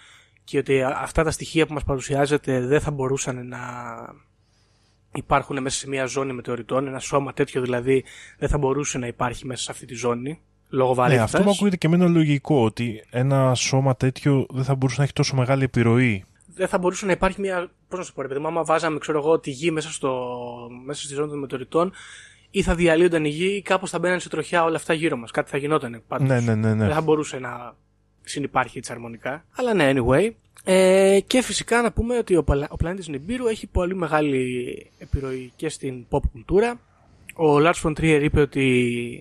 και 0.44 0.58
ότι 0.58 0.82
αυτά 0.82 1.22
τα 1.24 1.30
στοιχεία 1.30 1.66
που 1.66 1.72
μας 1.72 1.84
παρουσιάζεται 1.84 2.60
δεν 2.60 2.80
θα 2.80 2.90
μπορούσαν 2.90 3.48
να 3.48 3.58
υπάρχουν 5.14 5.62
μέσα 5.62 5.78
σε 5.78 5.88
μια 5.88 6.06
ζώνη 6.06 6.32
μετεωρητών. 6.32 6.86
Ένα 6.86 6.98
σώμα 6.98 7.32
τέτοιο 7.32 7.60
δηλαδή 7.60 8.04
δεν 8.38 8.48
θα 8.48 8.58
μπορούσε 8.58 8.98
να 8.98 9.06
υπάρχει 9.06 9.46
μέσα 9.46 9.62
σε 9.62 9.70
αυτή 9.70 9.86
τη 9.86 9.94
ζώνη. 9.94 10.40
Λόγω 10.68 10.90
Ναι, 10.90 10.96
βαρύτητας. 10.96 11.34
αυτό 11.34 11.46
μου 11.46 11.50
ακούγεται 11.54 11.76
και 11.76 11.86
εμένα 11.86 12.08
λογικό 12.08 12.64
ότι 12.64 13.04
ένα 13.10 13.54
σώμα 13.54 13.96
τέτοιο 13.96 14.46
δεν 14.50 14.64
θα 14.64 14.74
μπορούσε 14.74 14.98
να 14.98 15.04
έχει 15.04 15.12
τόσο 15.12 15.36
μεγάλη 15.36 15.64
επιρροή. 15.64 16.24
Δεν 16.56 16.68
θα 16.68 16.78
μπορούσε 16.78 17.06
να 17.06 17.12
υπάρχει 17.12 17.40
μια. 17.40 17.70
Πώς 17.88 17.98
να 17.98 18.04
σου 18.04 18.12
πω, 18.12 18.22
ρε 18.22 18.28
παιδί 18.28 18.40
μου, 18.40 18.46
άμα 18.46 18.64
βάζαμε, 18.64 18.98
ξέρω 18.98 19.18
εγώ, 19.18 19.38
τη 19.38 19.50
γη 19.50 19.70
μέσα, 19.70 19.90
στο, 19.90 20.28
μέσα 20.84 21.02
στη 21.02 21.14
ζώνη 21.14 21.28
των 21.30 21.38
μετεωρητών, 21.38 21.92
ή 22.50 22.62
θα 22.62 22.74
διαλύονταν 22.74 23.24
η 23.24 23.28
γη, 23.28 23.46
ή 23.56 23.62
κάπως 23.62 23.90
θα 23.90 23.98
μπαίνανε 23.98 24.20
σε 24.20 24.28
τροχιά 24.28 24.64
όλα 24.64 24.76
αυτά 24.76 24.92
γύρω 24.94 25.16
μας. 25.16 25.30
Κάτι 25.30 25.50
θα 25.50 25.56
γινόταν 25.56 26.02
πάντως. 26.08 26.28
Ναι, 26.28 26.40
ναι, 26.40 26.54
ναι, 26.54 26.74
ναι. 26.74 26.84
Δεν 26.84 26.94
θα 26.94 27.00
μπορούσε 27.00 27.38
να 27.38 27.74
συνεπάρχει 28.22 28.78
έτσι 28.78 28.92
αρμονικά. 28.92 29.44
Αλλά 29.56 29.74
ναι, 29.74 29.92
anyway. 29.94 30.30
Ε, 30.64 31.18
και 31.26 31.42
φυσικά 31.42 31.82
να 31.82 31.92
πούμε 31.92 32.18
ότι 32.18 32.36
ο, 32.36 32.44
παλα- 32.44 32.68
ο 32.70 32.76
πλανήτης 32.76 33.08
Νιμπύρου 33.08 33.46
έχει 33.46 33.66
πολύ 33.66 33.94
μεγάλη 33.94 34.90
επιρροή 34.98 35.52
και 35.56 35.68
στην 35.68 36.06
pop 36.10 36.20
κουλτούρα. 36.32 36.80
Ο 37.36 37.56
Lars 37.58 37.82
von 37.82 37.90
Trier 37.90 38.20
είπε 38.22 38.40
ότι 38.40 38.64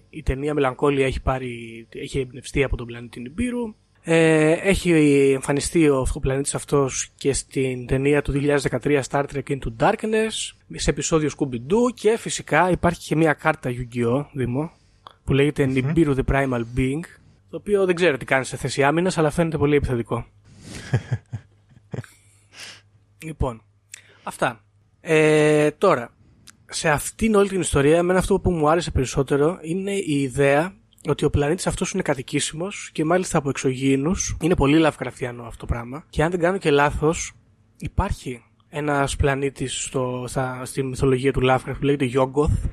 η 0.09 0.23
ταινία 0.23 0.53
Μελαγκόλια 0.53 1.05
έχει, 1.05 1.21
πάρει, 1.21 1.87
έχει 1.89 2.19
εμπνευστεί 2.19 2.63
από 2.63 2.75
τον 2.77 2.85
πλανήτη 2.85 3.19
Νιμπύρου. 3.19 3.75
Ε, 4.07 4.51
έχει 4.51 4.91
εμφανιστεί 5.33 5.89
ο, 5.89 6.07
ο 6.13 6.19
πλανήτης 6.19 6.55
αυτός 6.55 7.11
και 7.17 7.33
στην 7.33 7.85
ταινία 7.87 8.21
του 8.21 8.33
2013 8.35 9.01
Star 9.09 9.23
Trek 9.33 9.43
Into 9.47 9.67
Darkness, 9.79 10.53
σε 10.73 10.89
επεισόδιο 10.89 11.29
Scooby-Doo 11.37 11.93
και 11.93 12.17
φυσικά 12.17 12.69
υπάρχει 12.69 13.07
και 13.07 13.15
μια 13.15 13.33
κάρτα 13.33 13.69
Yu-Gi-Oh! 13.69 14.25
Δήμο, 14.33 14.71
που 15.23 15.33
λέγεται 15.33 15.69
Nibiru 15.73 16.15
the 16.15 16.23
Primal 16.31 16.61
Being, 16.77 17.03
το 17.49 17.57
οποίο 17.57 17.85
δεν 17.85 17.95
ξέρω 17.95 18.17
τι 18.17 18.25
κάνει 18.25 18.45
σε 18.45 18.57
θέση 18.57 18.83
άμυνας, 18.83 19.17
αλλά 19.17 19.29
φαίνεται 19.29 19.57
πολύ 19.57 19.75
επιθετικό. 19.75 20.25
λοιπόν, 23.25 23.61
αυτά. 24.23 24.63
Ε, 25.01 25.71
τώρα, 25.71 26.13
σε 26.69 26.89
αυτήν 26.89 27.35
όλη 27.35 27.49
την 27.49 27.59
ιστορία, 27.59 27.97
εμένα 27.97 28.19
αυτό 28.19 28.39
που 28.39 28.51
μου 28.51 28.69
άρεσε 28.69 28.91
περισσότερο 28.91 29.59
είναι 29.61 29.91
η 29.91 30.21
ιδέα 30.21 30.75
ότι 31.07 31.25
ο 31.25 31.29
πλανήτης 31.29 31.67
αυτός 31.67 31.91
είναι 31.91 32.01
κατοικήσιμος 32.01 32.89
και 32.93 33.05
μάλιστα 33.05 33.37
από 33.37 33.49
εξωγήινους. 33.49 34.37
Είναι 34.41 34.55
πολύ 34.55 34.77
λαυκραφτιανό 34.77 35.43
αυτό 35.43 35.65
το 35.65 35.73
πράγμα. 35.73 36.05
Και 36.09 36.23
αν 36.23 36.31
δεν 36.31 36.39
κάνω 36.39 36.57
και 36.57 36.71
λάθος, 36.71 37.33
υπάρχει 37.77 38.43
ένας 38.69 39.15
πλανήτης 39.15 39.83
στο, 39.83 40.23
στα, 40.27 40.65
στη 40.65 40.83
μυθολογία 40.83 41.33
του 41.33 41.41
Lovecraft 41.43 41.75
που 41.79 41.83
λέγεται 41.83 42.11
Yoggoth, 42.13 42.69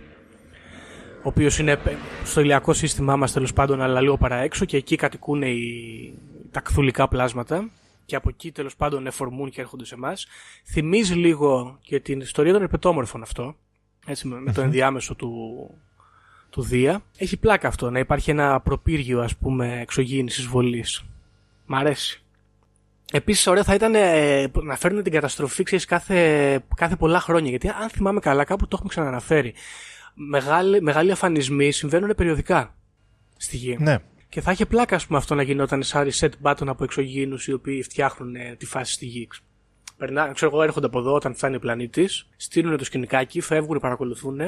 ο 1.25 1.29
οποίος 1.29 1.59
είναι 1.59 1.77
πε- 1.77 1.97
στο 2.25 2.41
ηλιακό 2.41 2.73
σύστημά 2.73 3.17
μας 3.17 3.33
τέλος 3.33 3.53
πάντων, 3.53 3.81
αλλά 3.81 4.01
λίγο 4.01 4.17
παραέξω 4.17 4.65
και 4.65 4.77
εκεί 4.77 4.97
κατοικούν 4.97 5.43
οι, 5.43 6.15
τα 6.51 6.61
κθουλικά 6.61 7.09
πλάσματα 7.09 7.71
και 8.05 8.17
από 8.17 8.29
εκεί 8.29 8.53
τέλος 8.53 8.77
πάντων 8.77 9.07
εφορμούν 9.07 9.51
και 9.51 9.61
έρχονται 9.61 9.85
σε 9.85 9.95
εμάς. 9.95 10.27
Θυμίζει 10.65 11.15
λίγο 11.15 11.79
και 11.83 12.01
την 12.01 12.21
ιστορία 12.21 12.53
των 12.53 12.63
ερπετόμορφων 12.63 13.23
αυτό, 13.23 13.57
έτσι, 14.07 14.29
με, 14.29 14.41
με 14.41 14.53
το 14.53 14.61
ενδιάμεσο 14.61 15.15
του, 15.15 15.31
του 16.53 16.63
Δία. 16.63 17.03
Έχει 17.17 17.37
πλάκα 17.37 17.69
αυτό, 17.69 17.91
να 17.91 17.99
υπάρχει 17.99 18.31
ένα 18.31 18.61
προπύργιο 18.61 19.21
ας 19.21 19.37
πούμε 19.37 19.81
εξωγήινης 19.81 20.39
εισβολής. 20.39 21.05
Μ' 21.67 21.75
αρέσει. 21.75 22.23
Επίσης 23.13 23.47
ωραίο 23.47 23.65
θα 23.65 23.75
ήταν 23.75 23.95
ε, 23.95 24.51
να 24.63 24.77
φέρνουν 24.77 25.03
την 25.03 25.13
καταστροφή 25.13 25.63
ξέρεις, 25.63 25.85
κάθε, 25.85 26.61
κάθε 26.77 26.97
πολλά 26.97 27.21
χρόνια. 27.21 27.51
Γιατί 27.51 27.69
αν 27.69 27.89
θυμάμαι 27.89 28.21
καλά, 28.21 28.45
κάπου 28.45 28.63
το 28.63 28.71
έχουμε 28.73 28.89
ξαναναφέρει. 28.89 29.55
Μεγάλοι, 30.15 30.83
μεγάλοι 30.83 31.11
αφανισμοί 31.11 31.71
συμβαίνουν 31.71 32.15
περιοδικά 32.17 32.75
στη 33.37 33.57
γη. 33.57 33.77
Ναι. 33.81 33.99
Και 34.29 34.41
θα 34.41 34.53
είχε 34.53 34.67
πλάκα, 34.67 34.97
ας 34.97 35.07
πούμε, 35.07 35.19
αυτό 35.19 35.35
να 35.35 35.43
γινόταν 35.43 35.83
σαν 35.83 36.11
reset 36.11 36.31
button 36.43 36.67
από 36.67 36.85
εξωγήινους 36.85 37.47
οι 37.47 37.53
οποίοι 37.53 37.83
φτιάχνουν 37.83 38.35
ε, 38.35 38.55
τη 38.59 38.67
φάση 38.67 38.93
στη 38.93 39.07
γη. 39.07 39.29
Περνά, 39.97 40.33
ξέρω 40.33 40.51
εγώ, 40.55 40.63
έρχονται 40.63 40.87
από 40.87 40.99
εδώ 40.99 41.15
όταν 41.15 41.35
φτάνει 41.35 41.57
ο 41.57 41.59
πλανήτης, 41.59 42.29
στείλουν 42.37 42.77
το 42.77 42.85
σκηνικάκι, 42.85 43.41
φεύγουν, 43.41 43.79
παρακολουθούν 43.79 44.41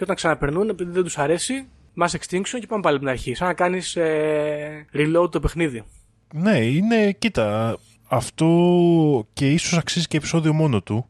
και 0.00 0.06
όταν 0.06 0.18
ξαναπερνούν, 0.18 0.68
επειδή 0.68 0.90
δεν 0.90 1.02
τους 1.02 1.18
αρέσει, 1.18 1.68
mass 2.02 2.08
extinction 2.08 2.58
και 2.60 2.66
πάμε 2.66 2.82
πάλι 2.82 2.96
από 2.96 2.98
την 2.98 3.08
αρχή. 3.08 3.34
Σαν 3.34 3.46
να 3.46 3.54
κάνεις 3.54 3.96
ε, 3.96 4.86
reload 4.94 5.30
το 5.30 5.40
παιχνίδι. 5.40 5.82
Ναι, 6.34 6.56
είναι, 6.58 7.12
κοίτα, 7.12 7.78
αυτό 8.08 8.46
και 9.32 9.50
ίσως 9.52 9.78
αξίζει 9.78 10.06
και 10.06 10.16
επεισόδιο 10.16 10.52
μόνο 10.52 10.82
του, 10.82 11.08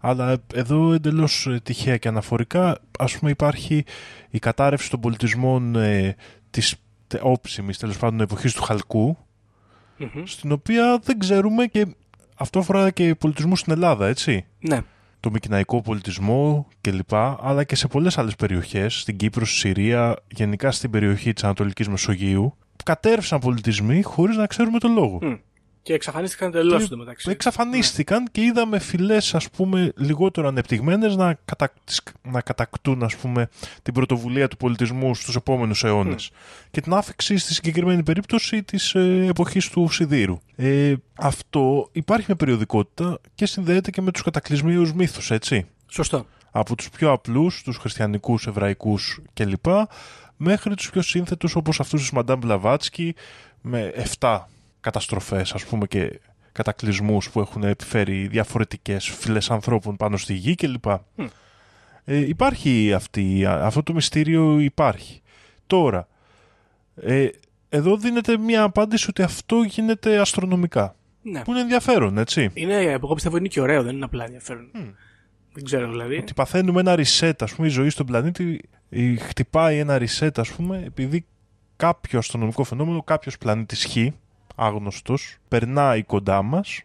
αλλά 0.00 0.42
εδώ 0.54 0.92
εντελώς 0.92 1.46
ε, 1.46 1.60
τυχαία 1.62 1.96
και 1.96 2.08
αναφορικά, 2.08 2.78
ας 2.98 3.18
πούμε 3.18 3.30
υπάρχει 3.30 3.84
η 4.30 4.38
κατάρρευση 4.38 4.90
των 4.90 5.00
πολιτισμών 5.00 5.74
ε, 5.76 6.16
της 6.50 6.74
τε- 7.06 7.20
όψιμης, 7.24 7.78
τέλος 7.78 7.98
πάντων, 7.98 8.20
εποχής 8.20 8.54
του 8.54 8.62
χαλκού, 8.62 9.16
Μμμ. 9.96 10.22
στην 10.24 10.52
οποία 10.52 10.98
δεν 11.02 11.18
ξέρουμε 11.18 11.66
και 11.66 11.86
αυτό 12.36 12.58
αφορά 12.58 12.90
και 12.90 13.14
πολιτισμού 13.14 13.56
στην 13.56 13.72
Ελλάδα, 13.72 14.06
έτσι. 14.06 14.44
Ναι. 14.60 14.80
Το 15.20 15.30
μικυναϊκό 15.30 15.80
πολιτισμό 15.80 16.66
κλπ. 16.80 17.14
Αλλά 17.14 17.64
και 17.64 17.74
σε 17.74 17.86
πολλές 17.86 18.18
άλλες 18.18 18.36
περιοχές, 18.36 19.00
στην 19.00 19.16
Κύπρο, 19.16 19.44
στη 19.44 19.56
Συρία, 19.56 20.16
γενικά 20.28 20.70
στην 20.70 20.90
περιοχή 20.90 21.32
της 21.32 21.44
Ανατολικής 21.44 21.88
Μεσογείου, 21.88 22.56
κατέρευσαν 22.84 23.38
πολιτισμοί 23.38 24.02
χωρίς 24.02 24.36
να 24.36 24.46
ξέρουμε 24.46 24.78
τον 24.78 24.92
λόγο. 24.92 25.18
Μμ. 25.22 25.34
Και 25.82 25.92
εξαφανίστηκαν 25.92 26.48
εντελώ 26.48 26.76
Και 26.76 26.82
εντωμεταξύ. 26.84 27.30
εξαφανίστηκαν 27.30 28.28
και 28.32 28.40
είδαμε 28.40 28.78
φυλές 28.78 29.34
ας 29.34 29.50
πούμε 29.50 29.92
λιγότερο 29.96 30.48
ανεπτυγμένες 30.48 31.16
να, 31.16 31.38
κατα... 31.44 31.72
τις- 31.84 32.02
να 32.22 32.40
κατακτούν 32.40 33.02
ας 33.02 33.16
πούμε 33.16 33.48
την 33.82 33.94
πρωτοβουλία 33.94 34.48
του 34.48 34.56
πολιτισμού 34.56 35.14
στους 35.14 35.34
επόμενους 35.36 35.84
αιώνες 35.84 36.30
και 36.70 36.80
την 36.80 36.92
άφηξη 36.92 37.36
στη 37.36 37.54
συγκεκριμένη 37.54 38.02
περίπτωση 38.02 38.62
της 38.62 38.94
ε, 38.94 39.26
εποχής 39.28 39.68
του 39.68 39.88
Σιδήρου. 39.88 40.38
Ε, 40.56 40.94
αυτό 41.14 41.88
υπάρχει 41.92 42.24
με 42.28 42.34
περιοδικότητα 42.34 43.18
και 43.34 43.46
συνδέεται 43.46 43.90
και 43.90 44.00
με 44.00 44.10
τους 44.10 44.22
κατακλυσμίους 44.22 44.92
μύθους 44.92 45.30
έτσι 45.30 45.66
Σωστό. 45.88 46.26
από 46.50 46.76
τους 46.76 46.90
πιο 46.90 47.12
απλούς, 47.12 47.62
τους 47.62 47.76
χριστιανικούς, 47.76 48.46
εβραϊκούς 48.46 49.20
κλπ. 49.34 49.66
μέχρι 50.36 50.74
τους 50.74 50.90
πιο 50.90 51.02
σύνθετους 51.02 51.54
όπως 51.56 51.80
αυτούς 51.80 52.00
της 52.00 52.10
Μαντάμ 52.10 52.38
Μπλαβάτσκι 52.38 53.14
με 53.60 53.92
7 54.20 54.38
καταστροφές 54.80 55.52
ας 55.52 55.64
πούμε 55.64 55.86
και 55.86 56.20
κατακλυσμούς 56.52 57.30
που 57.30 57.40
έχουν 57.40 57.62
επιφέρει 57.62 58.26
διαφορετικές 58.26 59.08
φυλές 59.08 59.50
ανθρώπων 59.50 59.96
πάνω 59.96 60.16
στη 60.16 60.34
γη 60.34 60.54
κλπ. 60.54 60.84
Ε, 62.04 62.16
υπάρχει 62.16 62.92
αυτή, 62.92 63.44
α- 63.44 63.66
αυτό 63.66 63.82
το 63.82 63.92
μυστήριο 63.94 64.58
υπάρχει. 64.58 65.22
Τώρα, 65.66 66.08
ε, 66.96 67.28
εδώ 67.68 67.96
δίνεται 67.96 68.38
μια 68.38 68.62
απάντηση 68.62 69.06
ότι 69.10 69.22
αυτό 69.22 69.62
γίνεται 69.62 70.18
αστρονομικά. 70.18 70.94
Ναι. 71.22 71.42
Που 71.42 71.50
είναι 71.50 71.60
ενδιαφέρον, 71.60 72.18
έτσι. 72.18 72.50
Είναι, 72.54 72.74
εγώ 72.74 73.14
πιστεύω 73.14 73.36
είναι 73.36 73.48
και 73.48 73.60
ωραίο, 73.60 73.82
δεν 73.82 73.94
είναι 73.94 74.04
απλά 74.04 74.24
ενδιαφέρον. 74.24 74.70
Δεν 75.52 75.64
ξέρω 75.64 75.90
δηλαδή. 75.90 76.16
ότι 76.16 76.34
παθαίνουμε 76.34 76.80
ένα 76.80 76.94
reset, 76.98 77.32
ας 77.40 77.54
πούμε, 77.54 77.66
η 77.66 77.70
ζωή 77.70 77.90
στον 77.90 78.06
πλανήτη 78.06 78.60
η- 78.88 79.16
χτυπάει 79.16 79.78
ένα 79.78 79.98
reset, 80.02 80.30
ας 80.36 80.50
πούμε, 80.52 80.82
επειδή 80.86 81.26
κάποιο 81.76 82.18
αστρονομικό 82.18 82.64
φαινόμενο, 82.64 83.02
κάποιος 83.02 83.38
πλανήτης 83.38 83.84
Χ, 83.84 83.96
άγνωστος, 84.56 85.36
περνάει 85.48 86.02
κοντά 86.02 86.42
μας 86.42 86.82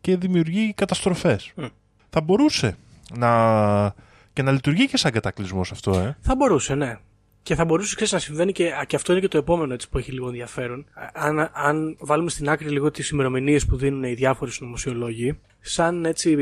και 0.00 0.16
δημιουργεί 0.16 0.72
καταστροφές. 0.72 1.52
Μμ. 1.56 1.64
Θα 2.10 2.20
μπορούσε 2.20 2.76
να... 3.18 3.94
και 4.32 4.42
να 4.42 4.52
λειτουργεί 4.52 4.86
και 4.86 4.96
σαν 4.96 5.12
κατακλυσμός 5.12 5.72
αυτό, 5.72 5.98
ε. 5.98 6.16
Θα 6.20 6.36
μπορούσε, 6.36 6.74
ναι. 6.74 6.98
Και 7.42 7.54
θα 7.54 7.64
μπορούσε 7.64 7.94
ξέρεις, 7.94 8.12
να 8.12 8.18
συμβαίνει 8.18 8.52
και, 8.52 8.72
α, 8.72 8.84
και 8.84 8.96
αυτό 8.96 9.12
είναι 9.12 9.20
και 9.20 9.28
το 9.28 9.38
επόμενο 9.38 9.74
έτσι, 9.74 9.88
που 9.88 9.98
έχει 9.98 10.12
λίγο 10.12 10.26
ενδιαφέρον. 10.26 10.86
Αν, 11.12 11.50
αν 11.52 11.96
βάλουμε 12.00 12.30
στην 12.30 12.48
άκρη 12.48 12.68
λίγο 12.68 12.90
τις 12.90 13.08
ημερομηνίες 13.08 13.66
που 13.66 13.76
δίνουν 13.76 14.02
οι 14.02 14.14
διάφοροι 14.14 14.50
συνωμοσιολόγοι, 14.50 15.38
σαν 15.60 16.04
έτσι 16.04 16.36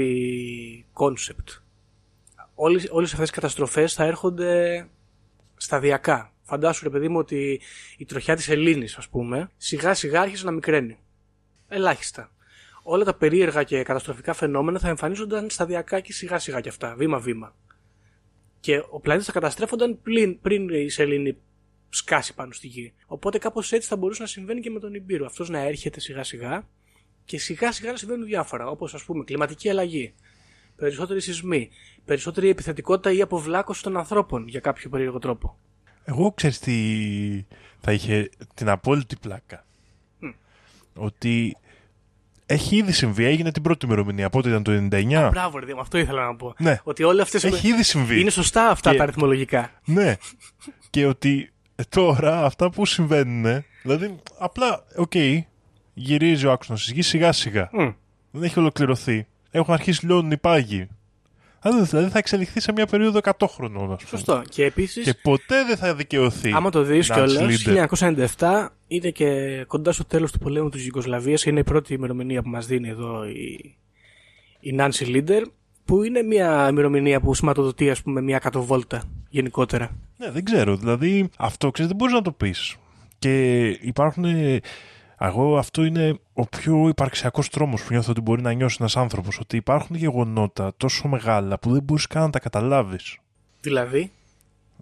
concept. 0.92 1.60
Όλες, 2.54 2.88
όλες 2.90 3.12
αυτές 3.12 3.28
οι 3.28 3.32
καταστροφές 3.32 3.94
θα 3.94 4.04
έρχονται 4.04 4.86
σταδιακά. 5.56 6.32
Φαντάσου 6.46 6.84
ρε 6.84 6.90
παιδί 6.90 7.08
μου 7.08 7.18
ότι 7.18 7.60
η 7.96 8.04
τροχιά 8.04 8.36
της 8.36 8.48
Ελλήνης 8.48 8.96
ας 8.96 9.08
πούμε 9.08 9.50
σιγά 9.56 9.94
σιγά 9.94 10.20
άρχισε 10.20 10.44
να 10.44 10.50
μικραίνει. 10.50 10.98
Ελάχιστα. 11.68 12.32
Όλα 12.82 13.04
τα 13.04 13.14
περίεργα 13.14 13.62
και 13.62 13.82
καταστροφικά 13.82 14.32
φαινόμενα 14.32 14.78
θα 14.78 14.88
εμφανίζονταν 14.88 15.50
σταδιακά 15.50 16.00
και 16.00 16.12
σιγά 16.12 16.38
σιγά 16.38 16.60
κι 16.60 16.68
αυτά, 16.68 16.94
βήμα 16.96 17.18
βήμα. 17.18 17.56
Και 18.60 18.82
ο 18.90 19.00
πλανήτης 19.00 19.26
θα 19.26 19.32
καταστρέφονταν 19.32 20.00
πριν, 20.02 20.40
πριν 20.40 20.68
η 20.68 20.88
σελήνη 20.88 21.36
σκάσει 21.88 22.34
πάνω 22.34 22.52
στη 22.52 22.66
γη. 22.66 22.92
Οπότε 23.06 23.38
κάπως 23.38 23.72
έτσι 23.72 23.88
θα 23.88 23.96
μπορούσε 23.96 24.22
να 24.22 24.28
συμβαίνει 24.28 24.60
και 24.60 24.70
με 24.70 24.80
τον 24.80 24.94
Ιμπύρο. 24.94 25.26
Αυτός 25.26 25.48
να 25.48 25.58
έρχεται 25.58 26.00
σιγά 26.00 26.22
σιγά 26.22 26.68
και 27.24 27.38
σιγά 27.38 27.72
σιγά 27.72 27.90
να 27.90 27.96
συμβαίνουν 27.96 28.26
διάφορα. 28.26 28.66
Όπως 28.66 28.94
ας 28.94 29.04
πούμε 29.04 29.24
κλιματική 29.24 29.68
αλλαγή, 29.68 30.14
περισσότεροι 30.76 31.20
σεισμοί, 31.20 31.70
περισσότερη 32.04 32.48
επιθετικότητα 32.48 33.12
ή 33.12 33.20
αποβλάκωση 33.20 33.82
των 33.82 33.96
ανθρώπων 33.96 34.48
για 34.48 34.60
κάποιο 34.60 34.90
περίεργο 34.90 35.18
τρόπο. 35.18 35.58
Εγώ 36.04 36.32
ξέρεις 36.32 36.58
τι 36.58 36.74
θα 37.80 37.92
είχε 37.92 38.30
την 38.54 38.68
απόλυτη 38.68 39.16
πλάκα; 39.16 39.64
Ότι 40.94 41.56
έχει 42.46 42.76
ήδη 42.76 42.92
συμβεί, 42.92 43.24
έγινε 43.24 43.52
την 43.52 43.62
πρώτη 43.62 43.86
ημερομηνία, 43.86 44.30
πότε 44.30 44.48
ήταν 44.48 44.62
το 44.62 44.72
99. 44.90 45.28
Μπράβο, 45.32 45.58
ρε 45.58 45.66
Δήμο, 45.66 45.80
αυτό 45.80 45.98
ήθελα 45.98 46.26
να 46.26 46.36
πω. 46.36 46.54
Ναι. 46.58 46.78
Ότι 46.82 47.02
όλα 47.02 47.22
αυτές 47.22 47.44
Έχει 47.44 47.68
ήδη 47.68 47.82
συμβεί. 47.82 48.20
είναι 48.20 48.30
σωστά 48.30 48.68
αυτά 48.70 48.90
Και- 48.90 48.96
τα 48.96 49.02
αριθμολογικά. 49.02 49.70
Ναι. 49.84 50.16
και 50.90 51.06
ότι 51.06 51.52
ε, 51.76 51.82
τώρα 51.88 52.44
αυτά 52.44 52.70
που 52.70 52.86
συμβαίνουν, 52.86 53.64
δηλαδή 53.82 54.16
απλά, 54.38 54.84
οκ, 54.96 55.12
γυρίζει 55.94 56.46
ο 56.46 56.52
άξονας 56.52 56.84
τη 56.84 56.92
γη 56.92 57.02
σιγά 57.02 57.32
σιγά. 57.32 57.68
Μμ. 57.72 57.88
Δεν 58.30 58.42
έχει 58.42 58.58
ολοκληρωθεί. 58.58 59.26
Έχουν 59.50 59.74
αρχίσει 59.74 60.06
λιώνουν 60.06 60.30
οι 60.30 60.36
πάγοι. 60.38 60.88
Αν 61.66 61.86
Δηλαδή 61.86 62.08
θα 62.10 62.18
εξελιχθεί 62.18 62.60
σε 62.60 62.72
μια 62.72 62.86
περίοδο 62.86 63.20
100 63.22 63.46
χρονών, 63.48 63.82
ας 63.92 64.04
πούμε. 64.04 64.08
Σωστό. 64.08 64.42
Και 64.48 64.64
επίσης, 64.64 65.04
Και 65.04 65.14
ποτέ 65.22 65.64
δεν 65.66 65.76
θα 65.76 65.94
δικαιωθεί. 65.94 66.52
άμα 66.52 66.70
το 66.70 66.82
δεις 66.82 67.10
Nancy 67.10 67.14
κιόλας, 67.14 67.64
Linder. 67.66 67.86
1997 68.38 68.68
είναι 68.86 69.10
και 69.10 69.64
κοντά 69.66 69.92
στο 69.92 70.04
τέλος 70.04 70.32
του 70.32 70.38
πολέμου 70.38 70.68
της 70.68 70.82
Ιουγκοσλαβίας. 70.84 71.44
Είναι 71.44 71.60
η 71.60 71.64
πρώτη 71.64 71.94
ημερομηνία 71.94 72.42
που 72.42 72.48
μας 72.48 72.66
δίνει 72.66 72.88
εδώ 72.88 73.24
η, 73.24 73.76
η 74.60 74.76
Nancy 74.78 75.06
Linder, 75.06 75.42
που 75.84 76.02
είναι 76.02 76.22
μια 76.22 76.66
ημερομηνία 76.70 77.20
που 77.20 77.34
σηματοδοτεί, 77.34 77.90
ας 77.90 78.02
πούμε, 78.02 78.20
μια 78.22 78.38
κατοβόλτα 78.38 79.02
γενικότερα. 79.28 79.96
Ναι, 80.16 80.30
δεν 80.30 80.44
ξέρω. 80.44 80.76
Δηλαδή, 80.76 81.28
αυτό 81.38 81.70
ξέρεις, 81.70 81.90
δεν 81.90 81.98
μπορείς 82.00 82.14
να 82.14 82.22
το 82.22 82.32
πεις. 82.32 82.76
Και 83.18 83.60
υπάρχουν. 83.68 84.24
Ε, 85.24 85.28
Εγώ 85.28 85.58
αυτό 85.58 85.84
είναι 85.84 86.18
ο 86.32 86.46
πιο 86.46 86.88
υπαρξιακός 86.88 87.48
τρόμος 87.48 87.82
που 87.82 87.88
νιώθω 87.90 88.10
ότι 88.10 88.20
μπορεί 88.20 88.42
να 88.42 88.52
νιώσει 88.52 88.76
ένας 88.80 88.96
άνθρωπος. 88.96 89.38
Ότι 89.38 89.56
υπάρχουν 89.56 89.96
γεγονότα 89.96 90.72
τόσο 90.76 91.08
μεγάλα 91.08 91.58
που 91.58 91.72
δεν 91.72 91.82
μπορείς 91.82 92.06
καν 92.06 92.22
να 92.22 92.30
τα 92.30 92.38
καταλάβεις. 92.38 93.18
Δηλαδή, 93.60 94.10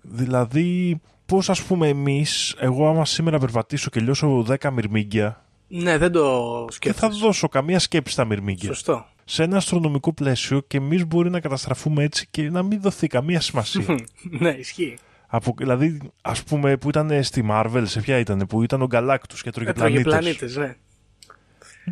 Δηλαδή, 0.03 1.01
πώς 1.27 1.51
ας 1.51 1.63
πούμε 1.63 1.89
εμείς, 1.89 2.55
εγώ 2.59 2.89
άμα 2.89 3.05
σήμερα 3.05 3.39
περπατήσω 3.39 3.91
και 3.91 4.01
λιώσω 4.01 4.45
10 4.61 4.71
μυρμήγκια, 4.71 5.45
ναι, 5.69 5.99
δεν 5.99 6.13
το 6.13 6.55
δεν 6.59 6.65
θα 6.67 6.73
σκέφτεσαι. 6.73 7.19
δώσω 7.21 7.49
καμία 7.49 7.79
σκέψη 7.79 8.13
στα 8.13 8.25
μυρμήγκια. 8.25 8.69
Σωστό. 8.69 9.07
Σε 9.25 9.43
ένα 9.43 9.57
αστρονομικό 9.57 10.13
πλαίσιο 10.13 10.61
και 10.61 10.77
εμείς 10.77 11.07
μπορεί 11.07 11.31
να 11.31 11.41
καταστραφούμε 11.41 12.03
έτσι 12.05 12.27
και 12.31 12.51
να 12.51 12.63
μην 12.63 12.81
δοθεί 12.81 13.07
καμία 13.07 13.41
σημασία. 13.49 13.85
ναι, 14.23 14.51
ισχύει. 14.51 14.99
Από, 15.35 15.55
δηλαδή, 15.59 16.01
ας 16.23 16.43
πούμε, 16.43 16.77
που 16.77 16.89
ήταν 16.89 17.23
στη 17.25 17.47
Marvel, 17.51 17.83
σε 17.85 18.01
ποια 18.01 18.19
ήταν, 18.19 18.47
που 18.49 18.63
ήταν 18.63 18.83
ο 18.83 18.87
Γκαλάκτου 18.87 19.37
και 19.37 19.49
έτρωγε 19.49 19.71
Έτρωγε 19.71 20.01
πλανήτες. 20.01 20.53
πλανήτες, 20.53 20.57
ναι. 20.57 20.75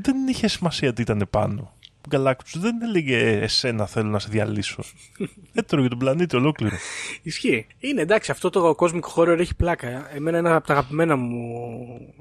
Δεν 0.03 0.26
είχε 0.28 0.49
σημασία 0.49 0.93
τι 0.93 1.03
ήταν 1.03 1.26
πάνω. 1.30 1.74
Ο 1.97 2.09
Γκαλάκτου 2.09 2.59
δεν 2.59 2.82
έλεγε 2.82 3.38
Εσένα 3.41 3.86
θέλω 3.86 4.09
να 4.09 4.18
σε 4.18 4.28
διαλύσω. 4.30 4.82
έτρωγε 5.53 5.88
τον 5.88 5.99
πλανήτη 5.99 6.36
ολόκληρο. 6.36 6.76
Ισχύει. 7.22 7.66
Είναι 7.78 8.01
εντάξει, 8.01 8.30
αυτό 8.30 8.51
το 8.51 8.74
cosmic 8.78 9.01
horror 9.14 9.38
έχει 9.38 9.55
πλάκα. 9.55 10.11
Εμένα 10.14 10.38
είναι 10.38 10.49
ένα 10.49 10.57
από 10.57 10.66
τα 10.66 10.72
αγαπημένα 10.72 11.16
μου 11.16 11.45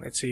έτσι, 0.01 0.27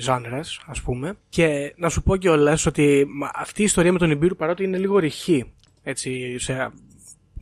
ζάνρας, 0.00 0.60
ας 0.66 0.80
πούμε. 0.80 1.16
Και 1.28 1.74
να 1.76 1.88
σου 1.88 2.02
πω 2.02 2.16
κιόλας 2.16 2.66
ότι 2.66 3.06
μα, 3.08 3.30
αυτή 3.34 3.60
η 3.60 3.64
ιστορία 3.64 3.92
με 3.92 3.98
τον 3.98 4.10
Ιμπύρου 4.10 4.36
παρότι 4.36 4.64
είναι 4.64 4.78
λίγο 4.78 4.98
ρηχή, 4.98 5.44
έτσι, 5.82 6.38
σε, 6.38 6.72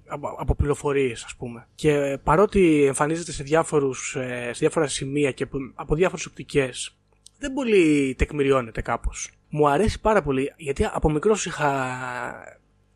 από, 0.07 0.37
από 0.39 0.55
πληροφορίες 0.55 1.25
ας 1.25 1.35
πούμε. 1.35 1.67
Και 1.75 2.19
παρότι 2.25 2.85
εμφανίζεται 2.85 3.33
σε, 3.33 3.43
διάφορους, 3.43 4.17
ε, 4.17 4.45
σε 4.45 4.59
διάφορα 4.59 4.87
σημεία 4.87 5.31
και 5.31 5.43
από, 5.43 5.59
από 5.75 5.95
διάφορες 5.95 6.27
οπτικές, 6.27 6.97
δεν 7.39 7.53
πολύ 7.53 8.15
τεκμηριώνεται 8.19 8.83
κάπως. 8.83 9.31
Μου 9.49 9.69
αρέσει 9.69 10.01
πάρα 10.01 10.23
πολύ, 10.23 10.53
γιατί 10.57 10.85
από 10.93 11.11
μικρός 11.11 11.47
είχα 11.47 11.97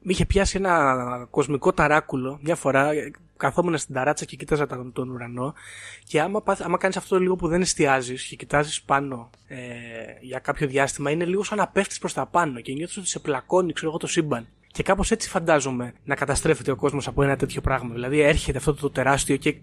με 0.02 0.12
είχε 0.12 0.26
πιάσει 0.26 0.56
ένα 0.56 1.26
κοσμικό 1.30 1.72
ταράκουλο 1.72 2.38
μια 2.42 2.54
φορά. 2.54 2.90
Καθόμουν 3.36 3.78
στην 3.78 3.94
ταράτσα 3.94 4.24
και 4.24 4.36
κοίταζα 4.36 4.66
τον, 4.66 4.92
τον 4.92 5.08
ουρανό. 5.10 5.54
Και 6.04 6.20
άμα, 6.20 6.42
πάθ- 6.42 6.62
άμα 6.62 6.78
κάνεις 6.78 6.96
αυτό 6.96 7.14
το 7.14 7.20
λίγο 7.20 7.36
που 7.36 7.48
δεν 7.48 7.60
εστιάζεις 7.60 8.24
και 8.24 8.36
κοιτάζεις 8.36 8.82
πάνω 8.82 9.30
ε, 9.46 9.56
για 10.20 10.38
κάποιο 10.38 10.66
διάστημα, 10.66 11.10
είναι 11.10 11.24
λίγο 11.24 11.42
σαν 11.42 11.58
να 11.58 11.68
πέφτεις 11.68 11.98
προς 11.98 12.12
τα 12.12 12.26
πάνω 12.26 12.60
και 12.60 12.72
νιώθεις 12.72 12.96
ότι 12.96 13.06
σε 13.06 13.18
πλακώνει, 13.18 13.72
ξέρω 13.72 13.90
εγώ, 13.90 13.98
το 13.98 14.06
σύμπαν. 14.06 14.46
Και 14.78 14.84
κάπως 14.84 15.10
έτσι 15.10 15.28
φαντάζομαι 15.28 15.92
να 16.04 16.14
καταστρέφεται 16.14 16.70
ο 16.70 16.76
κόσμος 16.76 17.06
από 17.06 17.22
ένα 17.22 17.36
τέτοιο 17.36 17.60
πράγμα. 17.60 17.94
Δηλαδή 17.94 18.20
έρχεται 18.20 18.58
αυτό 18.58 18.74
το 18.74 18.90
τεράστιο 18.90 19.36
και 19.36 19.56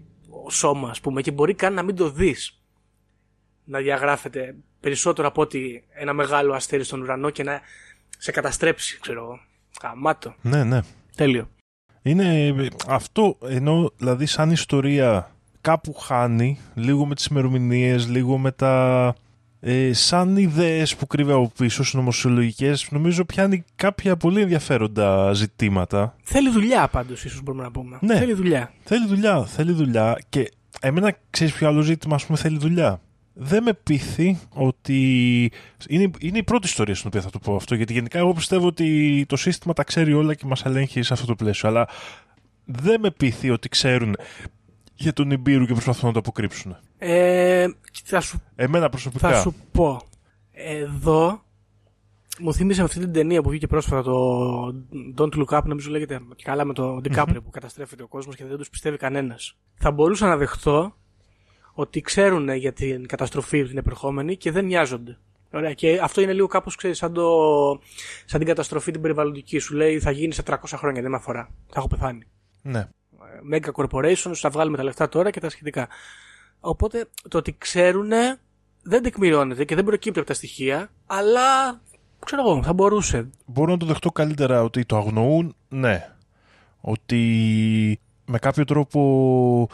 σώμα, 0.50 0.90
ας 0.90 1.00
πούμε, 1.00 1.22
και 1.22 1.30
μπορεί 1.30 1.54
καν 1.54 1.74
να 1.74 1.82
μην 1.82 1.96
το 1.96 2.10
δεις. 2.10 2.60
Να 3.64 3.78
διαγράφεται 3.78 4.54
περισσότερο 4.80 5.28
από 5.28 5.42
ότι 5.42 5.84
ένα 5.92 6.12
μεγάλο 6.12 6.54
αστέρι 6.54 6.84
στον 6.84 7.00
ουρανό 7.00 7.30
και 7.30 7.42
να 7.42 7.60
σε 8.18 8.30
καταστρέψει, 8.30 8.98
ξέρω 9.00 9.22
εγώ. 9.22 9.40
Καμάτο. 9.80 10.34
ναι, 10.42 10.64
ναι. 10.64 10.80
Τέλειο. 11.16 11.48
Είναι 12.02 12.46
ε, 12.46 12.68
αυτό 12.86 13.38
ενώ 13.42 13.92
δηλαδή 13.96 14.26
σαν 14.26 14.50
ιστορία 14.50 15.30
κάπου 15.60 15.94
χάνει 15.94 16.60
λίγο 16.74 17.06
με 17.06 17.14
τις 17.14 17.26
ημερομηνίες, 17.26 18.08
λίγο 18.08 18.38
με 18.38 18.52
τα 18.52 19.14
ε, 19.60 19.92
σαν 19.92 20.36
ιδέες 20.36 20.96
που 20.96 21.06
κρύβει 21.06 21.32
από 21.32 21.52
πίσω 21.58 21.84
συνωμοσιολογικές 21.84 22.88
νομίζω 22.90 23.24
πιάνει 23.24 23.64
κάποια 23.74 24.16
πολύ 24.16 24.40
ενδιαφέροντα 24.40 25.32
ζητήματα 25.32 26.16
Θέλει 26.22 26.50
δουλειά 26.50 26.88
πάντως, 26.88 27.24
ίσως 27.24 27.42
μπορούμε 27.42 27.62
να 27.62 27.70
πούμε. 27.70 27.98
Ναι. 28.00 28.18
Θέλει 28.18 28.32
δουλειά. 28.32 28.72
θέλει 28.84 29.06
δουλειά, 29.06 29.44
θέλει 29.44 29.72
δουλειά 29.72 30.18
και 30.28 30.50
εμένα 30.80 31.16
ξέρεις 31.30 31.52
ποιο 31.52 31.68
άλλο 31.68 31.80
ζήτημα 31.80 32.14
ας 32.14 32.26
πούμε 32.26 32.38
θέλει 32.38 32.58
δουλειά 32.58 33.00
δεν 33.38 33.62
με 33.62 33.72
πείθει 33.72 34.38
ότι 34.48 35.00
είναι, 35.88 36.10
είναι 36.18 36.38
η 36.38 36.42
πρώτη 36.42 36.66
ιστορία 36.66 36.94
στην 36.94 37.08
οποία 37.08 37.20
θα 37.20 37.30
το 37.30 37.38
πω 37.38 37.54
αυτό 37.54 37.74
γιατί 37.74 37.92
γενικά 37.92 38.18
εγώ 38.18 38.32
πιστεύω 38.32 38.66
ότι 38.66 39.24
το 39.28 39.36
σύστημα 39.36 39.72
τα 39.72 39.84
ξέρει 39.84 40.12
όλα 40.12 40.34
και 40.34 40.46
μας 40.46 40.64
ελέγχει 40.64 41.02
σε 41.02 41.12
αυτό 41.12 41.26
το 41.26 41.34
πλαίσιο 41.34 41.68
αλλά 41.68 41.88
δεν 42.64 43.00
με 43.00 43.10
πείθει 43.10 43.50
ότι 43.50 43.68
ξέρουν 43.68 44.16
για 44.94 45.12
τον 45.12 45.30
Ιμπύρου 45.30 45.66
και 45.66 45.72
προσπαθούν 45.72 46.06
να 46.06 46.12
το 46.12 46.18
αποκρύψουν. 46.18 46.76
Ε, 46.98 47.66
θα, 48.04 48.20
σου, 48.20 48.42
Εμένα 48.54 48.88
προσωπικά. 48.88 49.28
θα 49.30 49.40
σου 49.40 49.54
πω. 49.72 50.00
Εδώ 50.52 51.44
μου 52.38 52.54
θύμισε 52.54 52.82
αυτή 52.82 52.98
την 52.98 53.12
ταινία 53.12 53.42
που 53.42 53.48
βγήκε 53.48 53.66
πρόσφατα 53.66 54.02
το 54.02 54.66
Don't 55.16 55.44
Look 55.44 55.58
Up, 55.58 55.62
νομίζω 55.64 55.90
λέγεται 55.90 56.20
και 56.36 56.44
καλά 56.44 56.64
με 56.64 56.72
τον 56.72 57.02
DiCaprio 57.04 57.38
που 57.44 57.50
καταστρέφεται 57.50 58.02
ο 58.02 58.06
κόσμος 58.08 58.36
και 58.36 58.44
δεν 58.44 58.56
τους 58.56 58.70
πιστεύει 58.70 58.96
κανένας. 58.96 59.56
Θα 59.74 59.90
μπορούσα 59.90 60.26
να 60.26 60.36
δεχτώ 60.36 60.94
ότι 61.72 62.00
ξέρουν 62.00 62.48
για 62.48 62.72
την 62.72 63.06
καταστροφή 63.06 63.64
την 63.64 63.78
επερχόμενη 63.78 64.36
και 64.36 64.50
δεν 64.50 64.64
νοιάζονται. 64.64 65.18
Ωραία. 65.52 65.72
Και 65.72 65.98
αυτό 66.02 66.20
είναι 66.20 66.32
λίγο 66.32 66.46
κάπως 66.46 66.76
σαν, 66.90 67.12
το, 67.12 67.30
σαν 68.24 68.38
την 68.38 68.48
καταστροφή 68.48 68.90
την 68.90 69.00
περιβαλλοντική. 69.00 69.58
Σου 69.58 69.74
λέει 69.74 70.00
θα 70.00 70.10
γίνει 70.10 70.32
σε 70.32 70.42
300 70.46 70.56
χρόνια, 70.64 71.02
δεν 71.02 71.10
με 71.10 71.16
αφορά. 71.16 71.50
Θα 71.66 71.74
έχω 71.76 71.88
πεθάνει. 71.88 72.26
Ναι. 72.62 72.88
mega 73.52 73.70
corporations, 73.72 74.34
θα 74.34 74.50
βγάλουμε 74.50 74.76
τα 74.76 74.82
λεφτά 74.82 75.08
τώρα 75.08 75.30
και 75.30 75.40
τα 75.40 75.48
σχετικά. 75.48 75.88
Οπότε 76.66 77.08
το 77.28 77.38
ότι 77.38 77.54
ξέρουν 77.58 78.10
δεν 78.82 79.02
τεκμηριώνεται 79.02 79.64
και 79.64 79.74
δεν 79.74 79.84
προκύπτει 79.84 80.18
από 80.18 80.28
τα 80.28 80.34
στοιχεία, 80.34 80.90
αλλά 81.06 81.80
ξέρω 82.24 82.42
εγώ, 82.42 82.62
θα 82.62 82.72
μπορούσε. 82.72 83.30
Μπορώ 83.46 83.70
να 83.70 83.78
το 83.78 83.86
δεχτώ 83.86 84.10
καλύτερα 84.12 84.62
ότι 84.62 84.84
το 84.84 84.96
αγνοούν, 84.96 85.56
ναι. 85.68 86.12
Ότι 86.80 88.00
με 88.24 88.38
κάποιο 88.38 88.64
τρόπο 88.64 89.68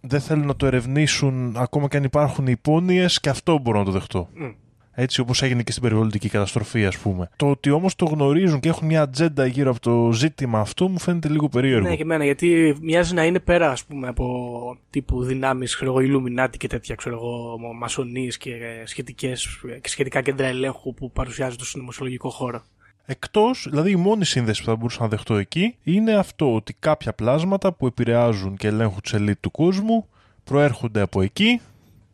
δεν 0.00 0.20
θέλουν 0.20 0.46
να 0.46 0.56
το 0.56 0.66
ερευνήσουν 0.66 1.56
ακόμα 1.56 1.88
και 1.88 1.96
αν 1.96 2.04
υπάρχουν 2.04 2.46
υπόνοιες 2.46 3.20
και 3.20 3.28
αυτό 3.28 3.58
μπορώ 3.58 3.78
να 3.78 3.84
το 3.84 3.90
δεχτώ. 3.90 4.28
Μμ. 4.34 4.52
Έτσι 4.94 5.20
όπως 5.20 5.42
έγινε 5.42 5.62
και 5.62 5.70
στην 5.70 5.82
περιβαλλοντική 5.82 6.28
καταστροφή 6.28 6.86
ας 6.86 6.98
πούμε. 6.98 7.30
Το 7.36 7.50
ότι 7.50 7.70
όμως 7.70 7.94
το 7.94 8.04
γνωρίζουν 8.04 8.60
και 8.60 8.68
έχουν 8.68 8.86
μια 8.86 9.02
ατζέντα 9.02 9.46
γύρω 9.46 9.70
από 9.70 9.80
το 9.80 10.12
ζήτημα 10.12 10.60
αυτό 10.60 10.88
μου 10.88 10.98
φαίνεται 10.98 11.28
λίγο 11.28 11.48
περίεργο. 11.48 11.88
Ναι, 11.88 11.96
και 11.96 12.02
εμένα, 12.02 12.24
γιατί 12.24 12.76
μοιάζει 12.80 13.14
να 13.14 13.24
είναι 13.24 13.38
πέρα, 13.38 13.70
ας 13.70 13.84
πούμε, 13.84 14.08
από 14.08 14.76
τύπου 14.90 15.22
δυνάμεις, 15.22 15.74
ξέρω 15.74 16.00
εγώ, 16.00 16.22
Illuminati 16.22 16.56
και 16.56 16.66
τέτοια, 16.66 16.94
ξέρω 16.94 17.14
εγώ, 17.14 17.58
μασονίες 17.78 18.36
και, 18.36 18.52
σχετικές, 18.84 19.60
και 19.80 19.88
σχετικά 19.88 20.22
κέντρα 20.22 20.46
ελέγχου 20.46 20.94
που 20.94 21.10
παρουσιάζουν 21.10 21.54
στο 21.54 21.64
συνωμοσιολογικό 21.64 22.28
χώρο. 22.30 22.62
Εκτός, 23.06 23.66
δηλαδή 23.70 23.90
η 23.90 23.96
μόνη 23.96 24.24
σύνδεση 24.24 24.60
που 24.60 24.66
θα 24.66 24.76
μπορούσα 24.76 25.02
να 25.02 25.08
δεχτώ 25.08 25.34
εκεί 25.34 25.76
είναι 25.82 26.14
αυτό 26.14 26.54
ότι 26.54 26.76
κάποια 26.78 27.12
πλάσματα 27.12 27.72
που 27.72 27.86
επηρεάζουν 27.86 28.56
και 28.56 28.66
ελέγχουν 28.66 29.00
τις 29.00 29.12
ελίτ 29.12 29.36
του 29.40 29.50
κόσμου 29.50 30.08
προέρχονται 30.44 31.00
από 31.00 31.22
εκεί. 31.22 31.60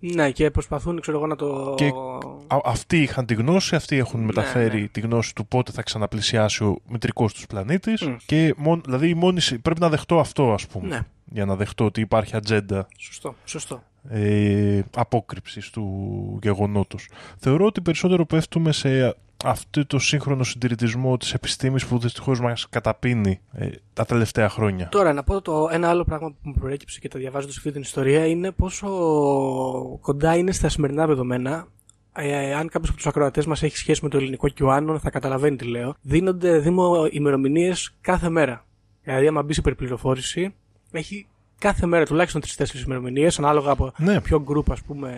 Ναι, 0.01 0.31
και 0.31 0.51
προσπαθούν, 0.51 1.01
ξέρω 1.01 1.17
εγώ, 1.17 1.27
να 1.27 1.37
το. 1.37 1.75
Και 1.77 1.87
Α- 2.47 2.61
αυτοί 2.65 3.03
είχαν 3.03 3.27
τη 3.27 3.35
γνώση, 3.35 3.75
αυτοί 3.77 3.97
έχουν 3.97 4.21
μεταφέρει 4.21 4.81
ναι. 4.81 4.87
τη 4.87 5.01
γνώση 5.01 5.35
του 5.35 5.47
πότε 5.47 5.73
θα 5.73 5.83
ξαναπλησιάσει 5.83 6.65
ο 6.65 6.79
μητρικός 6.89 7.33
τους 7.35 7.47
πλανήτης 7.47 8.03
Μμ. 8.03 8.17
και 8.27 8.55
μόν, 8.57 8.81
δηλαδή 8.85 9.09
η 9.09 9.15
μόνη, 9.15 9.41
συ- 9.41 9.59
πρέπει 9.61 9.81
να 9.81 9.89
δεχτώ 9.89 10.19
αυτό 10.19 10.53
ας 10.53 10.67
πούμε 10.67 10.89
Ναι, 10.89 11.01
για 11.25 11.45
να 11.45 11.57
δεχτώ 11.57 11.85
ότι 11.85 12.01
υπάρχει 12.01 12.37
ατζέντα 12.37 12.89
σωστό, 12.99 13.35
σωστό. 13.45 13.83
ε, 14.09 14.81
απόκρυψης 14.97 15.71
του 15.71 16.39
γεγονότος. 16.43 17.09
Θεωρώ 17.39 17.65
ότι 17.67 17.81
περισσότερο 17.81 18.27
πέφτουμε 18.27 18.73
σε 18.73 19.17
αυτό 19.45 19.87
το 19.87 19.99
σύγχρονο 19.99 20.45
συντηρητισμό 20.45 21.17
της 21.17 21.35
επιστήμης 21.35 21.87
που 21.87 21.99
δυστυχώς 21.99 22.41
μας 22.41 22.67
καταπίνει 22.71 23.41
ε, 23.53 23.69
τα 23.93 24.05
τελευταία 24.05 24.49
χρόνια. 24.49 24.89
Τώρα, 24.89 25.13
να 25.13 25.23
πω 25.23 25.41
το 25.43 25.69
ένα 25.73 25.89
άλλο 25.89 26.05
πράγμα 26.05 26.29
που 26.29 26.37
μου 26.43 26.53
προέκυψε 26.53 27.01
και 27.01 27.09
τα 27.09 27.19
διαβάζοντα 27.19 27.53
αυτή 27.57 27.73
την 27.73 27.81
ιστορία 27.81 28.27
είναι 28.27 28.51
πόσο 28.51 28.89
κοντά 30.01 30.37
είναι 30.37 30.53
στα 30.53 30.69
σημερινά 30.69 31.07
δεδομένα. 31.07 31.67
Ε, 32.13 32.55
αν 32.55 32.69
κάποιος 32.69 32.89
από 32.89 32.97
τους 32.97 33.07
ακροατές 33.07 33.47
μας 33.47 33.63
έχει 33.63 33.77
σχέση 33.77 34.01
με 34.03 34.09
το 34.09 34.17
ελληνικό 34.17 34.49
QAnon, 34.61 34.97
θα 35.01 35.11
καταλαβαίνει 35.11 35.57
τι 35.57 35.65
λέω. 35.65 35.95
Δίνονται 36.01 36.59
δήμο 36.59 37.09
ημερομηνίες 37.11 37.95
κάθε 38.01 38.29
μέρα. 38.29 38.65
Δηλαδή, 39.03 39.27
άμα 39.27 39.43
μπει 39.43 39.53
σε 39.53 39.61
υπερπληροφόρηση, 39.61 40.55
έχει 40.93 41.27
κάθε 41.59 41.87
μέρα 41.87 42.05
τουλάχιστον 42.05 42.41
τρει-τέσσερι 42.41 42.83
ημερομηνίες, 42.83 43.39
ανάλογα 43.39 43.71
από 43.71 43.93
Ναι. 43.99 44.21
ποιο 44.21 44.45
group, 44.49 44.65
ας 44.71 44.83
πούμε, 44.83 45.13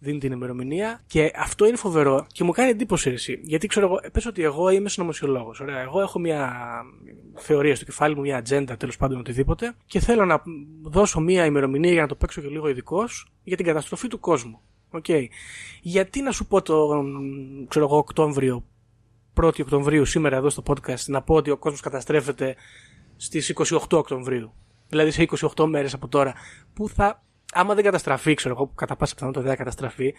δίνει 0.00 0.18
την 0.18 0.32
ημερομηνία. 0.32 1.00
Και 1.06 1.32
αυτό 1.36 1.66
είναι 1.66 1.76
φοβερό 1.76 2.26
και 2.32 2.44
μου 2.44 2.52
κάνει 2.52 2.70
εντύπωση 2.70 3.10
εσύ. 3.10 3.40
Γιατί 3.42 3.66
ξέρω 3.66 3.86
εγώ, 3.86 4.00
πες 4.12 4.26
ότι 4.26 4.42
εγώ 4.42 4.68
είμαι 4.68 4.88
συνωμοσιολόγος. 4.88 5.62
Εγώ 5.84 6.00
έχω 6.00 6.18
μια 6.18 6.52
θεωρία 7.34 7.76
στο 7.76 7.84
κεφάλι 7.84 8.14
μου, 8.14 8.20
μια 8.20 8.36
ατζέντα 8.36 8.76
τέλος 8.76 8.96
πάντων 8.96 9.18
οτιδήποτε 9.18 9.74
και 9.86 10.00
θέλω 10.00 10.24
να 10.24 10.42
δώσω 10.82 11.20
μια 11.20 11.44
ημερομηνία 11.44 11.92
για 11.92 12.02
να 12.02 12.08
το 12.08 12.14
παίξω 12.14 12.40
και 12.40 12.48
λίγο 12.48 12.68
ειδικός 12.68 13.32
για 13.42 13.56
την 13.56 13.66
καταστροφή 13.66 14.08
του 14.08 14.20
κόσμου. 14.20 14.60
Οκ. 14.90 15.06
Γιατί 15.80 16.22
να 16.22 16.32
σου 16.32 16.46
πω 16.46 16.62
τον 16.62 17.66
ξέρω 17.68 17.84
εγώ, 17.84 17.96
Οκτώβριο, 17.96 18.64
1η 19.40 19.60
Οκτωβρίου, 19.60 20.04
σήμερα 20.04 20.36
εδώ 20.36 20.50
στο 20.50 20.62
podcast, 20.66 21.04
να 21.06 21.22
πω 21.22 21.34
ότι 21.34 21.50
ο 21.50 21.56
κόσμος 21.56 21.80
καταστρέφεται 21.80 22.56
στις 23.16 23.48
28 23.48 23.78
Οκτωβρίου. 23.90 24.52
Δηλαδή 24.88 25.10
σε 25.10 25.28
28 25.56 25.66
μέρες 25.66 25.94
από 25.94 26.08
τώρα, 26.08 26.34
που 26.74 26.88
θα, 26.88 27.24
άμα 27.52 27.74
δεν 27.74 27.84
καταστραφεί, 27.84 28.34
ξέρω 28.34 28.54
εγώ, 28.54 28.66
που 28.66 28.74
κατά 28.74 28.96
πάσα 28.96 29.14
πιθανότητα 29.14 29.42
δεν 29.44 29.52
θα 29.56 29.56
καταστραφεί, 29.56 30.14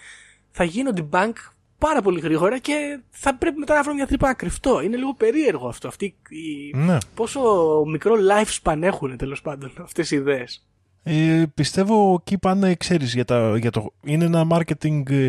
θα 0.51 0.63
γίνονται 0.63 1.07
bank 1.11 1.33
πάρα 1.77 2.01
πολύ 2.01 2.19
γρήγορα 2.19 2.59
και 2.59 2.99
θα 3.09 3.35
πρέπει 3.35 3.59
μετά 3.59 3.75
να 3.75 3.83
βρω 3.83 3.93
μια 3.93 4.07
τρύπα 4.07 4.27
να 4.27 4.33
κρυφτώ. 4.33 4.81
Είναι 4.81 4.97
λίγο 4.97 5.13
περίεργο 5.13 5.67
αυτό. 5.67 5.87
Αυτή, 5.87 6.05
η... 6.29 6.77
Ναι. 6.77 6.97
Πόσο 7.13 7.41
μικρό 7.87 8.15
lifespan 8.15 8.77
έχουν 8.81 9.17
τέλος 9.17 9.41
πάντων 9.41 9.71
αυτές 9.81 10.11
οι 10.11 10.15
ιδέες. 10.15 10.65
Ε, 11.03 11.43
πιστεύω 11.53 12.17
εκεί 12.19 12.37
πάνε, 12.37 12.75
ξέρεις, 12.75 13.13
για, 13.13 13.25
τα, 13.25 13.57
για 13.57 13.71
το... 13.71 13.93
Είναι 14.03 14.25
ένα 14.25 14.47
marketing 14.51 15.09
ε, 15.09 15.27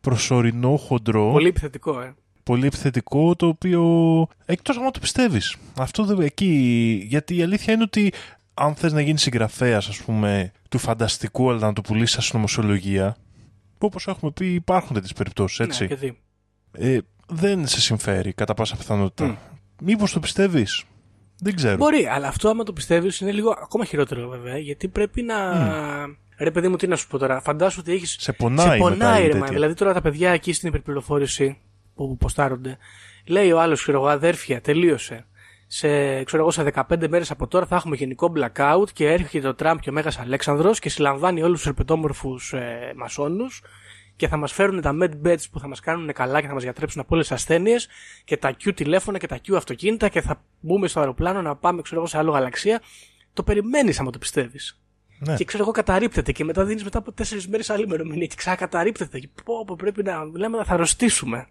προσωρινό, 0.00 0.76
χοντρό. 0.76 1.30
Πολύ 1.32 1.48
επιθετικό, 1.48 2.00
ε. 2.00 2.14
πολύ 2.42 2.66
επιθετικό 2.66 3.36
το 3.36 3.46
οποίο 3.46 3.82
εκτός 4.44 4.76
αν 4.76 4.90
το 4.90 4.98
πιστεύεις 4.98 5.56
αυτό 5.78 6.04
δεν, 6.04 6.20
εκεί 6.20 7.04
γιατί 7.08 7.36
η 7.36 7.42
αλήθεια 7.42 7.72
είναι 7.72 7.82
ότι 7.82 8.12
αν 8.54 8.74
θες 8.74 8.92
να 8.92 9.00
γίνεις 9.00 9.22
συγγραφέας 9.22 9.88
ας 9.88 9.96
πούμε 9.96 10.52
του 10.68 10.78
φανταστικού 10.78 11.50
αλλά 11.50 11.60
να 11.66 11.72
το 11.72 11.80
πουλήσεις 11.80 12.10
σαν 12.10 12.22
συνωμοσιολογία 12.22 13.16
που 13.78 13.86
όπως 13.86 14.06
έχουμε 14.06 14.30
πει 14.30 14.46
υπάρχουν 14.54 14.94
τέτοιες 14.94 15.12
περιπτώσεις 15.12 15.58
έτσι 15.60 15.82
Ναι, 15.82 15.88
και 15.88 15.96
τι. 15.96 16.12
ε, 16.72 16.98
δεν 17.28 17.66
σε 17.66 17.80
συμφέρει 17.80 18.32
κατά 18.32 18.54
πάσα 18.54 18.76
πιθανότητα 18.76 19.38
μήπως 19.82 20.12
το 20.12 20.20
πιστεύεις; 20.20 20.84
Δεν 21.40 21.54
ξέρω 21.54 21.76
Μπορεί, 21.76 22.06
αλλά 22.06 22.28
αυτό 22.28 22.48
άμα 22.48 22.64
το 22.64 22.72
πιστεύεις 22.72 23.20
είναι 23.20 23.32
λίγο 23.32 23.50
ακόμα 23.62 23.84
χειρότερο 23.84 24.28
βέβαια, 24.28 24.58
γιατί 24.58 24.88
πρέπει 24.88 25.22
να. 25.22 25.36
Ρε 26.38 26.50
παιδί 26.50 26.68
μου, 26.68 26.76
τι 26.76 26.86
να 26.86 26.96
σου 26.96 27.06
πω 27.08 27.18
τώρα. 27.18 27.40
Φαντάσου 27.40 27.78
ότι 27.80 27.92
έχει. 27.92 28.06
σε 28.06 28.32
πονάει, 28.32 28.70
Σε 28.70 28.76
πονάει, 28.76 28.98
μετά 28.98 29.18
η 29.18 29.22
ρε 29.22 29.26
τέτοια. 29.28 29.40
μα. 29.40 29.46
Δηλαδή 29.46 29.74
τώρα 29.74 29.92
τα 29.92 30.00
παιδιά 30.00 30.30
εκεί 30.30 30.52
στην 30.52 30.68
υπερπληροφόρηση 30.68 31.58
που 31.94 32.16
ποστάρονται, 32.16 32.78
λέει 33.26 33.52
ο 33.52 33.60
άλλος, 33.60 33.82
ξέρω 33.82 33.98
εγώ, 33.98 34.06
αδέρφια, 34.08 34.60
τελείωσε. 34.60 35.26
Σε, 35.76 36.24
ξέρω 36.24 36.42
εγώ, 36.42 36.50
σε 36.50 36.72
15 36.74 37.08
μέρες 37.08 37.30
από 37.30 37.46
τώρα 37.46 37.66
θα 37.66 37.76
έχουμε 37.76 37.96
γενικό 37.96 38.32
blackout 38.36 38.90
και 38.92 39.08
έρχεται 39.08 39.48
ο 39.48 39.54
Τραμπ 39.54 39.78
και 39.78 39.90
ο 39.90 39.92
Μέγας 39.92 40.18
Αλέξανδρος 40.18 40.78
και 40.78 40.88
συλλαμβάνει 40.88 41.42
όλους 41.42 41.58
τους 41.58 41.66
ερπετόμορφους 41.66 42.52
ε, 42.52 42.92
μασόνους 42.96 43.62
και 44.16 44.28
θα 44.28 44.36
μας 44.36 44.52
φέρουν 44.52 44.80
τα 44.80 44.96
med 45.02 45.10
beds 45.26 45.42
που 45.50 45.60
θα 45.60 45.68
μας 45.68 45.80
κάνουν 45.80 46.12
καλά 46.12 46.40
και 46.40 46.46
θα 46.46 46.52
μας 46.52 46.62
γιατρέψουν 46.62 47.00
από 47.00 47.14
όλες 47.14 47.28
τις 47.28 47.36
ασθένειες 47.36 47.88
και 48.24 48.36
τα 48.36 48.56
Q 48.64 48.74
τηλέφωνα 48.74 49.18
και 49.18 49.26
τα 49.26 49.40
Q 49.46 49.54
αυτοκίνητα 49.54 50.08
και 50.08 50.20
θα 50.20 50.42
μπούμε 50.60 50.88
στο 50.88 51.00
αεροπλάνο 51.00 51.42
να 51.42 51.56
πάμε, 51.56 51.82
ξέρω 51.82 52.00
εγώ, 52.00 52.08
σε 52.08 52.18
άλλο 52.18 52.30
γαλαξία. 52.30 52.82
Το 53.32 53.42
περιμένεις 53.42 54.00
άμα 54.00 54.10
το 54.10 54.18
πιστεύεις. 54.18 54.80
ναι. 55.18 55.34
Και 55.34 55.44
ξέρω 55.44 55.62
εγώ 55.62 55.72
καταρρύπτεται 55.72 56.32
και 56.32 56.44
μετά 56.44 56.64
δίνεις 56.64 56.84
μετά 56.84 56.98
από 56.98 57.12
τέσσερις 57.12 57.48
μέρες 57.48 57.70
άλλη 57.70 57.82
ημερομηνία 57.82 58.26
και 58.26 58.36
ξανακαταρρύπτεται. 58.36 59.18
Και 59.18 59.28
πω, 59.44 59.64
πω, 59.64 59.76
πρέπει 59.76 60.02
να 60.02 60.24
λέμε 60.24 60.56
να 60.56 60.64
θα 60.64 60.74
αρρωστήσουμε. 60.74 61.46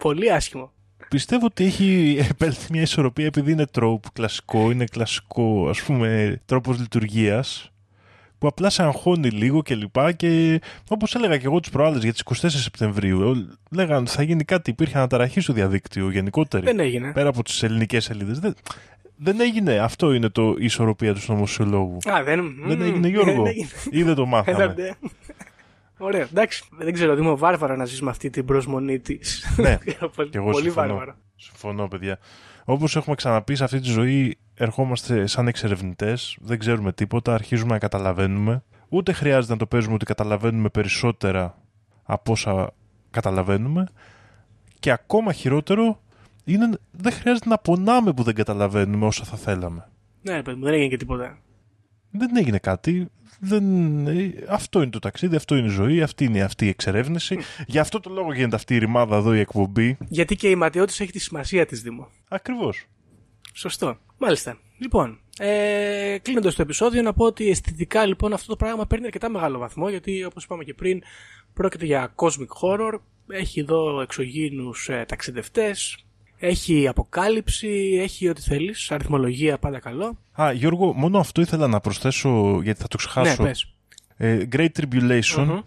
Πολύ 0.00 0.32
άσχημο. 0.32 0.72
Πιστεύω 1.08 1.46
ότι 1.46 1.64
έχει 1.64 2.18
επέλθει 2.30 2.72
μια 2.72 2.82
ισορροπία 2.82 3.26
επειδή 3.26 3.52
είναι 3.52 3.66
τρόπο 3.66 4.08
κλασικό, 4.12 4.70
είναι 4.70 4.84
κλασικό 4.84 5.68
ας 5.68 5.82
πούμε 5.82 6.40
τρόπος 6.44 6.78
λειτουργίας 6.78 7.70
που 8.38 8.46
απλά 8.46 8.70
σε 8.70 8.82
αγχώνει 8.82 9.28
λίγο 9.30 9.62
και 9.62 9.74
λοιπά 9.74 10.12
και 10.12 10.60
όπως 10.88 11.14
έλεγα 11.14 11.36
και 11.38 11.46
εγώ 11.46 11.60
τις 11.60 11.70
προάλλες 11.70 12.02
για 12.02 12.12
τις 12.12 12.22
24 12.24 12.32
Σεπτεμβρίου 12.48 13.30
ε, 13.30 13.46
λέγανε 13.76 14.00
ότι 14.00 14.10
θα 14.10 14.22
γίνει 14.22 14.44
κάτι, 14.44 14.70
υπήρχε 14.70 14.96
αναταραχή 14.96 15.40
στο 15.40 15.52
διαδίκτυο 15.52 16.10
γενικότερη 16.10 16.64
Δεν 16.64 16.80
έγινε. 16.80 17.12
πέρα 17.12 17.28
από 17.28 17.42
τις 17.42 17.62
ελληνικές 17.62 18.04
σελίδες. 18.04 18.38
Δεν, 18.38 18.54
δεν 19.16 19.40
έγινε, 19.40 19.78
αυτό 19.78 20.12
είναι 20.12 20.28
το 20.28 20.54
η 20.58 20.64
ισορροπία 20.64 21.14
του 21.14 21.20
νομοσιολόγου 21.26 21.98
Α, 22.10 22.22
δεν, 22.22 22.54
δεν 22.66 22.76
μμμ, 22.78 22.82
έγινε 22.82 23.08
Γιώργο. 23.08 23.42
δεν 23.42 23.46
έγινε. 23.46 23.68
ή 23.90 24.02
δεν 24.02 24.14
το 24.14 24.26
μάθαμε 24.26 24.74
Έλατε. 25.98 26.16
Ωραία, 26.16 26.28
εντάξει. 26.30 26.64
Δεν 26.78 26.92
ξέρω, 26.92 27.14
Δήμο, 27.14 27.36
βάρβαρο 27.36 27.76
να 27.76 27.84
ζεις 27.84 28.00
με 28.02 28.10
αυτή 28.10 28.30
την 28.30 28.44
προσμονή 28.44 28.98
της. 28.98 29.54
Ναι, 29.56 29.78
πολύ, 30.16 30.28
και 30.30 30.38
εγώ 30.38 30.50
πολύ 30.50 30.64
συμφωνώ. 30.64 30.86
βάρβαρο. 30.86 31.14
Συμφωνώ, 31.36 31.88
παιδιά. 31.88 32.18
Όπως 32.64 32.96
έχουμε 32.96 33.14
ξαναπεί, 33.14 33.54
σε 33.54 33.64
αυτή 33.64 33.80
τη 33.80 33.88
ζωή 33.88 34.38
ερχόμαστε 34.54 35.26
σαν 35.26 35.48
εξερευνητές, 35.48 36.36
δεν 36.40 36.58
ξέρουμε 36.58 36.92
τίποτα, 36.92 37.34
αρχίζουμε 37.34 37.72
να 37.72 37.78
καταλαβαίνουμε. 37.78 38.64
Ούτε 38.88 39.12
χρειάζεται 39.12 39.52
να 39.52 39.58
το 39.58 39.66
παίζουμε 39.66 39.94
ότι 39.94 40.04
καταλαβαίνουμε 40.04 40.68
περισσότερα 40.68 41.58
από 42.02 42.32
όσα 42.32 42.72
καταλαβαίνουμε. 43.10 43.86
Και 44.78 44.90
ακόμα 44.90 45.32
χειρότερο 45.32 46.00
είναι 46.44 46.68
δεν 46.90 47.12
χρειάζεται 47.12 47.48
να 47.48 47.58
πονάμε 47.58 48.12
που 48.12 48.22
δεν 48.22 48.34
καταλαβαίνουμε 48.34 49.06
όσα 49.06 49.24
θα 49.24 49.36
θέλαμε. 49.36 49.88
Ναι, 50.22 50.42
παιδί 50.42 50.58
μου, 50.58 50.64
δεν 50.64 50.72
έγινε 50.72 50.88
και 50.88 50.96
τίποτα. 50.96 51.38
Δεν 52.10 52.36
έγινε 52.36 52.58
κάτι. 52.58 53.08
Δεν... 53.40 54.06
ε, 54.06 54.32
Αυτό 54.48 54.82
είναι 54.82 54.90
το 54.90 54.98
ταξίδι, 54.98 55.36
αυτό 55.36 55.56
είναι 55.56 55.66
η 55.66 55.70
ζωή, 55.70 56.02
αυτή 56.02 56.24
είναι 56.24 56.42
αυτή 56.42 56.64
η 56.64 56.68
εξερεύνηση. 56.68 57.38
Γι' 57.66 57.78
αυτό 57.78 58.00
το 58.00 58.10
λόγο 58.10 58.32
γίνεται 58.32 58.56
αυτή 58.56 58.74
η 58.74 58.78
ρημάδα 58.78 59.16
εδώ 59.16 59.34
η 59.34 59.38
εκπομπή. 59.38 59.96
Γιατί 60.08 60.36
και 60.36 60.48
η 60.48 60.54
ματαιότητα 60.54 61.02
έχει 61.02 61.12
τη 61.12 61.18
σημασία 61.18 61.66
της, 61.66 61.82
Δήμο. 61.82 62.08
Ακριβώς. 62.28 62.84
Σωστό. 63.52 63.98
Μάλιστα. 64.18 64.58
Λοιπόν, 64.78 65.20
ε, 65.38 66.16
κλείνοντας 66.22 66.54
το 66.54 66.62
επεισόδιο, 66.62 67.02
να 67.02 67.12
πω 67.12 67.24
ότι 67.24 67.48
αισθητικά 67.48 68.06
λοιπόν 68.06 68.32
αυτό 68.32 68.46
το 68.46 68.56
πράγμα 68.56 68.86
παίρνει 68.86 69.04
αρκετά 69.04 69.30
μεγάλο 69.30 69.58
βαθμό 69.58 69.88
γιατί 69.88 70.24
όπως 70.24 70.44
είπαμε 70.44 70.64
και 70.64 70.74
πριν, 70.74 71.02
πρόκειται 71.54 71.84
για 71.84 72.14
cosmic 72.16 72.60
horror. 72.62 72.98
Έχει 73.28 73.60
εδώ 73.60 74.00
εξωγήινους 74.00 74.88
ε, 74.88 75.04
ταξιδευτές. 75.08 76.05
Έχει 76.38 76.88
αποκάλυψη. 76.88 77.98
Έχει 78.02 78.28
ό,τι 78.28 78.40
θέλεις. 78.40 78.90
Αριθμολογία 78.90 79.58
πάντα 79.58 79.78
καλό. 79.78 80.18
Α, 80.40 80.52
Γιώργο, 80.52 80.92
μόνο 80.94 81.18
αυτό 81.18 81.40
ήθελα 81.40 81.66
να 81.66 81.80
προσθέσω 81.80 82.60
γιατί 82.62 82.80
θα 82.80 82.88
το 82.88 82.96
ξεχάσω. 82.96 83.42
Ναι, 83.42 83.48
πες. 83.48 83.72
Ε, 84.16 84.42
Great 84.52 84.68
Tribulation 84.80 85.44
Μμμ. 85.46 85.60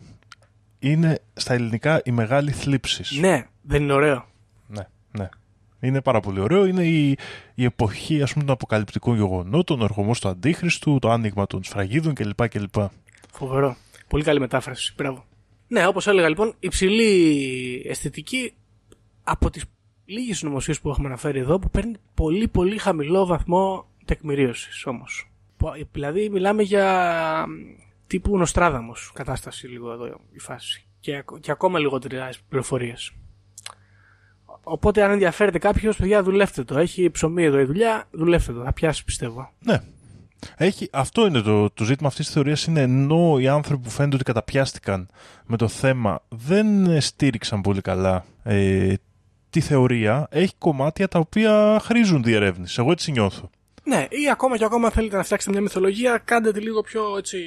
είναι 0.79 1.19
στα 1.33 1.53
ελληνικά 1.53 2.01
η 2.05 2.11
μεγάλη 2.11 2.51
θλίψη. 2.51 3.19
Ναι, 3.19 3.45
δεν 3.61 3.81
είναι 3.83 3.93
ωραίο. 3.93 4.25
ναι, 4.67 4.87
ναι. 5.11 5.29
Είναι 5.81 6.01
πάρα 6.01 6.19
πολύ 6.19 6.39
ωραίο. 6.39 6.65
Είναι 6.65 6.83
η, 6.83 7.17
η 7.55 7.63
εποχή 7.63 8.21
ας 8.21 8.31
πούμε, 8.33 8.45
των 8.45 8.53
αποκαλυπτικών 8.53 9.15
γεγονότων, 9.15 9.81
ο 9.81 9.83
ερχομός 9.83 10.19
του 10.19 10.27
Αντίχριστου, 10.27 10.99
το 10.99 11.09
άνοιγμα 11.09 11.47
των 11.47 11.63
σφραγίδων 11.63 12.13
κλπ. 12.13 12.47
κλπ. 12.47 12.75
Φοβερό. 13.31 13.75
Πολύ 14.07 14.23
καλή 14.23 14.39
μετάφραση. 14.39 14.93
Μπράβο. 14.97 15.25
Ναι, 15.67 15.87
όπως 15.87 16.07
έλεγα 16.07 16.29
λοιπόν, 16.29 16.53
υψηλή 16.59 17.85
αισθητική 17.89 18.53
από 19.23 19.49
τις 19.49 19.63
λίγες 20.09 20.37
συνωμοσίε 20.37 20.73
που 20.81 20.89
έχουμε 20.89 21.07
αναφέρει 21.07 21.39
εδώ, 21.39 21.59
που 21.59 21.69
παίρνει 21.69 21.95
πολύ 22.13 22.47
πολύ 22.47 22.77
χαμηλό 22.77 23.25
βαθμό 23.25 23.85
τεκμηρίωσης 24.05 24.85
όμως. 24.85 25.29
Δηλαδή, 25.91 26.29
μιλάμε 26.29 26.63
για 26.63 27.45
τύπου 28.07 28.37
Νοστράδαμος 28.37 29.11
κατάσταση 29.13 29.67
λίγο 29.67 29.91
εδώ 29.91 30.05
η 30.31 30.39
φάση. 30.39 30.83
Και, 30.99 31.15
ακ- 31.15 31.39
και 31.39 31.51
ακόμα 31.51 31.79
λιγότερες 31.79 32.39
πληροφορίες. 32.49 33.11
Οπότε, 34.63 35.03
αν 35.03 35.11
ενδιαφέρεται 35.11 35.57
κάποιος, 35.59 35.97
παιδιά, 35.97 36.23
δουλεύτε 36.23 36.63
το. 36.63 36.77
Έχει 36.77 37.09
ψωμί 37.09 37.43
εδώ 37.43 37.59
η 37.59 37.63
δουλειά, 37.63 38.07
δουλεύτε 38.11 38.53
το. 38.53 38.63
Θα 38.63 38.73
πιάσει, 38.73 39.03
πιστεύω. 39.03 39.51
Ναι. 39.59 39.81
Έχει, 40.57 40.89
αυτό 40.91 41.25
είναι 41.25 41.41
το, 41.41 41.69
το 41.69 41.83
ζήτημα 41.83 42.07
αυτής 42.07 42.25
της 42.25 42.33
θεωρίας 42.33 42.65
είναι 42.65 42.81
ενώ 42.81 43.39
οι 43.39 43.47
άνθρωποι 43.47 43.83
που 43.83 43.89
φαίνεται 43.89 44.15
ότι 44.15 44.23
καταπιάστηκαν 44.23 45.09
με 45.45 45.57
το 45.57 45.67
θέμα 45.67 46.21
δεν 46.29 46.85
ε, 46.85 46.99
στήριξαν 46.99 47.61
πολύ 47.61 47.81
καλά 47.81 48.25
ε, 48.43 48.93
τη 49.49 49.59
θεωρία 49.59 50.27
έχει 50.31 50.53
κομμάτια 50.57 51.07
τα 51.07 51.19
οποία 51.19 51.79
χρήζουν 51.83 52.23
διερεύνηση. 52.23 52.75
Εγώ 52.79 52.91
έτσι 52.91 53.11
νιώθω. 53.11 53.49
Ναι, 53.83 54.07
ή 54.09 54.29
ακόμα 54.31 54.57
και 54.57 54.63
ακόμα 54.63 54.89
θέλετε 54.89 55.15
να 55.15 55.23
φτιάξετε 55.23 55.51
μια 55.51 55.61
μυθολογία, 55.61 56.21
κάντε 56.25 56.51
τη 56.51 56.59
λίγο 56.59 56.81
πιο, 56.81 57.17
έτσι, 57.17 57.37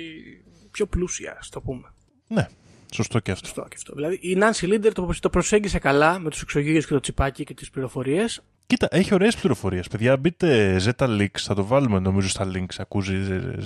πιο 0.70 0.86
πλούσια, 0.86 1.36
ας 1.38 1.48
το 1.48 1.60
πούμε. 1.60 1.92
Ναι, 2.26 2.48
σωστό 2.92 3.18
και 3.18 3.30
αυτό. 3.30 3.46
Σωστό 3.46 3.62
και 3.68 3.74
αυτό. 3.76 3.94
Δηλαδή, 3.94 4.14
η 4.14 4.38
Nancy 4.40 4.74
Linder 4.74 4.92
το, 4.92 5.14
το 5.20 5.30
προσέγγισε 5.30 5.78
καλά 5.78 6.18
με 6.18 6.30
τους 6.30 6.42
εξωγείου 6.42 6.80
και 6.80 6.86
το 6.86 7.00
τσιπάκι 7.00 7.44
και 7.44 7.54
τις 7.54 7.70
πληροφορίες. 7.70 8.42
Κοίτα, 8.66 8.88
έχει 8.90 9.14
ωραίες 9.14 9.36
πληροφορίες. 9.36 9.88
Παιδιά, 9.88 10.16
μπείτε 10.16 10.76
Zeta 10.84 11.06
Leaks, 11.06 11.38
θα 11.38 11.54
το 11.54 11.64
βάλουμε 11.64 11.98
νομίζω 11.98 12.28
στα 12.28 12.50
links, 12.54 12.74
ακούζει 12.78 13.16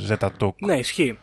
Zeta 0.09 0.28
Talk. 0.39 0.55
Ναι, 0.59 0.78
ισχύει. 0.78 1.18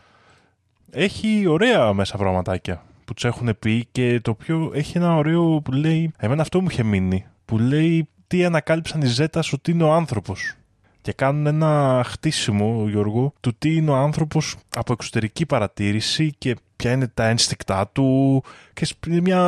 Έχει 0.91 1.47
ωραία 1.47 1.93
μέσα 1.93 2.17
πραγματάκια 2.17 2.83
που 3.05 3.13
τους 3.13 3.23
έχουν 3.25 3.55
πει 3.59 3.87
και 3.91 4.19
το 4.21 4.31
οποίο 4.31 4.71
έχει 4.73 4.97
ένα 4.97 5.15
ωραίο 5.15 5.61
που 5.61 5.71
λέει. 5.71 6.11
Εμένα 6.17 6.41
αυτό 6.41 6.61
μου 6.61 6.67
είχε 6.69 6.83
μείνει. 6.83 7.25
Που 7.45 7.57
λέει 7.59 8.07
τι 8.27 8.45
ανακάλυψαν 8.45 9.01
οι 9.01 9.05
Ζέτας 9.05 9.53
ότι 9.53 9.71
είναι 9.71 9.83
ο 9.83 9.91
άνθρωπος. 9.93 10.53
Και 11.01 11.11
κάνουν 11.13 11.45
ένα 11.45 12.01
χτίσιμο, 12.05 12.85
Γιώργο, 12.89 13.33
του 13.39 13.53
τι 13.57 13.75
είναι 13.75 13.91
ο 13.91 13.95
άνθρωπος 13.95 14.55
από 14.75 14.93
εξωτερική 14.93 15.45
παρατήρηση 15.45 16.33
και 16.37 16.55
ποια 16.75 16.91
είναι 16.91 17.07
τα 17.07 17.27
ένστικτά 17.27 17.87
του. 17.87 18.43
Και 18.73 18.87
είναι 19.07 19.21
μια 19.21 19.41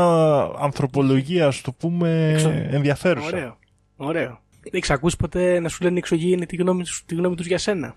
ανθρωπολογία, 0.60 1.48
ας 1.48 1.62
το 1.62 1.72
πούμε, 1.72 2.30
Εξω- 2.34 2.52
ενδιαφέρουσα. 2.72 3.28
Ωραίο. 3.28 3.58
Ωραίο. 3.96 4.40
Έχεις 4.72 4.90
ακούσει 4.90 5.18
ποτέ 5.18 5.60
να 5.60 5.70
σου 5.70 5.84
λένε 5.84 5.96
οι 5.96 5.98
εξωγήινοι 5.98 6.46
τη 6.46 6.56
γνώμη, 6.56 6.84
τους- 6.84 7.04
τη 7.06 7.16
γνώμη 7.16 7.36
τους 7.36 7.46
για 7.46 7.58
σένα; 7.58 7.96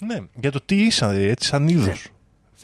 Ναι, 0.00 0.16
για 0.40 0.50
το 0.50 0.60
τι 0.64 0.76
ήσαν 0.84 1.16
έτσι 1.16 1.48
σαν 1.48 1.68
είδος. 1.68 2.06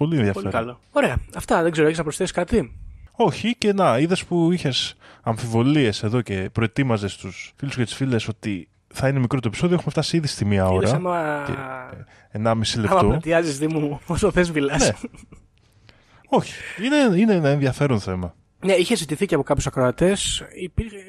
Πολύ 0.03 0.17
ενδιαφέρον. 0.17 0.51
Πολύ 0.51 0.65
καλό. 0.65 0.81
Ωραία. 0.93 1.17
Αυτά 1.35 1.63
δεν 1.63 1.73
ξέρω, 1.73 1.87
έχεις 1.87 1.99
να 1.99 2.05
προσθέσεις 2.05 2.33
κάτι; 2.35 2.77
Όχι, 3.13 3.55
και 3.59 3.73
να, 3.73 3.99
είδες 3.99 4.25
που 4.25 4.53
είχες 4.53 4.95
αμφιβολίες 5.23 6.03
εδώ 6.03 6.21
και 6.21 6.51
προετοίμαζες 6.53 7.17
τους 7.17 7.53
φίλους 7.57 7.75
και 7.77 7.85
τις 7.85 7.95
φίλες 7.95 8.29
ότι 8.29 8.69
θα 8.95 9.09
είναι 9.09 9.19
μικρό 9.19 9.41
το 9.41 9.49
επεισόδιο. 9.49 9.75
Έχουμε 9.75 9.91
φτάσει 9.91 10.17
ήδη 10.17 10.27
στη 10.27 10.45
μία 10.45 10.67
ώρα. 10.67 10.77
Είδες, 10.77 10.93
άμα... 10.93 11.43
Και 11.47 11.53
1,5 12.39 12.47
Άμα 12.47 12.65
λεπτό. 12.77 13.07
πλατιάζεις 13.07 13.59
Δήμου 13.59 14.01
όσο 14.07 14.31
θες 14.31 14.51
μιλάς. 14.51 14.83
Ναι. 14.87 14.93
Όχι, 16.29 16.53
είναι, 16.85 17.19
είναι 17.19 17.33
ένα 17.33 17.49
ενδιαφέρον 17.49 18.01
θέμα. 18.01 18.35
Ναι, 18.65 18.73
είχε 18.73 18.97
ζητηθεί 18.97 19.27
και 19.27 19.35
από 19.35 19.43
κάποιους 19.43 19.67
ακροατές. 19.67 20.45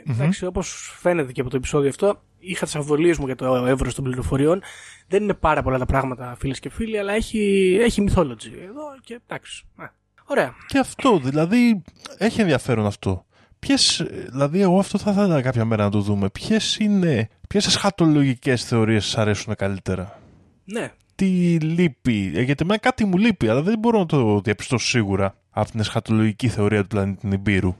Εντάξει, 0.09 0.45
όπως 0.45 0.95
φαίνεται 0.99 1.31
και 1.31 1.41
από 1.41 1.49
το 1.49 1.55
επεισόδιο 1.55 1.89
αυτό, 1.89 2.21
είχα 2.39 2.65
τις 2.65 2.75
αμφιβολίες 2.75 3.17
μου 3.17 3.25
για 3.25 3.35
το 3.35 3.65
εύρος 3.65 3.95
των 3.95 4.03
πληροφοριών. 4.03 4.61
Δεν 5.07 5.23
είναι 5.23 5.33
πάρα 5.33 5.63
πολλά 5.63 5.77
τα 5.77 5.85
πράγματα, 5.85 6.35
φίλες 6.39 6.59
και 6.59 6.69
φίλοι, 6.69 6.99
αλλά 6.99 7.13
έχει, 7.13 7.77
έχει 7.81 8.03
mythology 8.07 8.51
εδώ 8.67 8.83
και 9.03 9.19
εντάξει. 9.27 9.65
Α, 9.75 9.85
Ωραία. 10.25 10.53
Και 10.67 10.77
αυτό, 10.77 11.19
δηλαδή, 11.19 11.81
έχει 12.17 12.41
ενδιαφέρον 12.41 12.85
αυτό. 12.85 13.25
Ποιες, 13.59 14.05
δηλαδή, 14.29 14.61
εγώ 14.61 14.79
αυτό 14.79 14.97
θα 14.97 15.11
ήθελα 15.11 15.41
κάποια 15.41 15.65
μέρα 15.65 15.83
να 15.83 15.89
το 15.89 15.99
δούμε. 15.99 16.29
Ποιες 16.29 16.77
είναι, 16.77 17.29
ποιες 17.49 17.65
εσχατολογικές 17.65 18.63
θεωρίες 18.63 19.05
σας 19.05 19.17
αρέσουν 19.17 19.55
καλύτερα; 19.55 20.19
Ναι. 20.63 20.91
Τι 21.15 21.59
λείπει, 21.59 22.31
ε, 22.35 22.41
γιατί 22.41 22.63
εμένα 22.63 22.79
κάτι 22.79 23.05
μου 23.05 23.17
λείπει, 23.17 23.47
αλλά 23.47 23.61
δεν 23.61 23.79
μπορώ 23.79 23.99
να 23.99 24.05
το 24.05 24.41
διαπιστώσω 24.41 24.87
σίγουρα 24.87 25.35
από 25.53 25.71
την 25.71 25.79
εσχατολογική 25.79 26.47
θεωρία 26.47 26.81
του 26.81 26.87
πλανήτη 26.87 27.27
Νιμπύρου. 27.27 27.75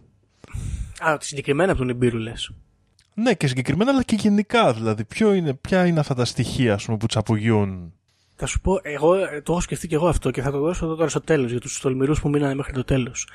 Α, 0.99 1.17
συγκεκριμένα 1.19 1.71
από 1.71 1.79
τον 1.79 1.89
Ιμπύρου 1.89 2.17
λες. 2.17 2.53
Ναι, 3.13 3.33
και 3.33 3.47
συγκεκριμένα, 3.47 3.91
αλλά 3.91 4.03
και 4.03 4.15
γενικά. 4.15 4.73
Δηλαδή, 4.73 5.05
ποιο 5.05 5.33
είναι, 5.33 5.53
ποια 5.53 5.85
είναι 5.85 5.99
αυτά 5.99 6.13
τα 6.13 6.25
στοιχεία 6.25 6.73
ας 6.73 6.85
πούμε, 6.85 6.97
που 6.97 7.05
του 7.05 7.19
απογειώνουν. 7.19 7.93
Θα 8.35 8.45
σου 8.45 8.61
πω, 8.61 8.79
εγώ 8.81 9.15
ε, 9.15 9.41
το 9.41 9.51
έχω 9.51 9.61
σκεφτεί 9.61 9.87
και 9.87 9.95
εγώ 9.95 10.07
αυτό 10.07 10.31
και 10.31 10.41
θα 10.41 10.51
το 10.51 10.59
δώσω 10.59 10.85
εδώ 10.85 10.95
τώρα 10.95 11.09
στο 11.09 11.21
τέλος 11.21 11.51
για 11.51 11.59
τους 11.59 11.79
τολμηρούς 11.79 12.21
που 12.21 12.29
μείνανε 12.29 12.55
μέχρι 12.55 12.73
το 12.73 12.83
τέλος. 12.83 13.27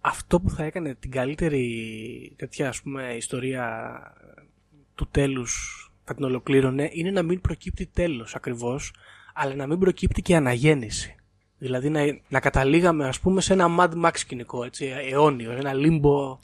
Αυτό 0.00 0.40
που 0.40 0.50
θα 0.50 0.64
έκανε 0.64 0.94
την 0.94 1.10
καλύτερη 1.10 2.34
τέτοια 2.36 2.68
ας 2.68 2.82
πούμε 2.82 3.14
ιστορία 3.16 3.98
του 4.94 5.08
τέλους 5.10 5.82
θα 6.04 6.14
την 6.14 6.24
ολοκλήρωνε 6.24 6.88
είναι 6.92 7.10
να 7.10 7.22
μην 7.22 7.40
προκύπτει 7.40 7.86
τέλος 7.86 8.34
ακριβώς 8.34 8.92
αλλά 9.34 9.54
να 9.54 9.66
μην 9.66 9.78
προκύπτει 9.78 10.22
και 10.22 10.36
αναγέννηση. 10.36 11.17
Δηλαδή 11.58 11.88
να, 11.88 12.00
να 12.28 12.40
καταλήγαμε 12.40 13.08
ας 13.08 13.20
πούμε 13.20 13.40
σε 13.40 13.52
ένα 13.52 13.66
Mad 13.78 14.04
Max 14.04 14.10
σκηνικό 14.14 14.64
έτσι, 14.64 14.92
αιώνιο, 15.10 15.52
ένα 15.52 15.72
λίμπο 15.72 16.38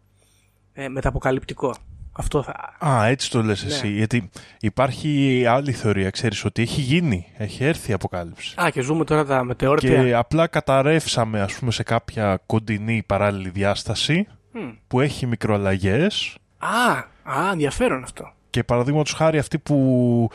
ε, 0.73 0.89
μεταποκαλυπτικό. 0.89 1.75
Αυτό 2.17 2.43
θα... 2.43 2.77
Α, 2.87 3.07
έτσι 3.07 3.31
το 3.31 3.43
λες 3.43 3.65
Ναι. 3.65 3.73
εσύ. 3.75 3.89
Γιατί 3.89 4.31
υπάρχει 4.61 5.45
άλλη 5.49 5.73
θεωρία, 5.73 6.11
ξέρεις, 6.11 6.45
ότι 6.45 6.63
έχει 6.63 6.81
γίνει, 6.81 7.27
έχει 7.37 7.65
έρθει 7.65 7.91
η 7.91 7.95
αποκάλυψη. 7.95 8.55
Α, 8.63 8.71
και 8.71 8.81
ζούμε 8.81 9.05
τώρα 9.05 9.25
τα 9.25 9.45
μετεόρτια. 9.45 10.03
Και 10.05 10.15
απλά 10.15 10.47
καταρρεύσαμε, 10.47 11.41
ας 11.41 11.55
πούμε, 11.55 11.71
σε 11.71 11.83
κάποια 11.83 12.41
κοντινή 12.47 13.03
παράλληλη 13.07 13.49
διάσταση 13.49 14.27
Μμ. 14.53 14.71
που 14.87 15.01
έχει 15.01 15.27
μικροαλλαγές 15.27 16.37
Α, 16.59 16.93
α, 17.39 17.51
ενδιαφέρον 17.53 18.03
αυτό. 18.03 18.33
και 18.51 18.63
παραδείγματος 18.65 19.13
χάρη 19.13 19.39
αυτοί 19.39 19.59
που 19.59 20.31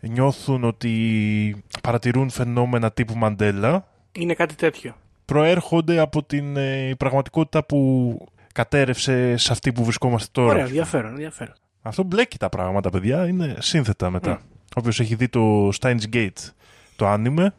νιώθουν 0.00 0.64
ότι 0.64 1.64
παρατηρούν 1.82 2.30
φαινόμενα 2.30 2.92
τύπου 2.92 3.16
Μαντέλα 3.16 3.88
Είναι 4.14 4.34
κάτι 4.34 4.54
τέτοιο. 4.54 4.94
προέρχονται 5.24 5.98
από 5.98 6.22
την 6.22 6.56
ε, 6.56 6.94
πραγματικότητα 6.98 7.64
που 7.64 8.18
κατέρευσε 8.52 9.36
σε 9.36 9.52
αυτή 9.52 9.72
που 9.72 9.84
βρισκόμαστε 9.84 10.28
τώρα. 10.32 10.52
Ωραία, 10.52 10.64
ενδιαφέρον, 10.64 11.10
ενδιαφέρον. 11.10 11.54
Αυτό 11.82 12.02
μπλέκει 12.02 12.38
τα 12.38 12.48
πράγματα, 12.48 12.90
παιδιά. 12.90 13.26
Είναι 13.26 13.56
σύνθετα 13.58 14.10
μετά. 14.10 14.40
Όποιος 14.74 15.00
έχει 15.00 15.14
δει 15.14 15.28
το 15.28 15.68
Steins 15.80 16.02
Gate, 16.12 16.50
το 16.96 17.06
άνιμε, 17.06 17.54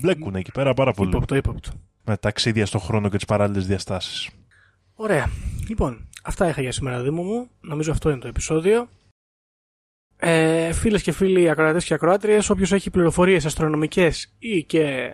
μπλέκουν 0.00 0.34
εκεί 0.34 0.52
πέρα 0.52 0.74
πάρα 0.74 0.92
πολύ. 0.92 1.08
Υπόπτω, 1.08 1.34
υπόπτω. 1.34 1.70
Με 2.04 2.16
ταξίδια 2.16 2.66
στον 2.66 2.80
χρόνο 2.80 3.08
και 3.08 3.16
τις 3.16 3.26
παράλληλες 3.26 3.66
διαστάσεις. 3.66 4.28
Ωραία. 4.94 5.30
Λοιπόν, 5.68 6.08
αυτά 6.22 6.48
είχα 6.48 6.60
για 6.60 6.72
σήμερα, 6.72 7.02
Δήμο 7.02 7.22
μου. 7.22 7.48
Νομίζω 7.60 7.90
αυτό 7.92 8.10
είναι 8.10 8.18
το 8.18 8.28
επεισόδιο. 8.28 8.88
Ε, 10.16 10.72
φίλες 10.72 11.02
και 11.02 11.12
φίλοι 11.12 11.50
ακροατές 11.50 11.84
και 11.84 11.94
ακροάτριες, 11.94 12.50
όποιος 12.50 12.72
έχει 12.72 12.90
πληροφορίες 12.90 13.44
αστρονομικές 13.44 14.34
ή 14.38 14.64
και 14.64 15.10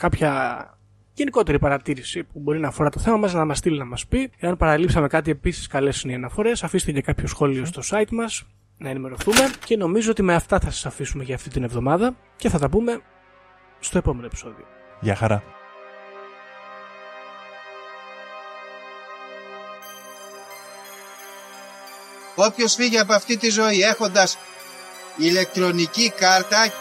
κάποια 0.00 0.64
γενικότερη 1.12 1.58
παρατήρηση 1.58 2.22
που 2.22 2.38
μπορεί 2.38 2.58
να 2.58 2.68
αφορά 2.68 2.90
το 2.90 3.00
θέμα 3.00 3.16
μας 3.16 3.32
να 3.32 3.44
μας 3.44 3.58
στείλει 3.58 3.78
να 3.78 3.84
μας 3.84 4.06
πει. 4.06 4.30
Εάν 4.38 4.56
παραλείψαμε 4.56 5.06
κάτι 5.06 5.30
επίσης 5.30 5.66
καλές 5.66 6.02
είναι 6.02 6.12
οι 6.12 6.16
αναφορές, 6.16 6.64
αφήστε 6.64 6.92
και 6.92 7.00
κάποιο 7.00 7.26
σχόλιο 7.26 7.64
στο 7.64 7.82
site 7.90 8.10
μας 8.10 8.46
να 8.78 8.88
ενημερωθούμε 8.88 9.50
και 9.64 9.76
νομίζω 9.76 10.10
ότι 10.10 10.22
με 10.22 10.34
αυτά 10.34 10.58
θα 10.60 10.70
σας 10.70 10.86
αφήσουμε 10.86 11.24
για 11.24 11.34
αυτή 11.34 11.48
την 11.48 11.62
εβδομάδα 11.62 12.16
και 12.36 12.48
θα 12.48 12.58
τα 12.58 12.68
πούμε 12.68 13.00
στο 13.80 13.98
επόμενο 13.98 14.26
επεισόδιο. 14.26 14.64
Γεια 15.00 15.14
χαρά. 15.14 15.42
Όποιος 22.34 22.74
φύγει 22.74 22.98
από 22.98 23.12
αυτή 23.12 23.36
τη 23.36 23.50
ζωή 23.50 23.80
έχοντας 23.80 24.38
ηλεκτρονική 25.16 26.12
κάρτα 26.16 26.72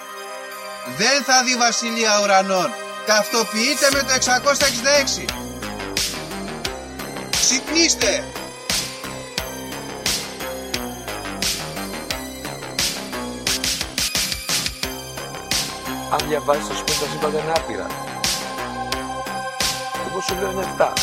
δεν 0.98 1.24
θα 1.24 1.44
δει 1.44 1.56
βασιλεία 1.56 2.22
ουρανών. 2.24 2.89
Ταυτοποιείτε 3.10 3.88
με 3.93 3.99
το 3.99 4.14
666. 5.22 5.26
Ξυπνήστε! 7.30 8.24
Αν 16.12 16.28
διαβάζεις 16.28 16.68
το 16.68 16.74
σπίτι 16.74 16.99
τα 16.99 17.05
σύμπαντα 17.12 17.39
είναι 17.39 17.51
άπειρα. 17.55 17.88
Εγώ 20.10 20.22
σου 20.22 20.36
λέω 20.39 20.51
είναι 20.51 20.76
7. 20.78 20.93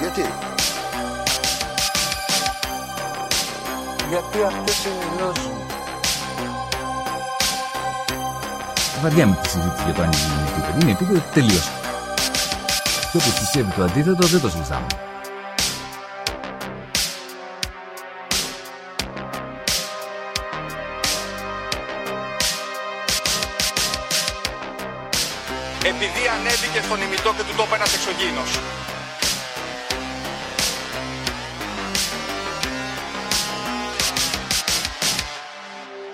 Γιατί; 0.00 0.32
Γιατί 4.08 4.42
αυτές 4.42 4.84
είναι 4.84 5.04
οι 5.04 5.16
γνώσεις 5.18 5.44
μου. 5.44 5.67
Βαριά 9.02 9.26
με 9.26 9.38
τη 9.42 9.48
συζήτηση 9.48 9.82
για 9.84 9.94
το 9.94 10.02
αν 10.02 10.10
είναι 10.12 10.48
επίπεδο. 10.50 10.78
Είναι 10.80 10.90
επίπεδο 10.90 11.22
τελείωσε. 11.34 11.70
Και 13.10 13.16
όποιος 13.16 13.38
πιστεύει 13.38 13.70
το 13.76 13.82
αντίθετο 13.82 14.26
δεν 14.26 14.40
το 14.40 14.50
συζητάμε. 14.50 14.86
Επειδή 25.82 26.22
ανέβηκε 26.34 26.80
στον 26.84 27.00
ημιτό 27.02 27.34
και 27.36 27.42
του 27.42 27.54
το 27.56 27.62
είπε 27.66 27.74
ένας 27.74 27.94
εξωγήινος. 27.94 28.50